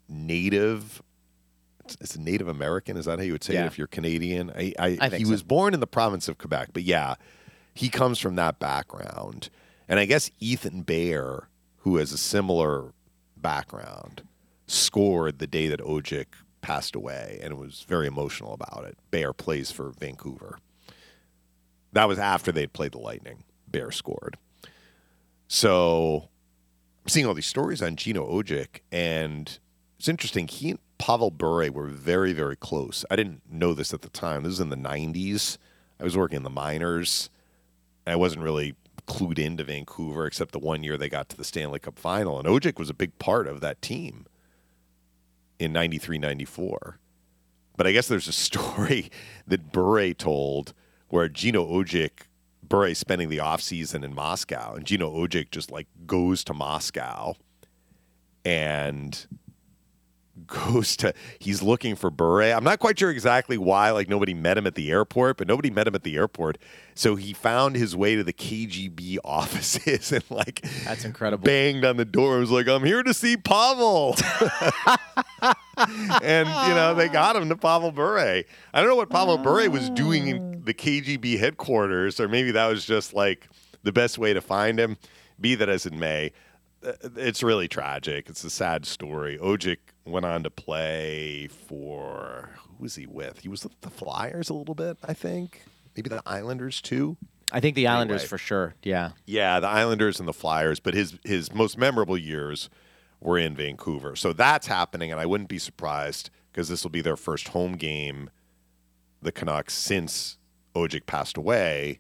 native, 0.10 1.02
it's, 1.86 1.96
it's 2.02 2.18
Native 2.18 2.48
American. 2.48 2.98
Is 2.98 3.06
that 3.06 3.20
how 3.20 3.24
you 3.24 3.32
would 3.32 3.44
say 3.44 3.54
Yeah. 3.54 3.64
it 3.64 3.68
if 3.68 3.78
you're 3.78 3.88
Canadian? 3.88 4.52
I, 4.56 4.74
I, 4.80 4.98
I 5.02 5.10
he 5.10 5.26
so. 5.26 5.32
was 5.32 5.44
born 5.44 5.74
in 5.74 5.80
the 5.80 5.88
province 5.88 6.28
of 6.28 6.38
Quebec, 6.38 6.70
but 6.74 6.84
yeah, 6.84 7.16
he 7.74 7.88
comes 7.90 8.20
from 8.20 8.36
that 8.36 8.60
background. 8.60 9.50
And 9.88 10.00
I 10.00 10.06
guess 10.06 10.32
Ethan 10.40 10.82
Bear, 10.82 11.48
who 11.80 11.98
has 11.98 12.12
a 12.12 12.18
similar 12.18 12.94
background, 13.38 14.24
scored 14.68 15.40
the 15.40 15.48
day 15.48 15.68
that 15.68 15.80
Odjick 15.80 16.28
passed 16.62 16.96
away 16.96 17.40
and 17.44 17.58
was 17.58 17.86
very 17.88 18.08
emotional 18.08 18.54
about 18.54 18.86
it. 18.86 18.98
Bear 19.10 19.34
plays 19.34 19.72
for 19.72 19.92
Vancouver. 19.92 20.58
That 21.94 22.08
was 22.08 22.20
after 22.20 22.52
they'd 22.52 22.74
played 22.74 22.94
the 22.94 23.00
Lightning. 23.00 23.44
Bear 23.68 23.92
scored. 23.92 24.38
So 25.48 26.30
I'm 27.04 27.10
seeing 27.10 27.26
all 27.26 27.34
these 27.34 27.46
stories 27.46 27.82
on 27.82 27.96
Gino 27.96 28.26
Odjick, 28.26 28.82
and 28.92 29.60
it's 30.00 30.08
interesting. 30.08 30.48
He 30.48 30.72
and 30.72 30.80
Pavel 30.98 31.32
Bure 31.32 31.72
were 31.72 31.88
very, 31.88 32.32
very 32.32 32.56
close. 32.56 33.04
I 33.12 33.16
didn't 33.16 33.42
know 33.50 33.74
this 33.74 33.94
at 33.94 34.02
the 34.02 34.10
time. 34.10 34.44
This 34.44 34.52
was 34.52 34.60
in 34.60 34.70
the 34.70 34.78
90s. 34.78 35.58
I 36.00 36.04
was 36.04 36.16
working 36.16 36.38
in 36.38 36.44
the 36.44 36.50
minors. 36.50 37.30
I 38.08 38.16
wasn't 38.16 38.44
really 38.44 38.76
clued 39.08 39.40
into 39.40 39.64
Vancouver 39.64 40.26
except 40.26 40.52
the 40.52 40.60
one 40.60 40.84
year 40.84 40.98
they 40.98 41.10
got 41.10 41.28
to 41.30 41.38
the 41.38 41.44
Stanley 41.44 41.80
Cup 41.80 42.00
final. 42.00 42.40
And 42.40 42.48
Odjick 42.48 42.80
was 42.80 42.90
a 42.90 42.94
big 42.94 43.18
part 43.20 43.48
of 43.48 43.62
that 43.62 43.82
team 43.82 44.26
in 45.62 45.72
93 45.72 46.18
94. 46.18 47.00
But 47.78 47.88
I 47.88 47.92
guess 47.92 48.08
there's 48.08 48.28
a 48.28 48.34
story 48.48 49.12
that 49.48 49.72
Bure 49.72 50.14
told 50.14 50.74
where 51.10 51.30
Gino 51.30 51.66
Odjick, 51.66 52.28
Bure 52.64 52.94
spending 52.96 53.30
the 53.30 53.38
offseason 53.38 54.04
in 54.04 54.16
Moscow, 54.16 54.74
and 54.74 54.86
Gino 54.86 55.12
Odjick 55.12 55.52
just 55.52 55.72
like 55.72 55.88
goes 56.06 56.44
to 56.46 56.54
Moscow 56.54 57.36
and 58.44 59.28
goes 60.48 60.96
to 60.98 61.14
he's 61.40 61.62
looking 61.62 61.96
for 61.96 62.10
Bure. 62.10 62.54
I'm 62.54 62.64
not 62.64 62.80
quite 62.80 63.00
sure 63.00 63.10
exactly 63.10 63.58
why 63.58 63.92
like 63.92 64.10
nobody 64.10 64.34
met 64.34 64.58
him 64.58 64.68
at 64.68 64.76
the 64.76 64.92
airport, 64.92 65.38
but 65.38 65.48
nobody 65.48 65.70
met 65.70 65.88
him 65.88 65.96
at 65.96 66.04
the 66.04 66.16
airport. 66.16 66.58
So 66.96 67.16
he 67.16 67.34
found 67.34 67.76
his 67.76 67.96
way 67.96 68.16
to 68.16 68.24
the 68.24 68.34
KGB 68.34 69.18
offices 69.24 70.12
and 70.12 70.24
like 70.30 70.62
That's 70.84 71.06
incredible. 71.06 71.44
banged 71.44 71.86
on 71.86 71.98
the 71.98 72.06
door 72.06 72.34
and 72.34 72.42
was 72.42 72.52
like, 72.52 72.68
I'm 72.68 72.84
here 72.84 73.04
to 73.04 73.14
see 73.14 73.38
Pavel. 73.38 74.16
and, 76.22 76.48
you 76.48 76.76
know, 76.76 76.94
they 76.96 77.08
got 77.08 77.36
him 77.36 77.50
to 77.50 77.56
Pavel 77.56 77.92
Bure. 77.92 78.20
I 78.20 78.44
don't 78.74 78.88
know 78.88 78.96
what 78.96 79.10
Pavel 79.10 79.38
Bure 79.38 79.70
was 79.70 79.90
doing 79.92 80.28
in 80.28 80.56
ah. 80.56 80.62
the 80.66 80.74
KGB 80.74 81.40
headquarters, 81.40 82.20
or 82.20 82.28
maybe 82.28 82.52
that 82.52 82.68
was 82.68 82.86
just 82.86 83.14
like 83.14 83.48
the 83.84 83.92
best 83.92 84.18
way 84.18 84.34
to 84.34 84.42
find 84.42 84.80
him. 84.80 84.98
Be 85.40 85.56
that 85.56 85.70
as 85.70 85.88
it 85.88 85.94
may, 85.94 86.34
Uh, 86.86 86.94
it's 87.18 87.44
really 87.44 87.68
tragic. 87.68 88.30
It's 88.30 88.44
a 88.44 88.50
sad 88.50 88.86
story. 88.86 89.38
Odjick 89.38 89.78
went 90.06 90.26
on 90.26 90.44
to 90.44 90.50
play 90.50 91.48
for, 91.48 92.50
who 92.58 92.84
was 92.84 92.96
he 92.96 93.06
with? 93.06 93.40
He 93.42 93.50
was 93.50 93.64
with 93.64 93.80
the 93.82 93.90
Flyers 93.90 94.50
a 94.50 94.54
little 94.54 94.76
bit, 94.76 94.98
I 95.04 95.14
think. 95.14 95.64
Maybe 95.96 96.10
the 96.10 96.24
Islanders 96.26 96.82
too. 96.82 97.18
I 97.52 97.60
think 97.60 97.76
the 97.76 97.88
Islanders 97.88 98.22
Anyway. 98.22 98.28
for 98.30 98.38
sure. 98.38 98.74
Yeah. 98.82 99.12
Yeah, 99.26 99.60
the 99.60 99.68
Islanders 99.68 100.20
and 100.20 100.28
the 100.28 100.34
Flyers, 100.34 100.80
but 100.80 100.94
his 100.94 101.20
his 101.24 101.54
most 101.54 101.78
memorable 101.78 102.18
years 102.18 102.70
were 103.20 103.38
in 103.38 103.56
Vancouver. 103.56 104.16
So 104.16 104.32
that's 104.34 104.68
happening, 104.68 105.12
and 105.12 105.20
I 105.20 105.26
wouldn't 105.26 105.50
be 105.50 105.60
surprised 105.60 106.30
because 106.52 106.70
this 106.70 106.84
will 106.84 106.92
be 106.92 107.02
their 107.02 107.18
first 107.18 107.50
home 107.50 107.74
game, 107.74 108.30
the 109.22 109.32
Canucks, 109.34 109.74
since 109.74 110.38
Odjick 110.74 111.06
passed 111.06 111.36
away. 111.38 112.00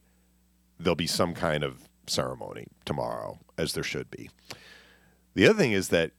There'll 0.79 0.95
be 0.95 1.05
some 1.05 1.33
kind 1.33 1.63
of 1.63 1.89
ceremony 2.07 2.67
tomorrow, 2.85 3.39
as 3.57 3.73
there 3.73 3.83
should 3.83 4.09
be. 4.09 4.29
The 5.33 5.47
other 5.47 5.57
thing 5.57 5.71
is 5.71 5.89
that 5.89 6.11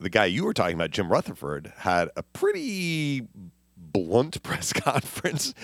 the 0.00 0.10
guy 0.10 0.26
you 0.26 0.44
were 0.44 0.54
talking 0.54 0.74
about, 0.74 0.90
Jim 0.90 1.10
Rutherford, 1.10 1.72
had 1.78 2.10
a 2.16 2.22
pretty 2.22 3.26
blunt 3.76 4.42
press 4.42 4.72
conference 4.72 5.54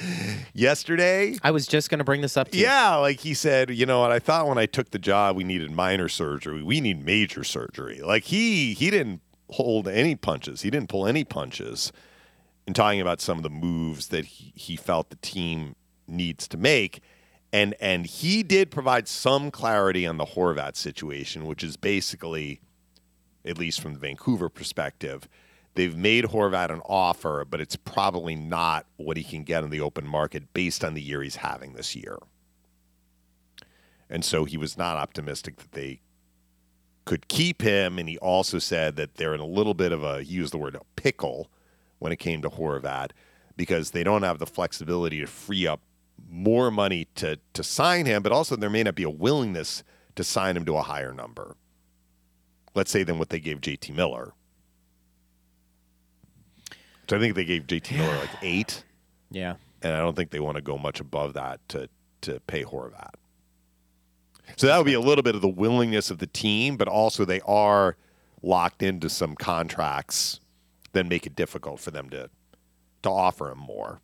yesterday. 0.54 1.36
I 1.42 1.50
was 1.50 1.66
just 1.66 1.90
going 1.90 1.98
to 1.98 2.04
bring 2.04 2.20
this 2.20 2.36
up 2.36 2.50
to 2.50 2.56
you. 2.56 2.64
Yeah, 2.64 2.96
like 2.96 3.20
he 3.20 3.34
said, 3.34 3.70
you 3.70 3.86
know 3.86 4.00
what? 4.00 4.12
I 4.12 4.18
thought 4.18 4.48
when 4.48 4.58
I 4.58 4.66
took 4.66 4.90
the 4.90 4.98
job, 4.98 5.36
we 5.36 5.44
needed 5.44 5.70
minor 5.70 6.08
surgery. 6.08 6.62
We 6.62 6.80
need 6.80 7.04
major 7.04 7.44
surgery. 7.44 8.00
Like 8.00 8.24
he 8.24 8.74
he 8.74 8.90
didn't 8.90 9.20
hold 9.50 9.88
any 9.88 10.14
punches. 10.14 10.62
He 10.62 10.70
didn't 10.70 10.88
pull 10.88 11.06
any 11.06 11.24
punches 11.24 11.92
in 12.66 12.74
talking 12.74 13.00
about 13.00 13.20
some 13.20 13.36
of 13.36 13.42
the 13.42 13.50
moves 13.50 14.08
that 14.08 14.24
he, 14.24 14.52
he 14.54 14.76
felt 14.76 15.10
the 15.10 15.16
team 15.16 15.74
needs 16.06 16.46
to 16.48 16.56
make. 16.56 17.00
And 17.52 17.74
and 17.80 18.06
he 18.06 18.42
did 18.44 18.70
provide 18.70 19.08
some 19.08 19.50
clarity 19.50 20.06
on 20.06 20.18
the 20.18 20.24
Horvat 20.24 20.76
situation, 20.76 21.46
which 21.46 21.64
is 21.64 21.76
basically, 21.76 22.60
at 23.44 23.58
least 23.58 23.80
from 23.80 23.94
the 23.94 24.00
Vancouver 24.00 24.48
perspective, 24.48 25.28
they've 25.74 25.96
made 25.96 26.24
Horvat 26.26 26.70
an 26.70 26.82
offer, 26.84 27.44
but 27.48 27.60
it's 27.60 27.76
probably 27.76 28.34
not 28.34 28.86
what 28.96 29.16
he 29.16 29.24
can 29.24 29.44
get 29.44 29.64
in 29.64 29.70
the 29.70 29.80
open 29.80 30.06
market 30.06 30.52
based 30.52 30.84
on 30.84 30.94
the 30.94 31.02
year 31.02 31.22
he's 31.22 31.36
having 31.36 31.74
this 31.74 31.96
year. 31.96 32.18
And 34.08 34.24
so 34.24 34.44
he 34.44 34.56
was 34.56 34.76
not 34.76 34.96
optimistic 34.96 35.56
that 35.56 35.72
they 35.72 36.00
could 37.04 37.28
keep 37.28 37.62
him. 37.62 37.98
And 37.98 38.08
he 38.08 38.18
also 38.18 38.58
said 38.58 38.96
that 38.96 39.14
they're 39.14 39.34
in 39.34 39.40
a 39.40 39.46
little 39.46 39.74
bit 39.74 39.92
of 39.92 40.02
a, 40.02 40.22
he 40.22 40.34
used 40.34 40.52
the 40.52 40.58
word 40.58 40.76
pickle 40.96 41.48
when 41.98 42.12
it 42.12 42.18
came 42.18 42.42
to 42.42 42.50
Horvat 42.50 43.10
because 43.56 43.92
they 43.92 44.02
don't 44.02 44.22
have 44.22 44.38
the 44.38 44.46
flexibility 44.46 45.20
to 45.20 45.26
free 45.26 45.66
up 45.66 45.80
more 46.28 46.70
money 46.70 47.06
to, 47.14 47.38
to 47.54 47.62
sign 47.62 48.06
him, 48.06 48.22
but 48.22 48.32
also 48.32 48.56
there 48.56 48.70
may 48.70 48.82
not 48.82 48.94
be 48.94 49.02
a 49.02 49.10
willingness 49.10 49.82
to 50.16 50.24
sign 50.24 50.56
him 50.56 50.64
to 50.64 50.76
a 50.76 50.82
higher 50.82 51.12
number. 51.12 51.56
Let's 52.74 52.90
say 52.90 53.02
than 53.02 53.18
what 53.18 53.30
they 53.30 53.40
gave 53.40 53.60
JT 53.60 53.94
Miller. 53.94 54.32
So 57.08 57.16
I 57.16 57.20
think 57.20 57.34
they 57.34 57.44
gave 57.44 57.66
JT 57.66 57.96
Miller 57.96 58.16
like 58.18 58.30
eight, 58.42 58.84
Yeah. 59.30 59.56
and 59.82 59.94
I 59.94 59.98
don't 59.98 60.14
think 60.14 60.30
they 60.30 60.38
want 60.40 60.56
to 60.56 60.62
go 60.62 60.78
much 60.78 61.00
above 61.00 61.34
that 61.34 61.60
to 61.70 61.88
to 62.22 62.38
pay 62.40 62.62
Horvat. 62.64 63.14
So 64.56 64.66
that 64.66 64.76
would 64.76 64.84
be 64.84 64.92
a 64.94 65.00
little 65.00 65.22
bit 65.22 65.34
of 65.34 65.40
the 65.40 65.48
willingness 65.48 66.10
of 66.10 66.18
the 66.18 66.26
team, 66.26 66.76
but 66.76 66.86
also 66.86 67.24
they 67.24 67.40
are 67.42 67.96
locked 68.42 68.82
into 68.82 69.08
some 69.08 69.34
contracts 69.36 70.38
that 70.92 71.06
make 71.06 71.24
it 71.26 71.34
difficult 71.34 71.80
for 71.80 71.90
them 71.90 72.10
to 72.10 72.28
to 73.02 73.08
offer 73.10 73.50
him 73.50 73.58
more. 73.58 74.00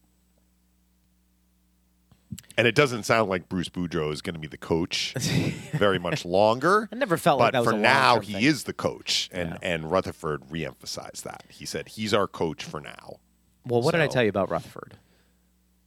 And 2.59 2.67
it 2.67 2.75
doesn't 2.75 3.05
sound 3.05 3.31
like 3.31 3.49
Bruce 3.49 3.69
Boudreau 3.69 4.13
is 4.13 4.21
going 4.21 4.35
to 4.35 4.41
be 4.41 4.49
the 4.49 4.57
coach 4.59 5.15
very 5.75 5.99
much 5.99 6.25
longer. 6.25 6.89
I 6.91 6.97
never 6.97 7.17
felt 7.17 7.39
like 7.39 7.53
but 7.53 7.59
that 7.59 7.61
was 7.61 7.71
for 7.71 7.77
a 7.77 7.81
now, 7.81 8.21
he 8.21 8.33
thing. 8.35 8.43
is 8.43 8.65
the 8.65 8.73
coach, 8.73 9.29
and 9.33 9.51
Yeah. 9.51 9.59
and 9.63 9.91
Rutherford 9.91 10.43
reemphasized 10.51 11.23
that. 11.23 11.45
He 11.49 11.65
said 11.67 11.89
he's 11.89 12.13
our 12.13 12.27
coach 12.27 12.65
for 12.65 12.81
now. 12.81 13.17
Well, 13.65 13.81
what 13.83 13.93
did 13.93 14.01
I 14.01 14.07
tell 14.09 14.23
you 14.23 14.29
about 14.29 14.51
Rutherford? 14.51 14.95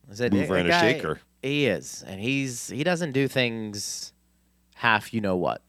I 0.09 0.15
said, 0.15 0.33
Mover 0.33 0.53
"That 0.53 0.59
and 0.59 0.67
a 0.67 0.71
guy- 0.71 0.81
shaker." 0.93 1.19
He 1.41 1.65
is, 1.67 2.03
and 2.07 2.19
he's 2.21 2.69
he 2.69 2.83
doesn't 2.83 3.11
do 3.13 3.27
things 3.27 4.13
half. 4.75 5.13
You 5.13 5.21
know 5.21 5.35
what? 5.35 5.61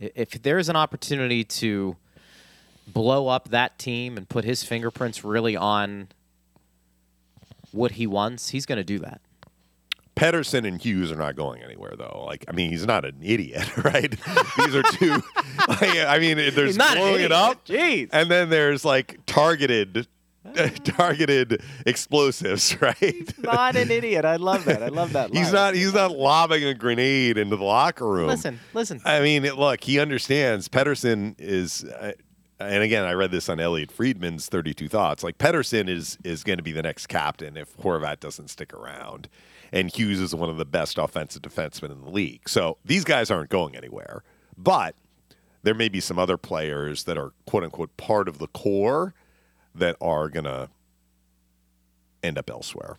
If 0.00 0.42
there's 0.42 0.68
an 0.68 0.76
opportunity 0.76 1.44
to 1.44 1.96
blow 2.86 3.28
up 3.28 3.48
that 3.50 3.78
team 3.78 4.16
and 4.16 4.28
put 4.28 4.44
his 4.44 4.62
fingerprints 4.64 5.22
really 5.24 5.56
on 5.56 6.08
what 7.70 7.92
he 7.92 8.06
wants, 8.06 8.50
he's 8.50 8.66
going 8.66 8.78
to 8.78 8.84
do 8.84 8.98
that. 8.98 9.20
Pettersson 10.16 10.66
and 10.66 10.80
Hughes 10.80 11.10
are 11.10 11.16
not 11.16 11.36
going 11.36 11.62
anywhere, 11.62 11.94
though. 11.96 12.24
Like, 12.26 12.44
I 12.48 12.52
mean, 12.52 12.70
he's 12.70 12.86
not 12.86 13.04
an 13.04 13.16
idiot, 13.22 13.76
right? 13.84 14.10
These 14.58 14.74
are 14.74 14.82
two. 14.82 15.10
like, 15.68 15.96
I 16.06 16.18
mean, 16.18 16.36
there's 16.36 16.76
He's 16.76 16.76
blowing 16.76 17.22
it 17.22 17.32
up, 17.32 17.64
Jeez. 17.66 18.08
and 18.12 18.30
then 18.30 18.50
there's 18.50 18.84
like 18.84 19.18
targeted 19.26 20.06
targeted 20.84 21.62
explosives, 21.86 22.80
right? 22.80 23.32
Not 23.38 23.76
an 23.76 23.90
idiot. 23.90 24.24
I 24.24 24.36
love 24.36 24.64
that. 24.64 24.82
I 24.82 24.88
love 24.88 25.12
that. 25.12 25.32
He's 25.32 25.52
not. 25.52 25.74
He's 25.74 25.94
not 25.94 26.10
lobbing 26.16 26.64
a 26.64 26.74
grenade 26.74 27.38
into 27.38 27.56
the 27.56 27.64
locker 27.64 28.06
room. 28.06 28.26
Listen, 28.26 28.58
listen. 28.74 29.00
I 29.04 29.20
mean, 29.20 29.44
look, 29.44 29.82
he 29.84 29.98
understands. 30.00 30.68
Pettersson 30.68 31.36
is, 31.38 31.84
uh, 31.84 32.12
and 32.68 32.82
again, 32.82 33.04
I 33.04 33.12
read 33.12 33.30
this 33.30 33.48
on 33.48 33.60
Elliotte 33.60 33.92
Friedman's 33.92 34.46
Thirty 34.48 34.74
Two 34.74 34.88
Thoughts. 34.88 35.22
Like 35.22 35.38
Pettersson 35.38 35.88
is 35.88 36.18
is 36.24 36.44
going 36.44 36.58
to 36.58 36.62
be 36.62 36.72
the 36.72 36.82
next 36.82 37.06
captain 37.06 37.56
if 37.56 37.76
Horvat 37.78 38.20
doesn't 38.20 38.48
stick 38.48 38.72
around, 38.72 39.28
and 39.72 39.94
Hughes 39.94 40.20
is 40.20 40.34
one 40.34 40.50
of 40.50 40.56
the 40.56 40.64
best 40.64 40.98
offensive 40.98 41.42
defensemen 41.42 41.90
in 41.90 42.00
the 42.02 42.10
league. 42.10 42.48
So 42.48 42.78
these 42.84 43.04
guys 43.04 43.30
aren't 43.30 43.50
going 43.50 43.76
anywhere. 43.76 44.22
But 44.56 44.94
there 45.62 45.74
may 45.74 45.88
be 45.88 46.00
some 46.00 46.18
other 46.18 46.36
players 46.36 47.04
that 47.04 47.16
are 47.16 47.32
quote 47.46 47.64
unquote 47.64 47.96
part 47.96 48.28
of 48.28 48.38
the 48.38 48.48
core 48.48 49.14
that 49.74 49.96
are 50.00 50.28
going 50.28 50.44
to 50.44 50.68
end 52.22 52.38
up 52.38 52.50
elsewhere. 52.50 52.98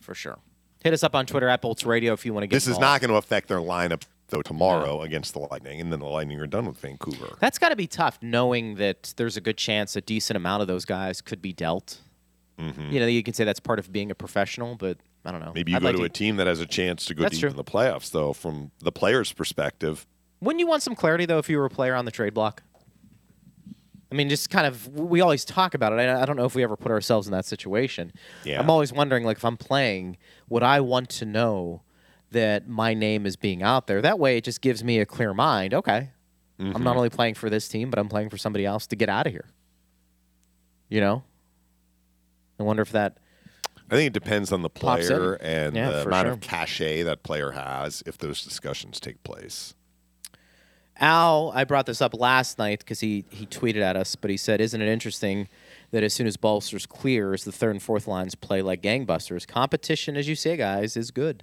For 0.00 0.14
sure. 0.14 0.38
Hit 0.82 0.92
us 0.92 1.04
up 1.04 1.14
on 1.14 1.26
Twitter 1.26 1.48
at 1.48 1.62
Bolts 1.62 1.84
Radio 1.84 2.12
if 2.12 2.26
you 2.26 2.34
want 2.34 2.42
to 2.42 2.48
get 2.48 2.56
This 2.56 2.66
is 2.66 2.78
not 2.78 3.00
going 3.00 3.10
to 3.10 3.16
affect 3.16 3.48
their 3.48 3.58
lineup 3.58 4.02
though 4.32 4.42
tomorrow 4.42 5.02
against 5.02 5.34
the 5.34 5.38
Lightning, 5.38 5.80
and 5.80 5.92
then 5.92 6.00
the 6.00 6.06
Lightning 6.06 6.40
are 6.40 6.48
done 6.48 6.66
with 6.66 6.78
Vancouver. 6.78 7.36
That's 7.38 7.58
got 7.58 7.68
to 7.68 7.76
be 7.76 7.86
tough, 7.86 8.18
knowing 8.20 8.74
that 8.74 9.14
there's 9.16 9.36
a 9.36 9.40
good 9.40 9.56
chance 9.56 9.94
a 9.94 10.00
decent 10.00 10.36
amount 10.36 10.62
of 10.62 10.66
those 10.66 10.84
guys 10.84 11.20
could 11.20 11.40
be 11.40 11.52
dealt. 11.52 12.00
You 12.58 13.00
know, 13.00 13.06
you 13.06 13.24
can 13.24 13.34
say 13.34 13.42
that's 13.42 13.58
part 13.58 13.80
of 13.80 13.90
being 13.90 14.12
a 14.12 14.14
professional, 14.14 14.76
but 14.76 14.98
I 15.24 15.32
don't 15.32 15.40
know. 15.40 15.46
Mm-hmm. 15.46 15.54
Maybe 15.54 15.72
you 15.72 15.76
I'd 15.78 15.82
go 15.82 15.88
like 15.88 15.96
to 15.96 16.04
a 16.04 16.08
team 16.08 16.36
that 16.36 16.46
has 16.46 16.60
a 16.60 16.66
chance 16.66 17.04
to 17.06 17.14
go 17.14 17.22
That's 17.22 17.34
deep 17.34 17.40
true. 17.40 17.50
in 17.50 17.56
the 17.56 17.64
playoffs, 17.64 18.12
though. 18.12 18.32
From 18.32 18.70
the 18.78 18.92
player's 18.92 19.32
perspective, 19.32 20.06
Wouldn't 20.40 20.60
you 20.60 20.68
want 20.68 20.82
some 20.82 20.94
clarity 20.94 21.26
though 21.26 21.38
if 21.38 21.48
you 21.48 21.58
were 21.58 21.64
a 21.64 21.70
player 21.70 21.96
on 21.96 22.04
the 22.04 22.12
trade 22.12 22.34
block? 22.34 22.62
I 24.12 24.14
mean, 24.14 24.28
just 24.28 24.50
kind 24.50 24.66
of 24.66 24.86
we 24.88 25.20
always 25.20 25.44
talk 25.44 25.74
about 25.74 25.92
it. 25.92 25.96
I, 25.96 26.22
I 26.22 26.24
don't 26.24 26.36
know 26.36 26.44
if 26.44 26.54
we 26.54 26.62
ever 26.62 26.76
put 26.76 26.92
ourselves 26.92 27.26
in 27.26 27.32
that 27.32 27.46
situation. 27.46 28.12
Yeah. 28.44 28.60
I'm 28.60 28.70
always 28.70 28.92
wondering, 28.92 29.24
like, 29.24 29.38
if 29.38 29.44
I'm 29.44 29.56
playing, 29.56 30.18
would 30.48 30.62
I 30.62 30.80
want 30.80 31.08
to 31.10 31.24
know 31.24 31.82
that 32.32 32.68
my 32.68 32.94
name 32.94 33.24
is 33.26 33.36
being 33.36 33.62
out 33.62 33.86
there? 33.86 34.02
That 34.02 34.18
way, 34.18 34.36
it 34.36 34.44
just 34.44 34.60
gives 34.60 34.82
me 34.84 34.98
a 35.00 35.06
clear 35.06 35.32
mind. 35.34 35.72
Okay, 35.74 36.10
I'm 36.58 36.72
Mm-hmm. 36.72 36.82
not 36.84 36.96
only 36.96 37.10
playing 37.10 37.34
for 37.34 37.48
this 37.50 37.66
team, 37.68 37.90
but 37.90 37.98
I'm 37.98 38.08
playing 38.08 38.28
for 38.30 38.36
somebody 38.36 38.64
else 38.66 38.86
to 38.88 38.96
get 38.96 39.08
out 39.08 39.26
of 39.26 39.32
here. 39.32 39.46
You 40.88 41.00
know. 41.00 41.24
I 42.60 42.62
wonder 42.64 42.82
if 42.82 42.92
that. 42.92 43.16
I 43.90 43.96
think 43.96 44.06
it 44.08 44.12
depends 44.12 44.52
on 44.52 44.62
the 44.62 44.70
player 44.70 45.34
and 45.34 45.74
Yeah, 45.76 45.90
the 45.90 46.02
amount 46.06 46.26
sure. 46.26 46.32
of 46.32 46.40
cachet 46.40 47.02
that 47.02 47.22
player 47.22 47.50
has 47.50 48.02
if 48.06 48.16
those 48.18 48.42
discussions 48.44 49.00
take 49.00 49.22
place. 49.22 49.74
Al, 50.98 51.50
I 51.54 51.64
brought 51.64 51.86
this 51.86 52.00
up 52.00 52.14
last 52.14 52.58
night 52.58 52.78
because 52.80 53.00
he, 53.00 53.24
he 53.30 53.44
tweeted 53.46 53.80
at 53.80 53.96
us, 53.96 54.14
but 54.14 54.30
he 54.30 54.36
said, 54.36 54.60
Isn't 54.60 54.80
it 54.80 54.88
interesting 54.88 55.48
that 55.90 56.02
as 56.04 56.14
soon 56.14 56.26
as 56.26 56.36
Balcers 56.36 56.86
clears, 56.86 57.44
the 57.44 57.52
third 57.52 57.70
and 57.72 57.82
fourth 57.82 58.06
lines 58.06 58.34
play 58.34 58.62
like 58.62 58.82
gangbusters? 58.82 59.46
Competition, 59.46 60.16
as 60.16 60.28
you 60.28 60.36
say, 60.36 60.56
guys, 60.56 60.96
is 60.96 61.10
good. 61.10 61.42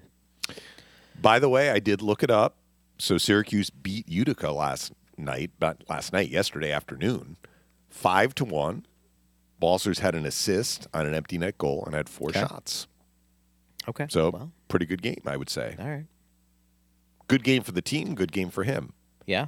By 1.21 1.39
the 1.39 1.49
way, 1.49 1.69
I 1.69 1.79
did 1.79 2.01
look 2.01 2.23
it 2.23 2.31
up. 2.31 2.55
So 2.97 3.17
Syracuse 3.17 3.69
beat 3.69 4.07
Utica 4.09 4.51
last 4.51 4.91
night, 5.17 5.51
but 5.59 5.83
last 5.89 6.11
night, 6.13 6.29
yesterday 6.29 6.71
afternoon, 6.71 7.37
five 7.89 8.35
to 8.35 8.45
one. 8.45 8.85
Balcers 9.59 9.99
had 9.99 10.15
an 10.15 10.25
assist 10.25 10.87
on 10.93 11.05
an 11.05 11.13
empty 11.13 11.37
net 11.37 11.57
goal 11.57 11.83
and 11.85 11.93
had 11.93 12.07
four 12.07 12.29
Okay. 12.29 12.39
shots. 12.39 12.87
Okay. 13.89 14.05
So 14.09 14.29
well, 14.29 14.51
pretty 14.69 14.85
good 14.85 15.01
game, 15.01 15.21
I 15.25 15.35
would 15.35 15.49
say. 15.49 15.75
all 15.79 15.87
right. 15.89 16.05
Good 17.27 17.43
game 17.43 17.63
for 17.63 17.71
the 17.73 17.81
team. 17.81 18.15
Good 18.15 18.31
game 18.31 18.49
for 18.49 18.63
him. 18.63 18.93
Yeah. 19.27 19.47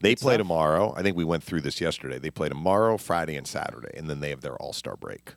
They 0.00 0.14
play 0.14 0.36
tomorrow. 0.36 0.94
I 0.96 1.02
think 1.02 1.16
we 1.16 1.24
went 1.24 1.42
through 1.42 1.60
this 1.62 1.80
yesterday. 1.80 2.18
They 2.18 2.30
play 2.30 2.48
tomorrow, 2.48 2.96
Friday, 2.96 3.36
and 3.36 3.46
Saturday, 3.46 3.90
and 3.96 4.08
then 4.08 4.20
they 4.20 4.30
have 4.30 4.40
their 4.42 4.56
All 4.56 4.72
Star 4.72 4.96
break. 4.96 5.34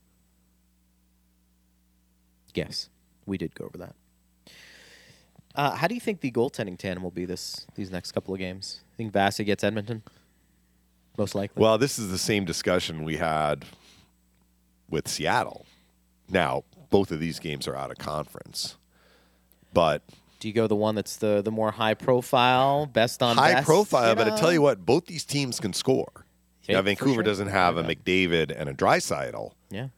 Yes. 2.53 2.89
We 3.25 3.37
did 3.37 3.55
go 3.55 3.65
over 3.65 3.77
that. 3.79 3.95
Uh, 5.55 5.71
how 5.75 5.87
do 5.87 5.93
you 5.93 6.01
think 6.01 6.21
the 6.21 6.31
goaltending 6.31 6.77
tandem 6.77 7.03
will 7.03 7.11
be 7.11 7.25
this 7.25 7.67
these 7.75 7.91
next 7.91 8.11
couple 8.11 8.33
of 8.33 8.39
games? 8.39 8.81
I 8.93 8.97
think 8.97 9.13
Vassy 9.13 9.43
gets 9.43 9.63
Edmonton? 9.63 10.03
Most 11.17 11.35
likely. 11.35 11.61
Well, 11.61 11.77
this 11.77 11.99
is 11.99 12.09
the 12.09 12.17
same 12.17 12.43
discussion 12.43 13.03
we 13.03 13.17
had 13.17 13.65
with 14.89 15.07
Seattle. 15.07 15.65
Now, 16.27 16.63
both 16.89 17.11
of 17.11 17.19
these 17.19 17.39
games 17.39 17.67
are 17.67 17.75
out 17.75 17.91
of 17.91 17.97
conference, 17.99 18.77
but 19.73 20.01
do 20.39 20.47
you 20.47 20.53
go 20.53 20.65
the 20.65 20.75
one 20.75 20.95
that's 20.95 21.17
the 21.17 21.41
the 21.43 21.51
more 21.51 21.71
high 21.71 21.93
profile, 21.93 22.87
best 22.87 23.21
on 23.21 23.37
high 23.37 23.53
best, 23.53 23.65
profile. 23.65 24.15
But 24.15 24.31
I 24.31 24.37
tell 24.37 24.51
you 24.51 24.61
what, 24.61 24.85
both 24.85 25.05
these 25.05 25.23
teams 25.23 25.59
can 25.59 25.73
score. 25.73 26.25
Yeah, 26.63 26.77
now, 26.77 26.81
Vancouver 26.83 27.15
sure. 27.15 27.23
doesn't 27.23 27.49
have 27.49 27.77
a 27.77 27.83
McDavid 27.83 28.53
and 28.57 28.69
a 28.69 28.73
Draisaitl, 28.73 29.51
Yeah. 29.69 29.89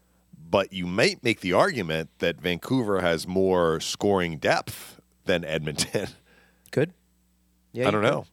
but 0.49 0.74
you 0.74 0.88
might 0.88 1.24
make 1.24 1.41
the 1.41 1.53
argument 1.53 2.10
that 2.20 2.41
Vancouver 2.41 3.01
has 3.01 3.28
more 3.28 3.80
scoring 3.80 4.38
depth 4.38 4.99
than 5.26 5.43
Edmonton. 5.43 6.07
Good. 6.71 6.93
Yeah. 7.73 7.88
I 7.88 7.91
don't 7.91 8.01
could. 8.01 8.11
know. 8.11 8.26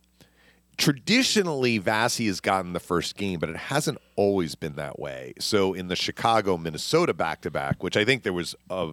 Traditionally, 0.78 1.78
Vassy 1.78 2.26
has 2.26 2.40
gotten 2.40 2.72
the 2.72 2.80
first 2.80 3.16
game, 3.16 3.38
but 3.38 3.48
it 3.48 3.56
hasn't 3.56 3.98
always 4.16 4.54
been 4.54 4.74
that 4.76 4.98
way. 4.98 5.34
So 5.38 5.74
in 5.74 5.88
the 5.88 5.96
Chicago 5.96 6.56
Minnesota 6.56 7.12
back 7.12 7.42
to 7.42 7.50
back, 7.50 7.82
which 7.82 7.96
I 7.96 8.04
think 8.04 8.22
there 8.22 8.32
was 8.32 8.54
a, 8.70 8.92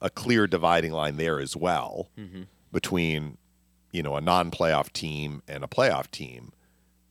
a 0.00 0.10
clear 0.10 0.46
dividing 0.46 0.92
line 0.92 1.16
there 1.16 1.40
as 1.40 1.56
well 1.56 2.10
mm-hmm. 2.18 2.42
between 2.70 3.38
you 3.92 4.02
know 4.02 4.16
a 4.16 4.20
non 4.20 4.50
playoff 4.50 4.92
team 4.92 5.42
and 5.48 5.64
a 5.64 5.68
playoff 5.68 6.10
team. 6.10 6.52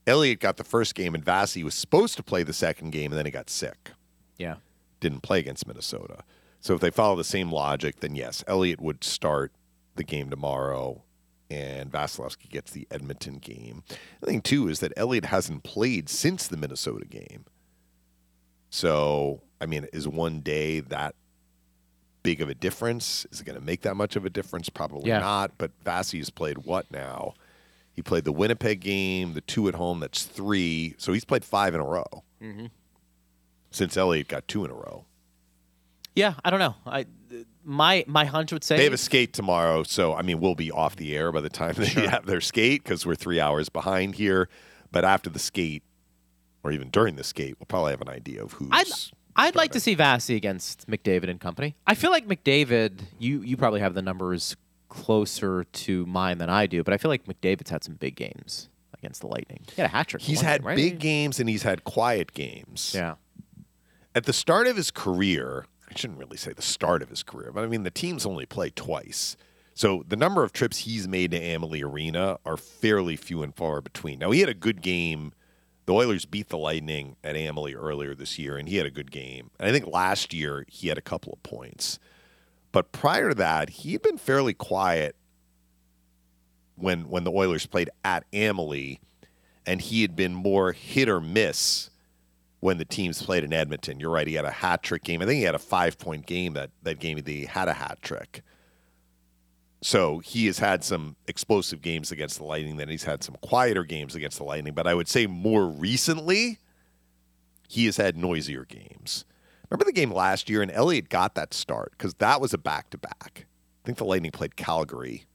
Elliott 0.08 0.40
got 0.40 0.58
the 0.58 0.64
first 0.64 0.94
game, 0.94 1.16
and 1.16 1.26
Vassy 1.26 1.64
was 1.64 1.74
supposed 1.74 2.16
to 2.18 2.24
play 2.24 2.44
the 2.44 2.54
second 2.54 2.92
game, 2.92 3.12
and 3.12 3.18
then 3.18 3.26
he 3.26 3.32
got 3.32 3.50
sick. 3.50 3.92
Yeah. 4.38 4.58
Didn't 5.00 5.22
play 5.22 5.40
against 5.40 5.68
Minnesota. 5.68 6.24
So 6.60 6.76
if 6.76 6.82
they 6.82 6.92
follow 6.92 7.16
the 7.16 7.24
same 7.24 7.52
logic, 7.52 8.00
then 8.02 8.16
yes, 8.16 8.44
Elliott 8.48 8.80
would 8.80 9.04
start 9.04 9.52
the 9.96 10.04
game 10.04 10.30
tomorrow, 10.30 11.04
and 11.50 11.92
Vasilevskiy 11.92 12.50
gets 12.50 12.72
the 12.72 12.88
Edmonton 12.92 13.38
game. 13.38 13.84
The 14.22 14.28
thing 14.28 14.42
too 14.42 14.68
is 14.68 14.80
that 14.80 14.94
Elliott 14.98 15.26
hasn't 15.26 15.64
played 15.64 16.10
since 16.10 16.48
the 16.48 16.58
Minnesota 16.58 17.06
game. 17.06 17.46
So 18.70 19.42
I 19.62 19.66
mean, 19.66 19.88
is 19.94 20.08
one 20.08 20.42
day 20.42 20.80
that 20.82 21.16
big 22.24 22.42
of 22.42 22.50
a 22.50 22.56
difference? 22.56 23.26
Is 23.32 23.40
it 23.42 23.46
going 23.46 23.58
to 23.58 23.64
make 23.64 23.82
that 23.82 23.96
much 23.96 24.16
of 24.16 24.26
a 24.26 24.30
difference? 24.30 24.70
Probably 24.70 25.10
Yeah. 25.10 25.20
not. 25.20 25.58
But 25.58 25.72
Vassy's 25.84 26.30
played 26.30 26.60
what 26.60 26.90
now? 26.92 27.36
He 27.94 28.02
played 28.02 28.26
the 28.26 28.32
Winnipeg 28.32 28.82
game, 28.82 29.34
the 29.34 29.42
two 29.42 29.68
at 29.70 29.76
home. 29.76 30.02
That's 30.02 30.24
three. 30.24 30.96
So 30.98 31.14
he's 31.14 31.24
played 31.24 31.46
five 31.46 31.74
in 31.74 31.80
a 31.80 31.86
row 31.86 32.24
mm-hmm. 32.42 32.66
since 33.72 33.96
Elliott 33.96 34.28
got 34.28 34.48
two 34.48 34.66
in 34.66 34.72
a 34.72 34.74
row. 34.74 35.06
Yeah, 36.16 36.34
I 36.44 36.50
don't 36.50 36.60
know. 36.60 36.76
I 36.86 37.06
my 37.66 38.06
my 38.08 38.26
hunch 38.26 38.54
would 38.54 38.64
say 38.64 38.78
They 38.78 38.84
have 38.86 38.94
a 38.94 38.98
skate 38.98 39.34
tomorrow, 39.34 39.84
so 39.84 40.14
I 40.14 40.22
mean 40.22 40.40
we'll 40.40 40.56
be 40.56 40.72
off 40.72 40.96
the 40.96 41.16
air 41.16 41.32
by 41.32 41.42
the 41.42 41.50
time 41.50 41.74
they 41.78 41.86
have 41.88 42.26
their 42.26 42.42
skate 42.42 42.84
because 42.84 43.06
we're 43.06 43.16
three 43.16 43.40
hours 43.40 43.70
behind 43.70 44.16
here. 44.16 44.50
But 44.92 45.04
after 45.04 45.30
the 45.30 45.40
skate, 45.40 45.84
or 46.64 46.72
even 46.72 46.90
during 46.90 47.16
the 47.16 47.24
skate, 47.24 47.56
we'll 47.60 47.66
probably 47.68 47.92
have 47.92 48.02
an 48.02 48.10
idea 48.10 48.44
of 48.44 48.54
who's. 48.54 48.70
I'd 48.72 48.88
I'd 49.36 49.56
like 49.56 49.72
to 49.74 49.80
see 49.80 49.96
Vassy 49.96 50.36
against 50.36 50.88
McDavid 50.90 51.30
and 51.30 51.40
company. 51.40 51.76
I 51.86 51.96
feel 51.96 52.12
like 52.12 52.28
McDavid. 52.28 53.02
You 53.20 53.42
you 53.42 53.58
probably 53.58 53.82
have 53.82 53.94
the 53.94 54.02
numbers 54.02 54.56
closer 54.88 55.64
to 55.66 56.06
mine 56.06 56.38
than 56.38 56.50
I 56.50 56.68
do, 56.68 56.84
but 56.84 56.94
I 56.94 56.98
feel 56.98 57.10
like 57.10 57.26
McDavid's 57.26 57.70
had 57.70 57.84
some 57.84 57.96
big 57.96 58.16
games 58.16 58.70
against 58.98 59.22
the 59.22 59.28
Lightning. 59.28 59.62
He 59.76 59.82
had 59.82 59.90
a 59.90 59.94
hat 59.94 60.08
trick. 60.08 60.22
He's 60.22 60.42
had 60.42 60.62
game, 60.62 60.68
right? 60.68 60.76
big 60.78 61.00
games 61.00 61.40
and 61.40 61.50
he's 61.50 61.64
had 61.64 61.84
quiet 61.84 62.34
games. 62.34 62.94
Yeah. 62.96 63.16
At 64.14 64.26
the 64.26 64.34
start 64.34 64.68
of 64.68 64.78
his 64.78 64.92
career, 64.92 65.66
I 65.96 66.00
shouldn't 66.00 66.20
really 66.20 66.38
say 66.38 66.52
the 66.52 66.62
start 66.62 67.02
of 67.02 67.10
his 67.10 67.24
career, 67.24 67.52
but 67.54 67.64
I 67.64 67.68
mean 67.68 67.84
the 67.84 67.92
teams 67.92 68.26
only 68.26 68.46
play 68.46 68.70
twice. 68.70 69.38
So 69.74 70.04
the 70.08 70.18
number 70.18 70.44
of 70.44 70.52
trips 70.52 70.80
he's 70.80 71.08
made 71.08 71.32
to 71.32 71.38
Amalie 71.38 71.84
Arena 71.84 72.38
are 72.46 72.58
fairly 72.58 73.16
few 73.16 73.44
and 73.44 73.56
far 73.56 73.82
between. 73.82 74.20
Now 74.20 74.32
he 74.32 74.42
had 74.42 74.50
a 74.50 74.54
good 74.54 74.82
game. 74.82 75.34
The 75.86 75.94
Oilers 75.94 76.26
beat 76.26 76.50
the 76.50 76.58
Lightning 76.58 77.16
at 77.24 77.36
Amalie 77.36 77.76
earlier 77.76 78.16
this 78.16 78.40
year, 78.40 78.58
and 78.58 78.68
he 78.68 78.78
had 78.78 78.86
a 78.86 78.92
good 78.92 79.12
game. 79.12 79.52
And 79.60 79.70
I 79.70 79.72
think 79.72 79.88
last 79.88 80.34
year 80.34 80.66
he 80.68 80.88
had 80.88 80.98
a 80.98 81.02
couple 81.02 81.32
of 81.34 81.44
points. 81.44 82.00
But 82.72 82.92
prior 82.92 83.30
to 83.30 83.36
that, 83.36 83.70
he 83.70 83.94
had 83.94 84.02
been 84.02 84.18
fairly 84.18 84.54
quiet 84.54 85.16
when 86.76 87.10
when 87.10 87.24
the 87.24 87.32
Oilers 87.32 87.66
played 87.66 87.90
at 88.04 88.26
Amalie, 88.34 89.00
and 89.66 89.80
he 89.80 90.02
had 90.02 90.16
been 90.16 90.34
more 90.34 90.74
hit 90.74 91.08
or 91.08 91.22
miss 91.22 91.90
when 92.66 92.80
the 92.80 92.86
teams 92.86 93.22
played 93.22 93.44
in 93.44 93.54
Edmonton. 93.54 94.00
You're 94.00 94.10
right; 94.10 94.28
he 94.28 94.34
had 94.34 94.44
a 94.44 94.50
hat 94.50 94.82
trick 94.82 95.04
game. 95.04 95.22
I 95.22 95.26
think 95.26 95.38
he 95.38 95.44
had 95.44 95.54
a 95.54 95.60
five 95.60 96.00
point 96.00 96.26
game 96.26 96.54
that 96.54 96.72
that 96.82 97.00
game. 97.00 97.22
He 97.24 97.46
had 97.46 97.68
a 97.68 97.74
hat 97.74 98.00
trick. 98.02 98.42
So 99.84 100.18
he 100.18 100.48
has 100.48 100.58
had 100.58 100.84
some 100.84 101.16
explosive 101.28 101.84
games 101.84 102.12
against 102.12 102.38
the 102.38 102.44
Lightning. 102.44 102.78
Then 102.78 102.90
he's 102.90 103.04
had 103.04 103.24
some 103.24 103.36
quieter 103.42 103.84
games 103.84 104.16
against 104.16 104.40
the 104.40 104.44
Lightning. 104.44 104.74
But 104.74 104.88
I 104.88 104.96
would 104.96 105.08
say 105.08 105.28
more 105.28 105.68
recently, 105.68 106.58
he 107.68 107.86
has 107.86 107.98
had 107.98 108.18
noisier 108.18 108.66
games. 108.66 109.26
Remember 109.70 109.86
the 109.86 109.94
game 109.94 110.12
last 110.12 110.50
year, 110.50 110.64
and 110.64 110.72
Elliott 110.72 111.10
got 111.10 111.36
that 111.36 111.54
start 111.54 111.92
because 111.92 112.16
that 112.16 112.42
was 112.42 112.52
a 112.52 112.58
back 112.58 112.90
to 112.90 112.98
back. 112.98 113.46
I 113.46 113.86
think 113.86 114.00
the 114.00 114.06
Lightning 114.06 114.32
played 114.32 114.56
Calgary 114.56 115.28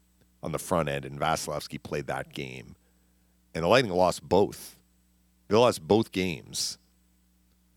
on 0.43 0.51
the 0.51 0.59
front 0.59 0.89
end, 0.89 1.05
and 1.05 1.21
Vasilevskiy 1.21 1.81
played 1.85 2.09
that 2.09 2.33
game. 2.33 2.75
And 3.55 3.63
the 3.63 3.69
Lightning 3.69 3.93
lost 3.93 4.29
both. 4.29 4.77
They 5.47 5.57
lost 5.57 5.87
both 5.87 6.11
games 6.11 6.79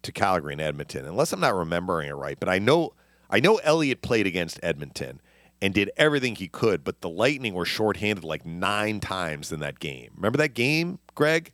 to 0.03 0.11
Calgary 0.11 0.53
and 0.53 0.61
Edmonton, 0.61 1.05
unless 1.05 1.33
I'm 1.33 1.39
not 1.39 1.55
remembering 1.55 2.09
it 2.09 2.13
right. 2.13 2.39
But 2.39 2.49
I 2.49 2.59
know 2.59 2.93
I 3.29 3.39
know 3.39 3.57
Elliott 3.57 4.01
played 4.01 4.27
against 4.27 4.59
Edmonton 4.61 5.19
and 5.61 5.73
did 5.73 5.89
everything 5.97 6.35
he 6.35 6.47
could, 6.47 6.83
but 6.83 7.01
the 7.01 7.09
Lightning 7.09 7.53
were 7.53 7.65
shorthanded 7.65 8.23
like 8.23 8.45
nine 8.45 8.99
times 8.99 9.51
in 9.51 9.59
that 9.61 9.79
game. 9.79 10.11
Remember 10.15 10.37
that 10.37 10.53
game, 10.53 10.99
Greg? 11.15 11.53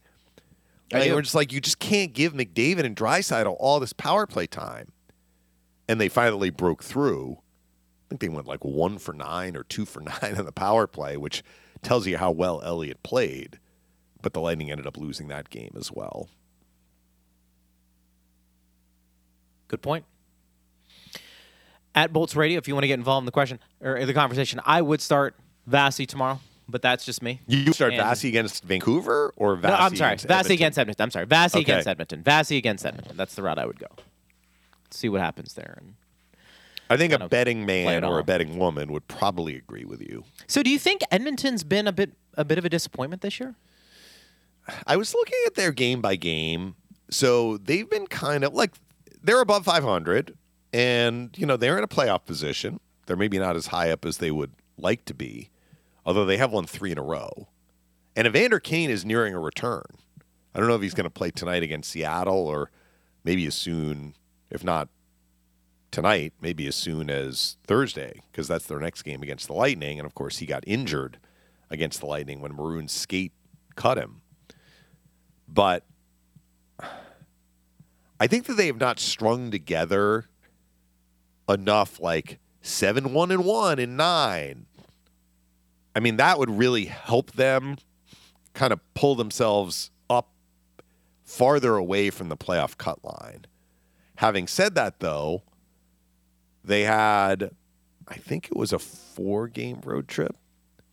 And 0.92 1.04
they 1.04 1.14
were 1.14 1.22
just 1.22 1.36
like, 1.36 1.54
you 1.54 1.62
just 1.62 1.80
can't 1.80 2.14
give 2.14 2.34
McDavid 2.34 2.84
and 2.84 2.96
Draisaitl 2.96 3.56
all 3.60 3.80
this 3.80 3.94
power 3.94 4.26
play 4.26 4.48
time. 4.48 4.92
And 5.88 6.02
they 6.02 6.10
finally 6.10 6.50
broke 6.50 6.84
through. 6.84 7.38
I 7.38 8.10
think 8.10 8.22
they 8.22 8.30
went 8.30 8.48
like 8.48 8.66
one 8.66 8.98
for 8.98 9.14
nine 9.14 9.56
or 9.56 9.64
two 9.64 9.86
for 9.86 10.00
nine 10.22 10.36
on 10.38 10.46
the 10.46 10.52
power 10.52 10.88
play, 10.88 11.16
which 11.16 11.44
tells 11.84 12.08
you 12.08 12.18
how 12.18 12.32
well 12.32 12.62
Elliott 12.64 13.04
played. 13.04 13.60
But 14.22 14.34
the 14.34 14.42
Lightning 14.42 14.72
ended 14.72 14.88
up 14.88 14.98
losing 14.98 15.28
that 15.28 15.50
game 15.50 15.76
as 15.78 15.92
well. 15.92 16.30
Good 19.70 19.82
point. 19.82 20.04
At 21.96 22.12
Bolts 22.14 22.36
Radio, 22.36 22.58
if 22.58 22.68
you 22.68 22.74
want 22.76 22.84
to 22.84 22.88
get 22.88 23.00
involved 23.00 23.24
in 23.24 23.26
the 23.26 23.32
question 23.32 23.60
or 23.82 24.06
the 24.06 24.14
conversation, 24.14 24.60
I 24.66 24.82
would 24.82 25.02
start 25.02 25.36
Vasi 25.70 26.06
tomorrow, 26.08 26.40
but 26.68 26.82
that's 26.82 27.04
just 27.06 27.22
me. 27.24 27.42
You 27.48 27.72
start 27.74 27.94
And- 27.94 28.02
Vasi 28.02 28.30
against 28.30 28.64
Vancouver 28.64 29.34
or 29.38 29.58
Vasi 29.58 29.64
No, 29.64 29.76
I'm 29.76 29.96
sorry. 29.96 30.10
against 30.14 30.26
Vasi 30.28 30.30
Edmonton? 30.32 30.52
against 30.54 30.80
Edmonton. 30.80 31.04
I'm 31.04 31.12
sorry. 31.12 31.26
Vasi 31.28 31.50
Okay. 31.56 31.62
against 31.62 31.88
Edmonton. 31.88 32.24
Vasi 32.24 32.58
against 32.58 32.86
Edmonton. 32.86 33.18
That's 33.18 33.36
the 33.36 33.42
route 33.44 33.58
I 33.58 33.66
would 33.66 33.80
go. 33.80 33.88
See 34.92 35.10
what 35.10 35.22
happens 35.22 35.54
there. 35.56 35.78
And 35.80 35.96
I 36.90 36.98
think 36.98 37.14
a 37.14 37.28
betting 37.28 37.66
man 37.66 38.04
or 38.04 38.20
a 38.20 38.24
betting 38.24 38.58
woman 38.58 38.92
would 38.92 39.08
probably 39.08 39.56
agree 39.56 39.86
with 39.86 40.02
you. 40.02 40.24
so, 40.48 40.64
do 40.64 40.70
you 40.72 40.80
think 40.80 41.02
Edmonton's 41.12 41.64
been 41.64 41.88
a 41.88 41.92
bit 41.92 42.12
a 42.36 42.46
bit 42.46 42.58
of 42.58 42.66
a 42.66 42.70
disappointment 42.70 43.22
this 43.22 43.40
year? 43.40 43.56
I 44.88 44.96
was 44.96 45.14
looking 45.14 45.38
at 45.48 45.56
their 45.56 45.72
game 45.72 46.02
by 46.02 46.16
game. 46.16 46.76
So 47.12 47.58
they've 47.58 47.90
been 47.90 48.06
kind 48.08 48.44
of 48.44 48.54
like 48.54 48.72
they're 49.24 49.42
above 49.42 49.66
500 49.66 50.38
and 50.72 51.36
you 51.38 51.46
know 51.46 51.58
they're 51.58 51.78
in 51.78 51.84
a 51.84 51.88
playoff 51.88 52.26
position. 52.26 52.80
They're 53.06 53.18
maybe 53.18 53.40
not 53.40 53.56
as 53.56 53.68
high 53.68 53.90
up 53.90 54.06
as 54.06 54.18
they 54.18 54.32
would 54.32 54.54
like 54.78 55.06
to 55.06 55.14
be, 55.14 55.50
although 56.06 56.26
they 56.26 56.38
have 56.38 56.52
won 56.52 56.66
3 56.66 56.92
in 56.92 56.98
a 56.98 57.04
row. 57.04 57.48
And 58.16 58.28
Evander 58.28 58.60
Kane 58.60 58.90
is 58.90 59.06
nearing 59.06 59.34
a 59.34 59.40
return. 59.40 59.84
I 60.54 60.60
don't 60.60 60.68
know 60.68 60.76
if 60.76 60.82
he's 60.82 60.94
going 60.94 61.06
to 61.06 61.10
play 61.10 61.32
tonight 61.32 61.64
against 61.64 61.92
Seattle 61.92 62.48
or 62.48 62.72
maybe 63.24 63.46
as 63.46 63.56
soon 63.56 64.16
if 64.50 64.64
not 64.64 64.90
tonight, 65.92 66.34
maybe 66.42 66.68
as 66.68 66.76
soon 66.76 67.10
as 67.10 67.58
Thursday 67.66 68.22
because 68.32 68.48
that's 68.48 68.66
their 68.66 68.80
next 68.80 69.04
game 69.04 69.24
against 69.24 69.48
the 69.48 69.54
Lightning 69.54 70.00
and 70.00 70.06
of 70.06 70.16
course 70.16 70.38
he 70.38 70.46
got 70.46 70.64
injured 70.68 71.18
against 71.70 72.00
the 72.00 72.06
Lightning 72.06 72.42
when 72.42 72.54
Maroon's 72.54 72.92
skate 72.92 73.34
cut 73.76 73.98
him. 73.98 74.22
But 75.48 75.84
I 78.20 78.28
think 78.28 78.46
that 78.46 78.56
they 78.58 78.68
have 78.68 78.80
not 78.80 79.00
strung 79.00 79.50
together 79.52 80.26
enough 81.48 82.00
like 82.00 82.40
7 82.62 83.14
1 83.14 83.32
and 83.32 83.46
1 83.46 83.80
and 83.80 83.98
9. 83.98 84.66
I 85.96 86.00
mean, 86.00 86.18
that 86.18 86.38
would 86.38 86.50
really 86.50 86.86
help 86.86 87.32
them 87.34 87.78
kind 88.54 88.74
of 88.74 88.80
pull 88.94 89.16
themselves 89.16 89.90
up 90.10 90.30
farther 91.24 91.76
away 91.76 92.10
from 92.10 92.30
the 92.30 92.38
playoff 92.38 92.78
cut 92.78 93.04
line. 93.04 93.46
Having 94.18 94.48
said 94.48 94.76
that, 94.76 95.00
though, 95.00 95.44
they 96.64 96.82
had, 96.84 97.52
I 98.08 98.16
think 98.16 98.48
it 98.48 98.56
was 98.58 98.74
a 98.74 98.80
four 98.80 99.48
game 99.48 99.82
road 99.84 100.08
trip. 100.08 100.36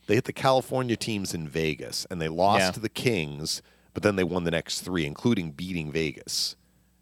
They 0.07 0.15
hit 0.15 0.25
the 0.25 0.33
California 0.33 0.97
teams 0.97 1.35
in 1.35 1.49
Vegas 1.49 2.07
and 2.11 2.21
they 2.21 2.29
lost 2.29 2.61
Yeah. 2.61 2.71
to 2.73 2.81
the 2.81 2.89
Kings, 2.89 3.61
but 3.93 4.05
then 4.05 4.15
they 4.15 4.23
won 4.25 4.45
the 4.45 4.53
next 4.53 4.83
three, 4.83 5.05
including 5.05 5.51
beating 5.51 5.91
Vegas 5.91 6.55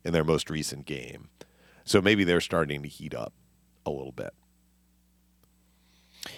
in 0.04 0.12
their 0.12 0.24
most 0.24 0.50
recent 0.50 0.86
game. 0.86 1.28
So 1.84 2.00
maybe 2.00 2.24
they're 2.24 2.40
starting 2.40 2.82
to 2.82 2.88
heat 2.88 3.14
up 3.14 3.32
a 3.84 3.90
little 3.90 4.12
bit. 4.12 4.32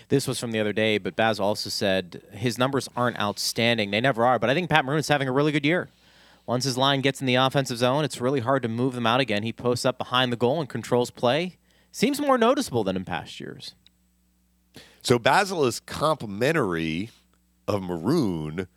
This 0.09 0.27
was 0.27 0.39
from 0.39 0.53
the 0.53 0.61
other 0.61 0.73
day, 0.73 0.99
but 0.99 1.17
Baz 1.17 1.39
also 1.39 1.71
said 1.71 2.23
his 2.33 2.59
numbers 2.59 2.89
aren't 2.97 3.21
outstanding. 3.21 3.91
They 3.91 4.01
never 4.01 4.25
are, 4.25 4.39
but 4.39 4.51
I 4.51 4.55
think 4.55 4.69
Pat 4.69 4.85
Maroon's 4.85 5.09
having 5.09 5.29
a 5.29 5.33
really 5.33 5.53
good 5.53 5.65
year. 5.65 5.89
Once 6.45 6.65
his 6.65 6.77
line 6.79 7.01
gets 7.01 7.21
in 7.21 7.27
the 7.27 7.35
offensive 7.35 7.79
zone, 7.79 8.05
it's 8.05 8.21
really 8.21 8.41
hard 8.41 8.63
to 8.63 8.69
move 8.69 8.95
them 8.95 9.07
out 9.07 9.21
again. 9.21 9.43
He 9.43 9.53
posts 9.53 9.85
up 9.85 9.99
behind 9.99 10.33
the 10.33 10.37
goal 10.37 10.61
and 10.61 10.69
controls 10.69 11.11
play. 11.11 11.57
Seems 11.91 12.21
more 12.21 12.39
noticeable 12.39 12.85
than 12.85 12.97
in 12.97 13.05
past 13.05 13.41
years. 13.41 13.75
So 15.03 15.19
Basil 15.19 15.65
is 15.65 15.81
complimentary 15.81 17.11
of 17.67 17.83
Maroon, 17.83 18.69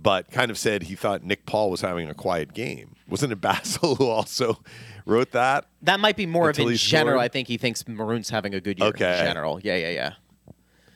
but 0.00 0.30
kind 0.30 0.50
of 0.50 0.58
said 0.58 0.84
he 0.84 0.94
thought 0.94 1.22
Nick 1.24 1.46
Paul 1.46 1.70
was 1.70 1.80
having 1.80 2.08
a 2.08 2.14
quiet 2.14 2.54
game. 2.54 2.94
Wasn't 3.08 3.32
it 3.32 3.40
Basil 3.40 3.94
who 3.96 4.06
also 4.06 4.60
wrote 5.06 5.32
that? 5.32 5.66
That 5.82 6.00
might 6.00 6.16
be 6.16 6.26
more 6.26 6.50
of 6.50 6.58
in 6.58 6.74
general. 6.76 7.12
scored? 7.14 7.24
I 7.24 7.28
think 7.28 7.48
he 7.48 7.56
thinks 7.58 7.86
Maroon's 7.88 8.30
having 8.30 8.54
a 8.54 8.60
good 8.60 8.78
year 8.78 8.88
Okay. 8.88 9.18
in 9.18 9.24
general. 9.24 9.60
Yeah, 9.62 9.76
yeah, 9.76 9.90
yeah. 9.90 10.12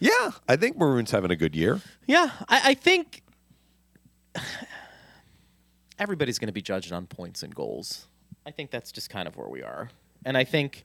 Yeah, 0.01 0.31
I 0.49 0.57
think 0.57 0.77
Maroon's 0.79 1.11
having 1.13 1.31
a 1.31 1.37
good 1.37 1.55
year. 1.55 1.81
Yeah, 2.07 2.31
I, 2.49 2.71
I 2.71 2.75
think 2.75 3.23
everybody's 5.99 6.39
going 6.39 6.49
to 6.49 6.53
be 6.53 6.63
judged 6.63 6.93
on 6.93 7.07
points 7.07 7.43
and 7.43 7.55
goals. 7.55 8.07
I 8.47 8.51
think 8.51 8.71
that's 8.71 8.91
just 8.91 9.11
kind 9.11 9.29
of 9.29 9.37
where 9.37 9.49
we 9.49 9.63
are. 9.63 9.91
And 10.25 10.37
I 10.37 10.45
think 10.45 10.85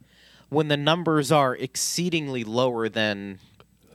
when 0.50 0.68
the 0.68 0.78
numbers 0.78 1.32
are 1.32 1.56
exceedingly 1.56 2.44
lower 2.44 2.90
than 2.90 3.40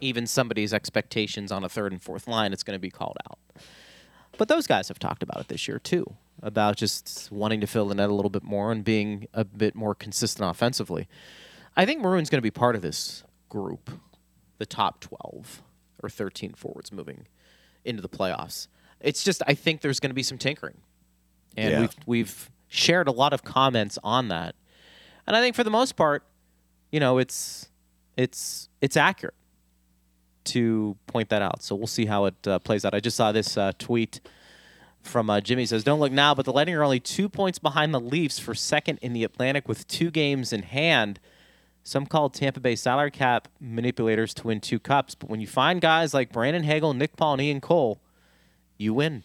even 0.00 0.26
somebody's 0.26 0.72
expectations 0.74 1.52
on 1.52 1.62
a 1.64 1.68
third 1.68 1.92
and 1.92 2.02
fourth 2.02 2.26
line, 2.26 2.52
it's 2.52 2.62
going 2.64 2.74
to 2.76 2.80
be 2.80 2.90
called 2.90 3.16
out. 3.30 3.38
But 4.38 4.48
those 4.48 4.66
guys 4.66 4.88
have 4.88 4.98
talked 4.98 5.22
about 5.22 5.40
it 5.40 5.48
this 5.48 5.68
year 5.68 5.78
too, 5.78 6.04
about 6.42 6.76
just 6.76 7.30
wanting 7.30 7.60
to 7.60 7.66
fill 7.66 7.86
the 7.86 7.94
net 7.94 8.10
a 8.10 8.14
little 8.14 8.30
bit 8.30 8.42
more 8.42 8.72
and 8.72 8.82
being 8.84 9.26
a 9.34 9.44
bit 9.44 9.74
more 9.74 9.94
consistent 9.94 10.48
offensively. 10.48 11.08
I 11.76 11.84
think 11.86 12.00
Maroon's 12.00 12.30
going 12.30 12.38
to 12.38 12.42
be 12.42 12.50
part 12.50 12.74
of 12.76 12.82
this 12.82 13.24
group, 13.48 13.90
the 14.58 14.66
top 14.66 15.00
12 15.00 15.62
or 16.02 16.08
13 16.08 16.54
forwards 16.54 16.92
moving 16.92 17.26
into 17.84 18.02
the 18.02 18.08
playoffs. 18.08 18.68
It's 19.00 19.22
just 19.24 19.42
I 19.46 19.54
think 19.54 19.80
there's 19.80 20.00
going 20.00 20.10
to 20.10 20.14
be 20.14 20.22
some 20.22 20.38
tinkering. 20.38 20.78
And 21.56 21.72
Yeah. 21.72 21.80
we've 21.80 21.94
we've 22.06 22.50
shared 22.68 23.08
a 23.08 23.12
lot 23.12 23.32
of 23.32 23.44
comments 23.44 23.98
on 24.02 24.28
that. 24.28 24.54
And 25.26 25.36
I 25.36 25.40
think 25.40 25.54
for 25.54 25.64
the 25.64 25.70
most 25.70 25.96
part, 25.96 26.24
you 26.90 27.00
know, 27.00 27.18
it's 27.18 27.68
it's 28.16 28.68
it's 28.80 28.96
accurate 28.96 29.34
to 30.46 30.96
point 31.06 31.28
that 31.30 31.42
out. 31.42 31.62
So 31.62 31.74
we'll 31.74 31.86
see 31.86 32.06
how 32.06 32.26
it 32.26 32.46
uh, 32.46 32.58
plays 32.58 32.84
out. 32.84 32.94
I 32.94 33.00
just 33.00 33.16
saw 33.16 33.32
this 33.32 33.56
uh, 33.56 33.72
tweet 33.78 34.20
from 35.02 35.28
uh, 35.28 35.40
Jimmy 35.40 35.66
says, 35.66 35.84
"Don't 35.84 36.00
look 36.00 36.12
now, 36.12 36.34
but 36.34 36.44
the 36.44 36.52
Lightning 36.52 36.76
are 36.76 36.82
only 36.84 37.00
two 37.00 37.28
points 37.28 37.58
behind 37.58 37.92
the 37.92 38.00
Leafs 38.00 38.38
for 38.38 38.54
second 38.54 38.98
in 39.02 39.12
the 39.12 39.24
Atlantic 39.24 39.68
with 39.68 39.86
two 39.88 40.10
games 40.10 40.52
in 40.52 40.62
hand. 40.62 41.18
Some 41.84 42.06
called 42.06 42.34
Tampa 42.34 42.60
Bay 42.60 42.76
salary 42.76 43.10
cap 43.10 43.48
manipulators 43.60 44.32
to 44.34 44.46
win 44.46 44.60
two 44.60 44.78
cups, 44.78 45.16
but 45.16 45.28
when 45.28 45.40
you 45.40 45.48
find 45.48 45.80
guys 45.80 46.14
like 46.14 46.30
Brandon 46.32 46.62
Hagel, 46.62 46.94
Nick 46.94 47.16
Paul, 47.16 47.34
and 47.34 47.42
Ian 47.42 47.60
Cole, 47.60 48.00
you 48.78 48.94
win. 48.94 49.24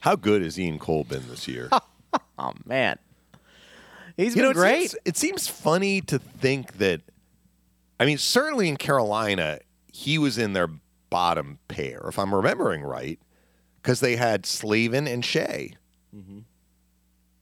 How 0.00 0.16
good 0.16 0.40
has 0.40 0.58
Ian 0.58 0.78
Cole 0.78 1.04
been 1.04 1.28
this 1.28 1.46
year? 1.46 1.68
Oh 2.38 2.52
man, 2.64 2.98
he's 4.16 4.36
you 4.36 4.42
been 4.42 4.50
know, 4.50 4.54
great. 4.54 4.90
Seems, 4.90 4.96
it 5.04 5.16
seems 5.16 5.48
funny 5.48 6.00
to 6.02 6.18
think 6.18 6.78
that. 6.78 7.02
I 7.98 8.04
mean, 8.06 8.18
certainly 8.18 8.68
in 8.68 8.76
Carolina, 8.76 9.58
he 9.92 10.18
was 10.18 10.36
in 10.38 10.52
their 10.52 10.68
bottom 11.10 11.58
pair, 11.68 12.02
if 12.08 12.18
I'm 12.18 12.34
remembering 12.34 12.82
right, 12.82 13.18
because 13.82 14.00
they 14.00 14.16
had 14.16 14.44
Slavin 14.46 15.06
and 15.06 15.22
Skjei 15.22 15.74
Mm-hmm. 16.14 16.40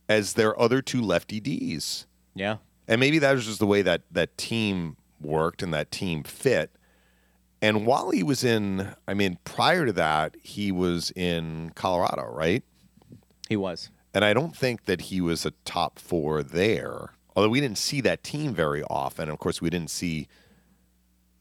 as 0.08 0.32
their 0.34 0.58
other 0.60 0.82
two 0.82 1.00
lefty 1.00 1.38
Ds. 1.40 2.06
yeah, 2.34 2.56
And 2.88 2.98
maybe 3.00 3.18
that 3.20 3.32
was 3.34 3.46
just 3.46 3.58
the 3.60 3.66
way 3.66 3.82
that 3.82 4.02
that 4.10 4.36
team 4.36 4.96
worked 5.20 5.62
and 5.62 5.72
that 5.72 5.90
team 5.90 6.22
fit. 6.24 6.70
And 7.62 7.86
while 7.86 8.10
he 8.10 8.22
was 8.22 8.42
in, 8.44 8.94
I 9.08 9.14
mean, 9.14 9.38
prior 9.44 9.86
to 9.86 9.92
that, 9.94 10.36
he 10.42 10.70
was 10.72 11.10
in 11.16 11.72
Colorado, 11.74 12.24
right? 12.32 12.62
he 13.48 13.56
was. 13.56 13.90
And 14.12 14.24
I 14.24 14.32
don't 14.32 14.56
think 14.56 14.84
that 14.86 15.02
he 15.02 15.20
was 15.20 15.44
a 15.46 15.50
top 15.64 15.98
four 15.98 16.42
there. 16.42 17.12
Although 17.36 17.48
we 17.48 17.60
didn't 17.60 17.78
see 17.78 18.00
that 18.02 18.22
team 18.22 18.54
very 18.54 18.82
often. 18.84 19.28
Of 19.28 19.38
course, 19.38 19.60
we 19.60 19.70
didn't 19.70 19.90
see 19.90 20.28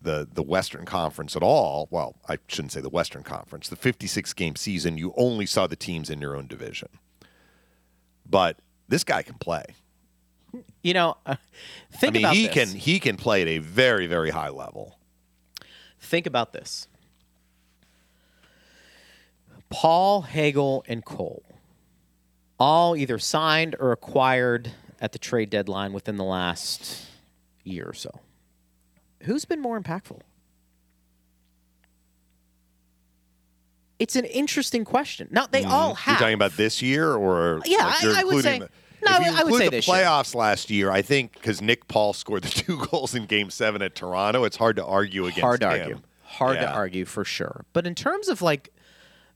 the 0.04 0.28
the 0.32 0.44
Western 0.44 0.86
Conference 0.86 1.36
at 1.36 1.44
all. 1.44 1.88
Well, 1.90 2.16
I 2.28 2.38
shouldn't 2.48 2.72
say 2.74 2.82
the 2.82 2.90
Western 2.90 3.24
Conference. 3.24 3.70
The 3.70 3.76
56 3.76 4.34
game 4.34 4.56
season, 4.56 4.98
you 4.98 5.14
only 5.18 5.46
saw 5.46 5.68
the 5.68 5.76
teams 5.76 6.10
in 6.10 6.22
your 6.22 6.36
own 6.36 6.48
division. 6.48 6.90
But 8.30 8.60
this 8.88 9.04
guy 9.04 9.22
can 9.24 9.36
play. 9.36 9.64
You 10.84 10.94
know, 10.94 11.18
uh, 11.26 11.36
I 12.02 12.10
mean, 12.12 12.24
about 12.24 12.36
he 12.36 12.46
this. 12.46 12.54
can 12.54 12.68
he 12.70 13.00
can 13.00 13.18
play 13.18 13.42
at 13.42 13.48
a 13.48 13.58
very 13.58 14.06
very 14.06 14.30
high 14.30 14.50
level. 14.50 15.00
Think 16.00 16.28
about 16.28 16.54
this. 16.54 16.88
Paul, 19.70 20.22
Hagel, 20.22 20.84
and 20.88 21.04
Cole, 21.04 21.44
all 22.60 22.96
either 22.96 23.18
signed 23.18 23.76
or 23.80 23.92
acquired 23.92 24.72
at 25.02 25.14
the 25.14 25.20
trade 25.20 25.50
deadline 25.50 25.94
within 25.94 26.18
the 26.18 26.24
last 26.24 27.08
year 27.64 27.86
or 27.88 27.94
so. 27.94 28.20
Who's 29.24 29.46
been 29.46 29.62
more 29.62 29.80
impactful? 29.80 30.20
It's 34.00 34.16
an 34.16 34.26
interesting 34.26 34.84
question. 34.84 35.28
Now 35.32 35.46
they 35.48 35.62
mm-hmm. 35.62 35.72
all 35.72 35.96
have. 35.96 36.14
You're 36.14 36.20
talking 36.20 36.34
about 36.34 36.58
this 36.58 36.82
year, 36.82 37.14
or 37.14 37.62
Yeah, 37.66 37.86
like 37.86 38.04
I- 38.04 38.22
I 38.22 38.24
would 38.24 38.44
say- 38.44 38.60
the- 38.60 38.70
No, 39.02 39.12
I 39.12 39.44
would 39.44 39.56
say 39.56 39.66
the 39.66 39.72
this 39.72 39.88
year. 39.88 39.98
playoffs 39.98 40.34
last 40.34 40.70
year, 40.70 40.90
I 40.90 41.02
think 41.02 41.34
because 41.34 41.62
Nick 41.62 41.88
Paul 41.88 42.14
scored 42.14 42.44
the 42.44 42.50
two 42.62 42.86
goals 42.88 43.16
in 43.16 43.26
Game 43.26 43.50
Seven 43.50 43.82
at 43.82 43.96
Toronto, 43.96 44.44
it's 44.46 44.58
hard 44.58 44.78
to 44.78 44.86
argue 44.86 45.24
against 45.26 45.42
hard 45.42 45.62
to 45.62 45.70
him. 45.70 45.82
argue. 45.82 46.02
Hard 46.24 46.58
to 46.60 46.70
argue 46.72 47.06
for 47.06 47.24
sure. 47.24 47.66
But 47.74 47.86
in 47.86 47.96
terms 47.96 48.28
of 48.28 48.42
like 48.42 48.74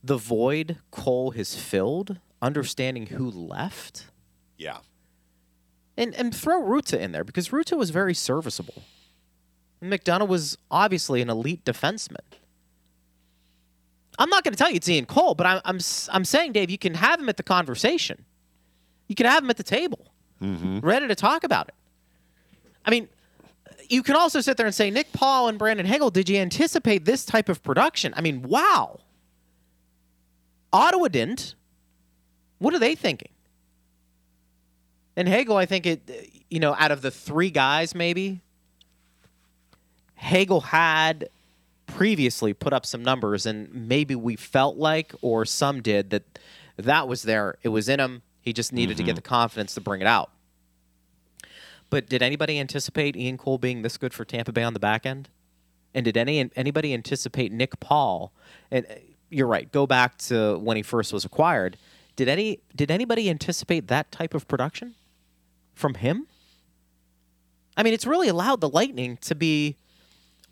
the 0.03 0.17
void 0.17 0.77
Cole 0.91 1.31
has 1.31 1.55
filled, 1.55 2.17
understanding 2.41 3.07
who 3.07 3.29
left, 3.29 4.05
Yeah, 4.57 4.79
and 5.95 6.15
and 6.15 6.33
throw 6.35 6.61
Rutta 6.61 6.97
in 6.99 7.11
there 7.11 7.23
because 7.23 7.49
Rutta 7.49 7.77
was 7.77 7.89
very 7.91 8.13
serviceable. 8.13 8.83
McDonagh 9.82 10.28
was 10.28 10.57
obviously 10.71 11.21
an 11.21 11.30
elite 11.30 11.63
defenseman. 11.63 12.17
I'm 14.19 14.30
not 14.30 14.43
going 14.43 14.53
to 14.53 14.57
tell 14.57 14.69
you 14.69 14.78
it's 14.78 14.89
Ian 14.89 15.05
Cole, 15.05 15.36
but 15.36 15.45
I'm, 15.45 15.61
I'm 15.63 15.80
I'm 16.11 16.25
saying, 16.25 16.53
Dave, 16.53 16.71
you 16.71 16.78
can 16.78 16.95
have 16.95 17.19
him 17.19 17.30
at 17.30 17.38
the 17.38 17.43
conversation. 17.43 18.25
You 19.07 19.15
can 19.15 19.28
have 19.28 19.43
him 19.43 19.49
at 19.49 19.57
the 19.57 19.63
table, 19.63 20.11
mm-hmm. 20.41 20.80
ready 20.80 21.07
to 21.07 21.15
talk 21.15 21.43
about 21.43 21.67
it. 21.67 21.75
I 22.86 22.89
mean, 22.89 23.07
you 23.89 24.01
can 24.03 24.15
also 24.15 24.41
sit 24.41 24.57
there 24.57 24.65
and 24.65 24.73
say, 24.73 24.89
Nick 24.89 25.13
Paul 25.13 25.47
and 25.47 25.59
Brandon 25.59 25.86
Hagel, 25.86 26.09
did 26.09 26.30
you 26.30 26.38
anticipate 26.38 27.05
this 27.05 27.25
type 27.25 27.47
of 27.47 27.61
production? 27.63 28.13
I 28.17 28.21
mean, 28.21 28.41
wow. 28.41 28.99
Ottawa 30.73 31.07
didn't. 31.07 31.55
What 32.59 32.73
are 32.73 32.80
they 32.80 32.95
thinking? 32.95 33.32
And 35.15 35.28
Hagel, 35.28 35.57
I 35.57 35.65
think 35.65 35.86
it, 35.86 36.30
you 36.49 36.59
know, 36.59 36.75
out 36.78 36.91
of 36.91 37.01
the 37.01 37.11
three 37.11 37.49
guys, 37.49 37.95
maybe 37.95 38.41
Hagel 40.18 40.61
had 40.61 41.30
previously 41.86 42.53
put 42.53 42.74
up 42.74 42.86
some 42.86 43.03
numbers, 43.03 43.45
and 43.45 43.74
maybe 43.74 44.15
we 44.15 44.36
felt 44.36 44.78
like, 44.78 45.13
or 45.22 45.45
some 45.45 45.82
did, 45.82 46.09
that 46.09 46.39
that 46.76 47.07
was 47.07 47.24
there. 47.24 47.57
It 47.63 47.70
was 47.70 47.88
in 47.89 47.99
him. 47.99 48.22
He 48.41 48.53
just 48.53 48.72
needed 48.72 48.97
to 48.97 49.03
get 49.03 49.15
the 49.15 49.22
confidence 49.22 49.74
to 49.74 49.82
bring 49.82 50.01
it 50.01 50.07
out. 50.07 50.32
But 51.89 52.07
did 52.07 52.22
anybody 52.22 52.59
anticipate 52.59 53.15
Ian 53.15 53.38
Cole 53.38 53.57
being 53.57 53.82
this 53.82 53.97
good 53.97 54.13
for 54.13 54.26
Tampa 54.26 54.51
Bay 54.51 54.63
on 54.63 54.74
the 54.74 54.80
back 54.80 55.05
end? 55.05 55.30
And 55.93 56.03
did 56.03 56.18
any 56.18 56.49
anybody 56.55 56.93
anticipate 56.93 57.51
Nick 57.51 57.80
Paul? 57.80 58.32
And 58.70 58.86
uh, 58.89 58.95
you're 59.30 59.47
right. 59.47 59.72
Go 59.72 59.88
back 59.88 60.18
to 60.20 60.57
when 60.59 60.78
he 60.78 60.84
first 60.84 61.13
was 61.13 61.26
acquired. 61.26 61.78
Did 62.15 62.28
any 62.28 62.59
did 62.76 62.91
anybody 62.91 63.30
anticipate 63.30 63.88
that 63.88 64.11
type 64.11 64.34
of 64.34 64.47
production 64.47 64.95
from 65.74 65.95
him? 65.95 66.28
I 67.76 67.84
mean, 67.84 67.93
it's 67.93 68.07
really 68.07 68.28
allowed 68.28 68.59
the 68.61 68.70
Lightning 68.70 69.18
to 69.18 69.36
be 69.36 69.78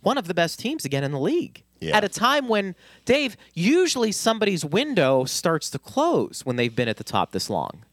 one 0.05 0.17
of 0.17 0.27
the 0.27 0.33
best 0.33 0.59
teams 0.59 0.85
again 0.85 1.03
in 1.03 1.11
the 1.11 1.19
league. 1.19 1.63
Yeah. 1.81 1.97
At 1.97 2.03
a 2.03 2.09
time 2.09 2.47
when 2.47 2.75
Dave, 3.05 3.35
usually 3.53 4.11
somebody's 4.11 4.63
window 4.63 5.25
starts 5.25 5.69
to 5.71 5.79
close 5.79 6.41
when 6.45 6.55
they've 6.55 6.75
been 6.75 6.87
at 6.87 6.97
the 6.97 7.03
top 7.03 7.31
this 7.31 7.49
long. 7.49 7.83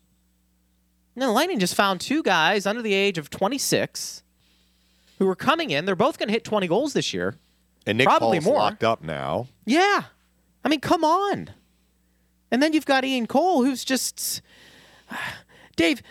No, 1.17 1.27
the 1.27 1.33
Lightning 1.33 1.59
just 1.59 1.75
found 1.75 2.01
two 2.01 2.23
guys 2.23 2.65
under 2.67 2.81
the 2.83 2.95
age 2.95 3.19
of 3.19 3.29
26 3.31 4.23
who 5.19 5.27
were 5.27 5.35
coming 5.37 5.71
in. 5.71 5.85
They're 5.85 5.97
both 5.97 6.19
going 6.19 6.29
to 6.29 6.33
hit 6.33 6.45
20 6.45 6.67
goals 6.69 6.93
this 6.93 7.13
year. 7.13 7.35
and 7.87 7.99
Nick 7.99 8.07
Probably 8.07 8.39
Paul's 8.39 8.45
more. 8.47 8.57
locked 8.57 8.85
up 8.85 9.03
now. 9.03 9.49
Yeah. 9.67 10.05
I 10.65 10.69
mean, 10.69 10.81
come 10.81 11.05
on. 11.05 11.51
And 12.51 12.63
then 12.63 12.73
you've 12.73 12.87
got 12.87 13.05
Ian 13.05 13.27
Cole, 13.27 13.65
who's 13.65 13.85
just. 13.85 14.43
Dave, 15.77 16.03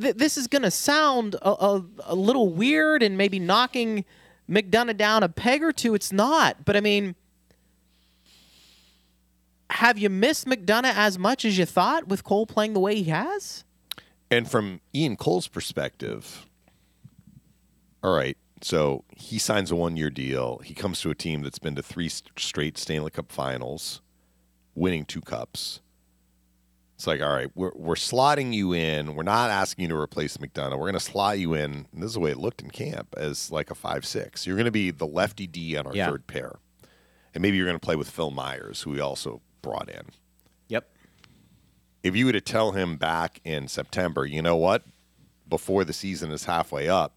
th- 0.00 0.14
this 0.16 0.36
is 0.38 0.46
going 0.46 0.62
to 0.62 0.70
sound 0.70 1.34
a, 1.36 1.48
a, 1.50 1.84
a 2.06 2.14
little 2.14 2.48
weird 2.48 3.02
and 3.02 3.16
maybe 3.18 3.38
knocking 3.38 4.04
McDonagh 4.48 4.96
down 4.96 5.22
a 5.22 5.28
peg 5.28 5.62
or 5.62 5.72
two. 5.72 5.94
It's 5.94 6.12
not. 6.12 6.64
But 6.64 6.76
I 6.76 6.80
mean, 6.80 7.14
have 9.70 9.98
you 9.98 10.08
missed 10.08 10.46
McDonagh 10.46 10.94
as 10.94 11.18
much 11.18 11.44
as 11.44 11.58
you 11.58 11.64
thought 11.64 12.08
with 12.08 12.24
Cole 12.24 12.46
playing 12.46 12.72
the 12.72 12.80
way 12.80 12.96
he 12.96 13.04
has? 13.04 13.64
And 14.30 14.50
from 14.50 14.80
Ian 14.94 15.16
Cole's 15.16 15.48
perspective, 15.48 16.46
all 18.02 18.14
right, 18.14 18.36
so 18.62 19.04
he 19.16 19.38
signs 19.38 19.70
a 19.70 19.76
one 19.76 19.96
year 19.96 20.10
deal. 20.10 20.58
He 20.64 20.74
comes 20.74 21.00
to 21.00 21.10
a 21.10 21.14
team 21.14 21.42
that's 21.42 21.58
been 21.58 21.74
to 21.76 21.82
three 21.82 22.08
straight 22.08 22.76
Stanley 22.78 23.10
Cup 23.10 23.30
finals, 23.32 24.00
winning 24.74 25.04
two 25.04 25.20
cups. 25.20 25.80
It's 26.98 27.06
like, 27.06 27.22
all 27.22 27.32
right, 27.32 27.48
we're, 27.54 27.70
we're 27.76 27.94
slotting 27.94 28.52
you 28.52 28.72
in. 28.72 29.14
We're 29.14 29.22
not 29.22 29.50
asking 29.50 29.82
you 29.82 29.88
to 29.90 29.96
replace 29.96 30.36
McDonagh. 30.38 30.72
We're 30.72 30.78
going 30.90 30.94
to 30.94 31.00
slot 31.00 31.38
you 31.38 31.54
in. 31.54 31.86
And 31.92 32.02
this 32.02 32.08
is 32.08 32.14
the 32.14 32.20
way 32.20 32.32
it 32.32 32.38
looked 32.38 32.60
in 32.60 32.70
camp 32.72 33.14
as 33.16 33.52
like 33.52 33.70
a 33.70 33.76
5 33.76 34.04
6. 34.04 34.44
You're 34.48 34.56
going 34.56 34.64
to 34.64 34.72
be 34.72 34.90
the 34.90 35.06
lefty 35.06 35.46
D 35.46 35.76
on 35.76 35.86
our 35.86 35.94
Yeah. 35.94 36.10
third 36.10 36.26
pair. 36.26 36.56
And 37.34 37.40
maybe 37.40 37.56
you're 37.56 37.66
going 37.66 37.78
to 37.78 37.84
play 37.84 37.94
with 37.94 38.10
Phil 38.10 38.32
Myers, 38.32 38.82
who 38.82 38.90
we 38.90 38.98
also 39.00 39.42
brought 39.62 39.88
in 39.88 40.06
Yep. 40.66 40.90
if 42.02 42.16
you 42.16 42.26
were 42.26 42.32
to 42.32 42.40
tell 42.40 42.72
him 42.72 42.96
back 42.96 43.40
in 43.44 43.68
September, 43.68 44.26
you 44.26 44.42
know 44.42 44.56
what, 44.56 44.82
before 45.48 45.84
the 45.84 45.92
season 45.92 46.32
is 46.32 46.46
halfway 46.46 46.88
up, 46.88 47.14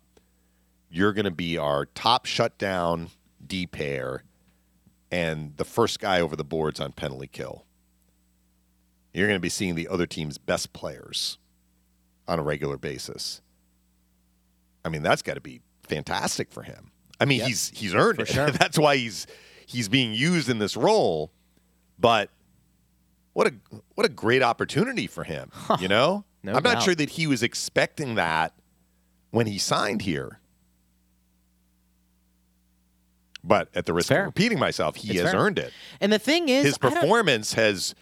you're 0.91 1.13
going 1.13 1.25
to 1.25 1.31
be 1.31 1.57
our 1.57 1.85
top 1.87 2.27
shutdown 2.27 3.09
D 3.45 3.65
pair 3.65 4.25
and 5.09 5.57
the 5.57 5.65
first 5.65 5.99
guy 5.99 6.21
over 6.21 6.35
the 6.35 6.43
boards 6.43 6.79
on 6.79 6.91
penalty 6.91 7.27
kill. 7.27 7.65
You're 9.13 9.27
going 9.27 9.37
to 9.37 9.41
be 9.41 9.49
seeing 9.49 9.75
the 9.75 9.87
other 9.87 10.05
team's 10.05 10.37
best 10.37 10.71
players 10.73 11.37
on 12.27 12.39
a 12.39 12.41
regular 12.43 12.77
basis. 12.77 13.41
I 14.85 14.89
mean, 14.89 15.03
that's 15.03 15.21
got 15.21 15.33
to 15.35 15.41
be 15.41 15.61
fantastic 15.83 16.51
for 16.51 16.63
him. 16.63 16.91
I 17.19 17.25
mean, 17.25 17.39
Yep. 17.39 17.47
he's 17.47 17.69
he's 17.75 17.93
earned 17.93 18.15
For 18.17 18.21
it. 18.23 18.27
sure. 18.29 18.51
that's 18.51 18.79
why 18.79 18.97
he's 18.97 19.27
he's 19.65 19.89
being 19.89 20.13
used 20.13 20.49
in 20.49 20.59
this 20.59 20.75
role. 20.77 21.31
But 21.99 22.29
what 23.33 23.47
a 23.47 23.53
what 23.95 24.05
a 24.05 24.09
great 24.09 24.41
opportunity 24.41 25.07
for 25.07 25.23
him. 25.23 25.51
You 25.79 25.87
know, 25.87 26.23
No 26.43 26.53
I'm 26.53 26.63
doubt. 26.63 26.73
not 26.75 26.83
sure 26.83 26.95
that 26.95 27.11
he 27.11 27.27
was 27.27 27.43
expecting 27.43 28.15
that 28.15 28.53
when 29.31 29.45
he 29.45 29.57
signed 29.57 30.01
here. 30.03 30.39
But 33.43 33.69
at 33.73 33.85
the 33.87 33.93
risk 33.93 34.11
of 34.11 34.25
repeating 34.25 34.59
myself, 34.59 34.95
he 34.97 35.09
It's 35.11 35.21
has 35.21 35.31
fair. 35.31 35.39
earned 35.39 35.57
it. 35.57 35.73
And 35.99 36.13
the 36.13 36.19
thing 36.19 36.47
is, 36.49 36.63
His 36.65 36.77
performance 36.77 37.53
has 37.53 37.95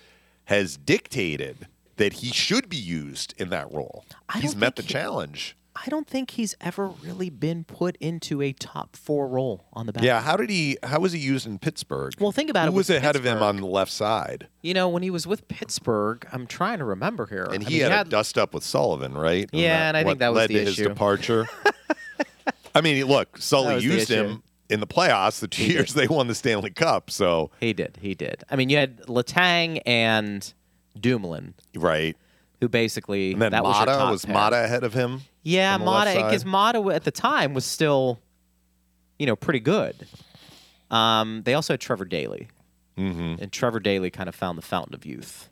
has 0.50 0.78
dictated 0.78 1.68
that 1.98 2.14
he 2.14 2.32
should 2.32 2.68
be 2.70 2.78
used 2.78 3.36
in 3.38 3.50
that 3.50 3.72
role. 3.72 4.04
I 4.28 4.40
He's 4.40 4.56
met 4.56 4.76
the 4.76 4.82
he- 4.82 4.88
challenge. 4.88 5.56
I 5.76 5.88
don't 5.90 6.08
think 6.08 6.32
he's 6.32 6.56
ever 6.60 6.88
really 6.88 7.30
been 7.30 7.64
put 7.64 7.96
into 7.98 8.42
a 8.42 8.52
top 8.52 8.96
four 8.98 9.28
role 9.28 9.64
on 9.72 9.86
the 9.86 9.94
back. 9.94 10.04
Yeah, 10.04 10.20
how 10.20 10.36
did 10.36 10.50
he? 10.50 10.78
How 10.84 11.00
was 11.00 11.14
he 11.14 11.20
used 11.20 11.46
in 11.46 11.58
Pittsburgh? 11.60 12.14
Well, 12.20 12.32
think 12.34 12.50
about 12.50 12.66
Who 12.68 12.74
it 12.74 12.76
was 12.76 12.90
with 12.90 12.98
ahead 12.98 13.16
of 13.16 13.24
him 13.24 13.42
on 13.44 13.58
the 13.58 13.68
left 13.68 13.92
side? 13.92 14.48
You 14.62 14.74
know, 14.74 14.90
when 14.90 15.04
he 15.04 15.10
was 15.12 15.26
with 15.28 15.48
Pittsburgh, 15.48 16.28
I'm 16.34 16.48
trying 16.48 16.80
to 16.80 16.86
remember 16.86 17.28
here. 17.28 17.46
And 17.46 17.64
I 17.66 17.70
he 17.70 17.80
mean, 17.82 17.92
had, 17.92 18.08
a 18.08 18.10
dust 18.10 18.38
up 18.38 18.54
with 18.54 18.64
Sullivan, 18.64 19.14
right? 19.14 19.48
Yeah, 19.54 19.88
and 19.88 19.96
I 19.96 20.04
think 20.04 20.20
that 20.20 20.30
was 20.30 20.38
led 20.38 20.50
the 20.50 20.56
to 20.56 20.66
his 20.66 20.76
departure. 20.76 21.48
I 22.76 22.82
mean, 22.82 23.06
look, 23.06 23.38
Sully 23.38 23.68
That 23.68 23.76
was 23.76 23.86
used 23.86 24.10
him 24.10 24.44
in 24.70 24.80
the 24.80 24.88
playoffs 24.88 25.40
the 25.40 25.48
two 25.48 25.64
He 25.64 25.74
years 25.74 25.94
did. 25.94 26.02
they 26.02 26.08
won 26.14 26.28
the 26.28 26.36
Stanley 26.36 26.70
Cup. 26.72 27.10
So 27.12 27.52
He 27.60 27.74
did. 27.74 27.98
He 28.02 28.14
did. 28.16 28.44
I 28.50 28.56
mean, 28.56 28.70
you 28.70 28.78
had 28.78 29.00
Letang 29.08 29.82
and 29.86 30.54
Dumoulin, 31.00 31.54
right, 31.76 32.16
who 32.62 32.68
basically 32.70 33.34
and 33.34 33.42
then 33.42 33.52
that 33.52 33.64
was, 33.64 33.76
Maatta 33.76 34.12
was 34.12 34.26
pair. 34.26 34.36
Maatta 34.36 34.64
ahead 34.66 34.84
of 34.84 34.94
him. 34.94 35.22
Yeah, 35.44 35.78
Maatta, 35.78 36.14
because? 36.16 36.44
Maatta 36.44 36.94
at 36.94 37.04
the 37.06 37.12
time 37.12 37.54
was 37.54 37.64
still, 37.66 38.20
you 39.18 39.26
know, 39.26 39.36
pretty 39.36 39.60
good. 39.62 39.96
Um, 40.92 41.44
they 41.46 41.54
also 41.54 41.74
had 41.74 41.80
Trevor 41.82 42.06
Daley, 42.06 42.48
Mm-hmm. 42.98 43.42
and 43.42 43.50
Trevor 43.52 43.80
Daley 43.80 44.10
kind 44.10 44.28
of 44.28 44.36
found 44.36 44.58
the 44.58 44.62
fountain 44.62 44.94
of 44.94 45.06
youth. 45.06 45.50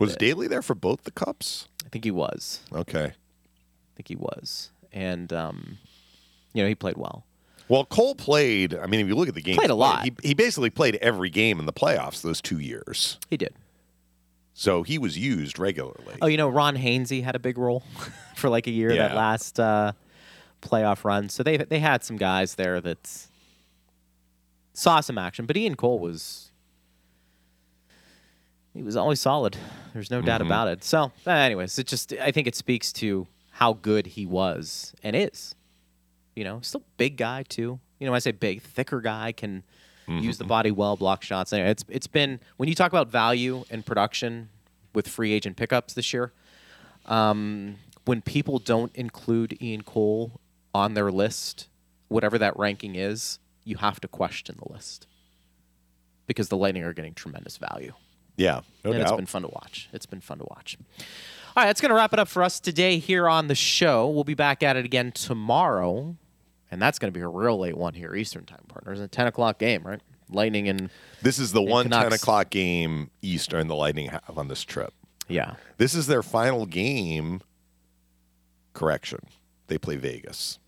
Was 0.00 0.12
bit. 0.12 0.18
Daley 0.20 0.48
there 0.48 0.62
for 0.62 0.74
both 0.74 1.02
the 1.02 1.10
cups? 1.10 1.68
I 1.84 1.90
think 1.90 2.04
he 2.04 2.10
was. 2.10 2.60
Okay. 2.72 3.04
I 3.04 3.90
think 3.96 4.08
he 4.08 4.16
was, 4.16 4.70
and 4.92 5.30
um, 5.32 5.76
you 6.54 6.62
know, 6.62 6.68
he 6.68 6.74
played 6.74 6.96
well. 6.96 7.26
Well, 7.68 7.84
Cole 7.86 8.14
played. 8.14 8.74
I 8.74 8.86
mean, 8.86 9.00
if 9.00 9.08
you 9.08 9.14
look 9.14 9.28
at 9.28 9.34
the 9.34 9.40
game, 9.42 9.56
Played 9.56 9.70
a 9.70 9.74
lot. 9.74 10.04
He, 10.04 10.12
he 10.22 10.34
basically 10.34 10.70
played 10.70 10.96
every 10.96 11.30
game 11.30 11.58
in 11.58 11.66
the 11.66 11.72
playoffs 11.72 12.20
those 12.22 12.40
two 12.42 12.58
years. 12.58 13.18
He 13.30 13.36
did. 13.36 13.54
So 14.52 14.82
he 14.82 14.98
was 14.98 15.18
used 15.18 15.58
regularly. 15.58 16.16
Oh, 16.22 16.26
you 16.26 16.36
know, 16.36 16.48
Ron 16.48 16.76
Hainsey 16.76 17.22
had 17.24 17.34
a 17.34 17.38
big 17.38 17.56
role 17.58 17.82
for 18.36 18.48
like 18.50 18.66
a 18.66 18.70
year 18.70 18.94
that 18.94 19.14
last 19.16 19.58
uh, 19.58 19.92
playoff 20.62 21.04
run. 21.04 21.28
So 21.28 21.42
they 21.42 21.56
they 21.56 21.78
had 21.80 22.04
some 22.04 22.16
guys 22.16 22.54
there 22.56 22.80
that 22.82 23.26
saw 24.74 25.00
some 25.00 25.18
action, 25.18 25.46
but 25.46 25.56
Ian 25.56 25.74
Cole 25.74 25.98
was 25.98 26.50
he 28.74 28.82
was 28.82 28.96
always 28.96 29.20
solid. 29.20 29.56
There's 29.92 30.10
no 30.10 30.18
Mm-hmm. 30.18 30.26
doubt 30.26 30.40
about 30.42 30.68
it. 30.68 30.84
So, 30.84 31.12
anyways, 31.26 31.78
it 31.78 31.86
just 31.86 32.12
I 32.14 32.30
think 32.30 32.46
it 32.46 32.54
speaks 32.56 32.92
to 32.94 33.26
how 33.52 33.72
good 33.74 34.06
he 34.08 34.26
was 34.26 34.94
and 35.02 35.14
is. 35.16 35.54
You 36.34 36.44
know, 36.44 36.60
still 36.62 36.82
big 36.96 37.16
guy 37.16 37.44
too. 37.44 37.78
You 37.98 38.06
know, 38.06 38.12
when 38.12 38.16
I 38.16 38.20
say 38.20 38.32
big, 38.32 38.62
thicker 38.62 39.00
guy 39.00 39.32
can 39.32 39.62
use 40.06 40.36
the 40.36 40.44
body 40.44 40.70
well, 40.70 40.96
block 40.96 41.22
shots. 41.22 41.52
Anyway, 41.52 41.70
it's 41.70 41.84
it's 41.88 42.06
been 42.06 42.40
when 42.56 42.68
you 42.68 42.74
talk 42.74 42.92
about 42.92 43.08
value 43.08 43.64
and 43.70 43.84
production 43.84 44.50
with 44.94 45.08
free 45.08 45.32
agent 45.32 45.56
pickups 45.56 45.94
this 45.94 46.12
year. 46.12 46.32
Um, 47.06 47.76
when 48.04 48.20
people 48.20 48.58
don't 48.58 48.94
include 48.94 49.60
Ian 49.62 49.82
Cole 49.82 50.40
on 50.74 50.94
their 50.94 51.10
list, 51.10 51.68
whatever 52.08 52.36
that 52.38 52.58
ranking 52.58 52.96
is, 52.96 53.38
you 53.64 53.76
have 53.76 54.00
to 54.00 54.08
question 54.08 54.56
the 54.62 54.72
list 54.72 55.06
because 56.26 56.48
the 56.48 56.56
Lightning 56.56 56.82
are 56.82 56.92
getting 56.92 57.14
tremendous 57.14 57.56
value 57.56 57.92
yeah, 58.36 58.60
no 58.84 58.90
and 58.90 59.00
it's 59.00 59.10
doubt. 59.10 59.16
been 59.16 59.26
fun 59.26 59.42
to 59.42 59.48
watch. 59.48 59.88
It's 59.92 60.06
been 60.06 60.20
fun 60.20 60.38
to 60.38 60.44
watch. 60.44 60.76
All 61.56 61.62
right, 61.62 61.66
that's 61.66 61.80
going 61.80 61.90
to 61.90 61.94
wrap 61.94 62.12
it 62.12 62.18
up 62.18 62.28
for 62.28 62.42
us 62.42 62.58
today 62.58 62.98
here 62.98 63.28
on 63.28 63.46
the 63.46 63.54
show. 63.54 64.08
We'll 64.08 64.24
be 64.24 64.34
back 64.34 64.62
at 64.62 64.76
it 64.76 64.84
again 64.84 65.12
tomorrow, 65.12 66.16
and 66.74 66.82
that's 66.82 66.98
going 66.98 67.12
to 67.12 67.16
be 67.16 67.22
a 67.22 67.28
real 67.28 67.56
late 67.56 67.76
one 67.76 67.94
here, 67.94 68.14
Eastern 68.16 68.44
time, 68.44 68.64
partners. 68.66 68.98
A 68.98 69.06
10 69.06 69.28
o'clock 69.28 69.58
game, 69.58 69.82
right? 69.84 70.00
Lightning 70.28 70.68
and 70.68 70.90
This 71.22 71.38
is 71.38 71.52
the 71.52 71.62
one 71.62 71.88
10 71.88 72.12
o'clock 72.12 72.50
game 72.50 73.10
Eastern 73.22 73.68
the 73.68 73.76
Lightning 73.76 74.08
have 74.08 74.36
on 74.36 74.48
this 74.48 74.64
trip. 74.64 74.92
yeah, 75.28 75.54
This 75.78 75.94
is 75.94 76.08
their 76.08 76.22
final 76.22 76.66
game. 76.66 77.42
Correction. 78.72 79.20
They 79.68 79.78
play 79.78 79.94
Vegas. 79.96 80.58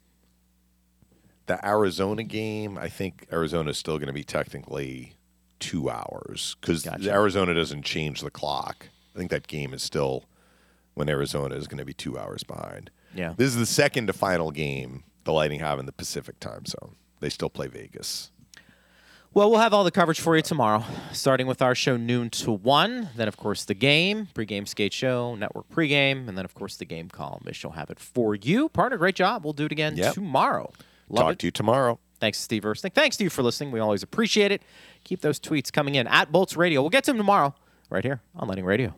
The 1.46 1.64
Arizona 1.66 2.22
game, 2.22 2.78
I 2.78 2.88
think 2.88 3.26
Arizona 3.32 3.70
is 3.70 3.78
still 3.78 3.98
going 3.98 4.06
to 4.06 4.12
be 4.12 4.22
technically 4.24 5.14
two 5.58 5.90
hours 5.90 6.56
because 6.60 6.82
Gotcha. 6.84 7.10
Arizona 7.10 7.52
doesn't 7.52 7.82
change 7.82 8.20
the 8.20 8.30
clock. 8.30 8.88
I 9.14 9.18
think 9.18 9.30
that 9.32 9.48
game 9.48 9.74
is 9.74 9.82
still 9.82 10.24
when 10.94 11.08
Arizona 11.08 11.56
is 11.56 11.66
going 11.66 11.78
to 11.78 11.84
be 11.84 11.94
two 11.94 12.16
hours 12.16 12.44
behind. 12.44 12.92
Yeah. 13.12 13.34
This 13.36 13.48
is 13.48 13.56
the 13.56 13.66
second 13.66 14.06
to 14.06 14.12
final 14.12 14.52
game 14.52 15.02
the 15.26 15.32
Lightning 15.32 15.60
have 15.60 15.78
in 15.78 15.84
the 15.86 15.92
Pacific 15.92 16.40
time 16.40 16.64
zone. 16.64 16.96
They 17.20 17.28
still 17.28 17.50
play 17.50 17.66
Vegas. 17.66 18.30
Well, 19.34 19.50
we'll 19.50 19.60
have 19.60 19.74
all 19.74 19.84
the 19.84 19.90
coverage 19.90 20.18
for 20.18 20.34
you 20.34 20.40
tomorrow, 20.40 20.82
starting 21.12 21.46
with 21.46 21.60
our 21.60 21.74
show 21.74 21.98
noon 21.98 22.30
to 22.30 22.50
one. 22.52 23.10
Then, 23.16 23.28
of 23.28 23.36
course, 23.36 23.64
the 23.66 23.74
game, 23.74 24.28
pregame 24.34 24.66
skate 24.66 24.94
show, 24.94 25.34
network 25.34 25.68
pregame, 25.68 26.26
and 26.26 26.38
then, 26.38 26.46
of 26.46 26.54
course, 26.54 26.76
the 26.76 26.86
game 26.86 27.10
column. 27.10 27.42
Will 27.62 27.70
have 27.72 27.90
it 27.90 28.00
for 28.00 28.34
you. 28.34 28.70
Partner, 28.70 28.96
great 28.96 29.14
job. 29.14 29.44
We'll 29.44 29.52
do 29.52 29.66
it 29.66 29.72
again 29.72 29.94
Yep. 29.96 30.14
tomorrow. 30.14 30.72
Love 31.10 31.24
Talk 31.24 31.32
it. 31.34 31.38
to 31.40 31.46
you 31.48 31.50
tomorrow. 31.50 31.98
Thanks, 32.18 32.38
Steve 32.38 32.62
Ersnick. 32.62 32.94
Thanks 32.94 33.18
to 33.18 33.24
you 33.24 33.30
for 33.30 33.42
listening. 33.42 33.72
We 33.72 33.80
always 33.80 34.02
appreciate 34.02 34.52
it. 34.52 34.62
Keep 35.04 35.20
those 35.20 35.38
tweets 35.38 35.70
coming 35.70 35.96
in 35.96 36.06
at 36.06 36.32
Bolts 36.32 36.56
Radio. 36.56 36.80
We'll 36.80 36.88
get 36.88 37.04
to 37.04 37.10
them 37.10 37.18
tomorrow, 37.18 37.54
right 37.90 38.02
here 38.04 38.22
on 38.36 38.48
Lightning 38.48 38.64
Radio. 38.64 38.94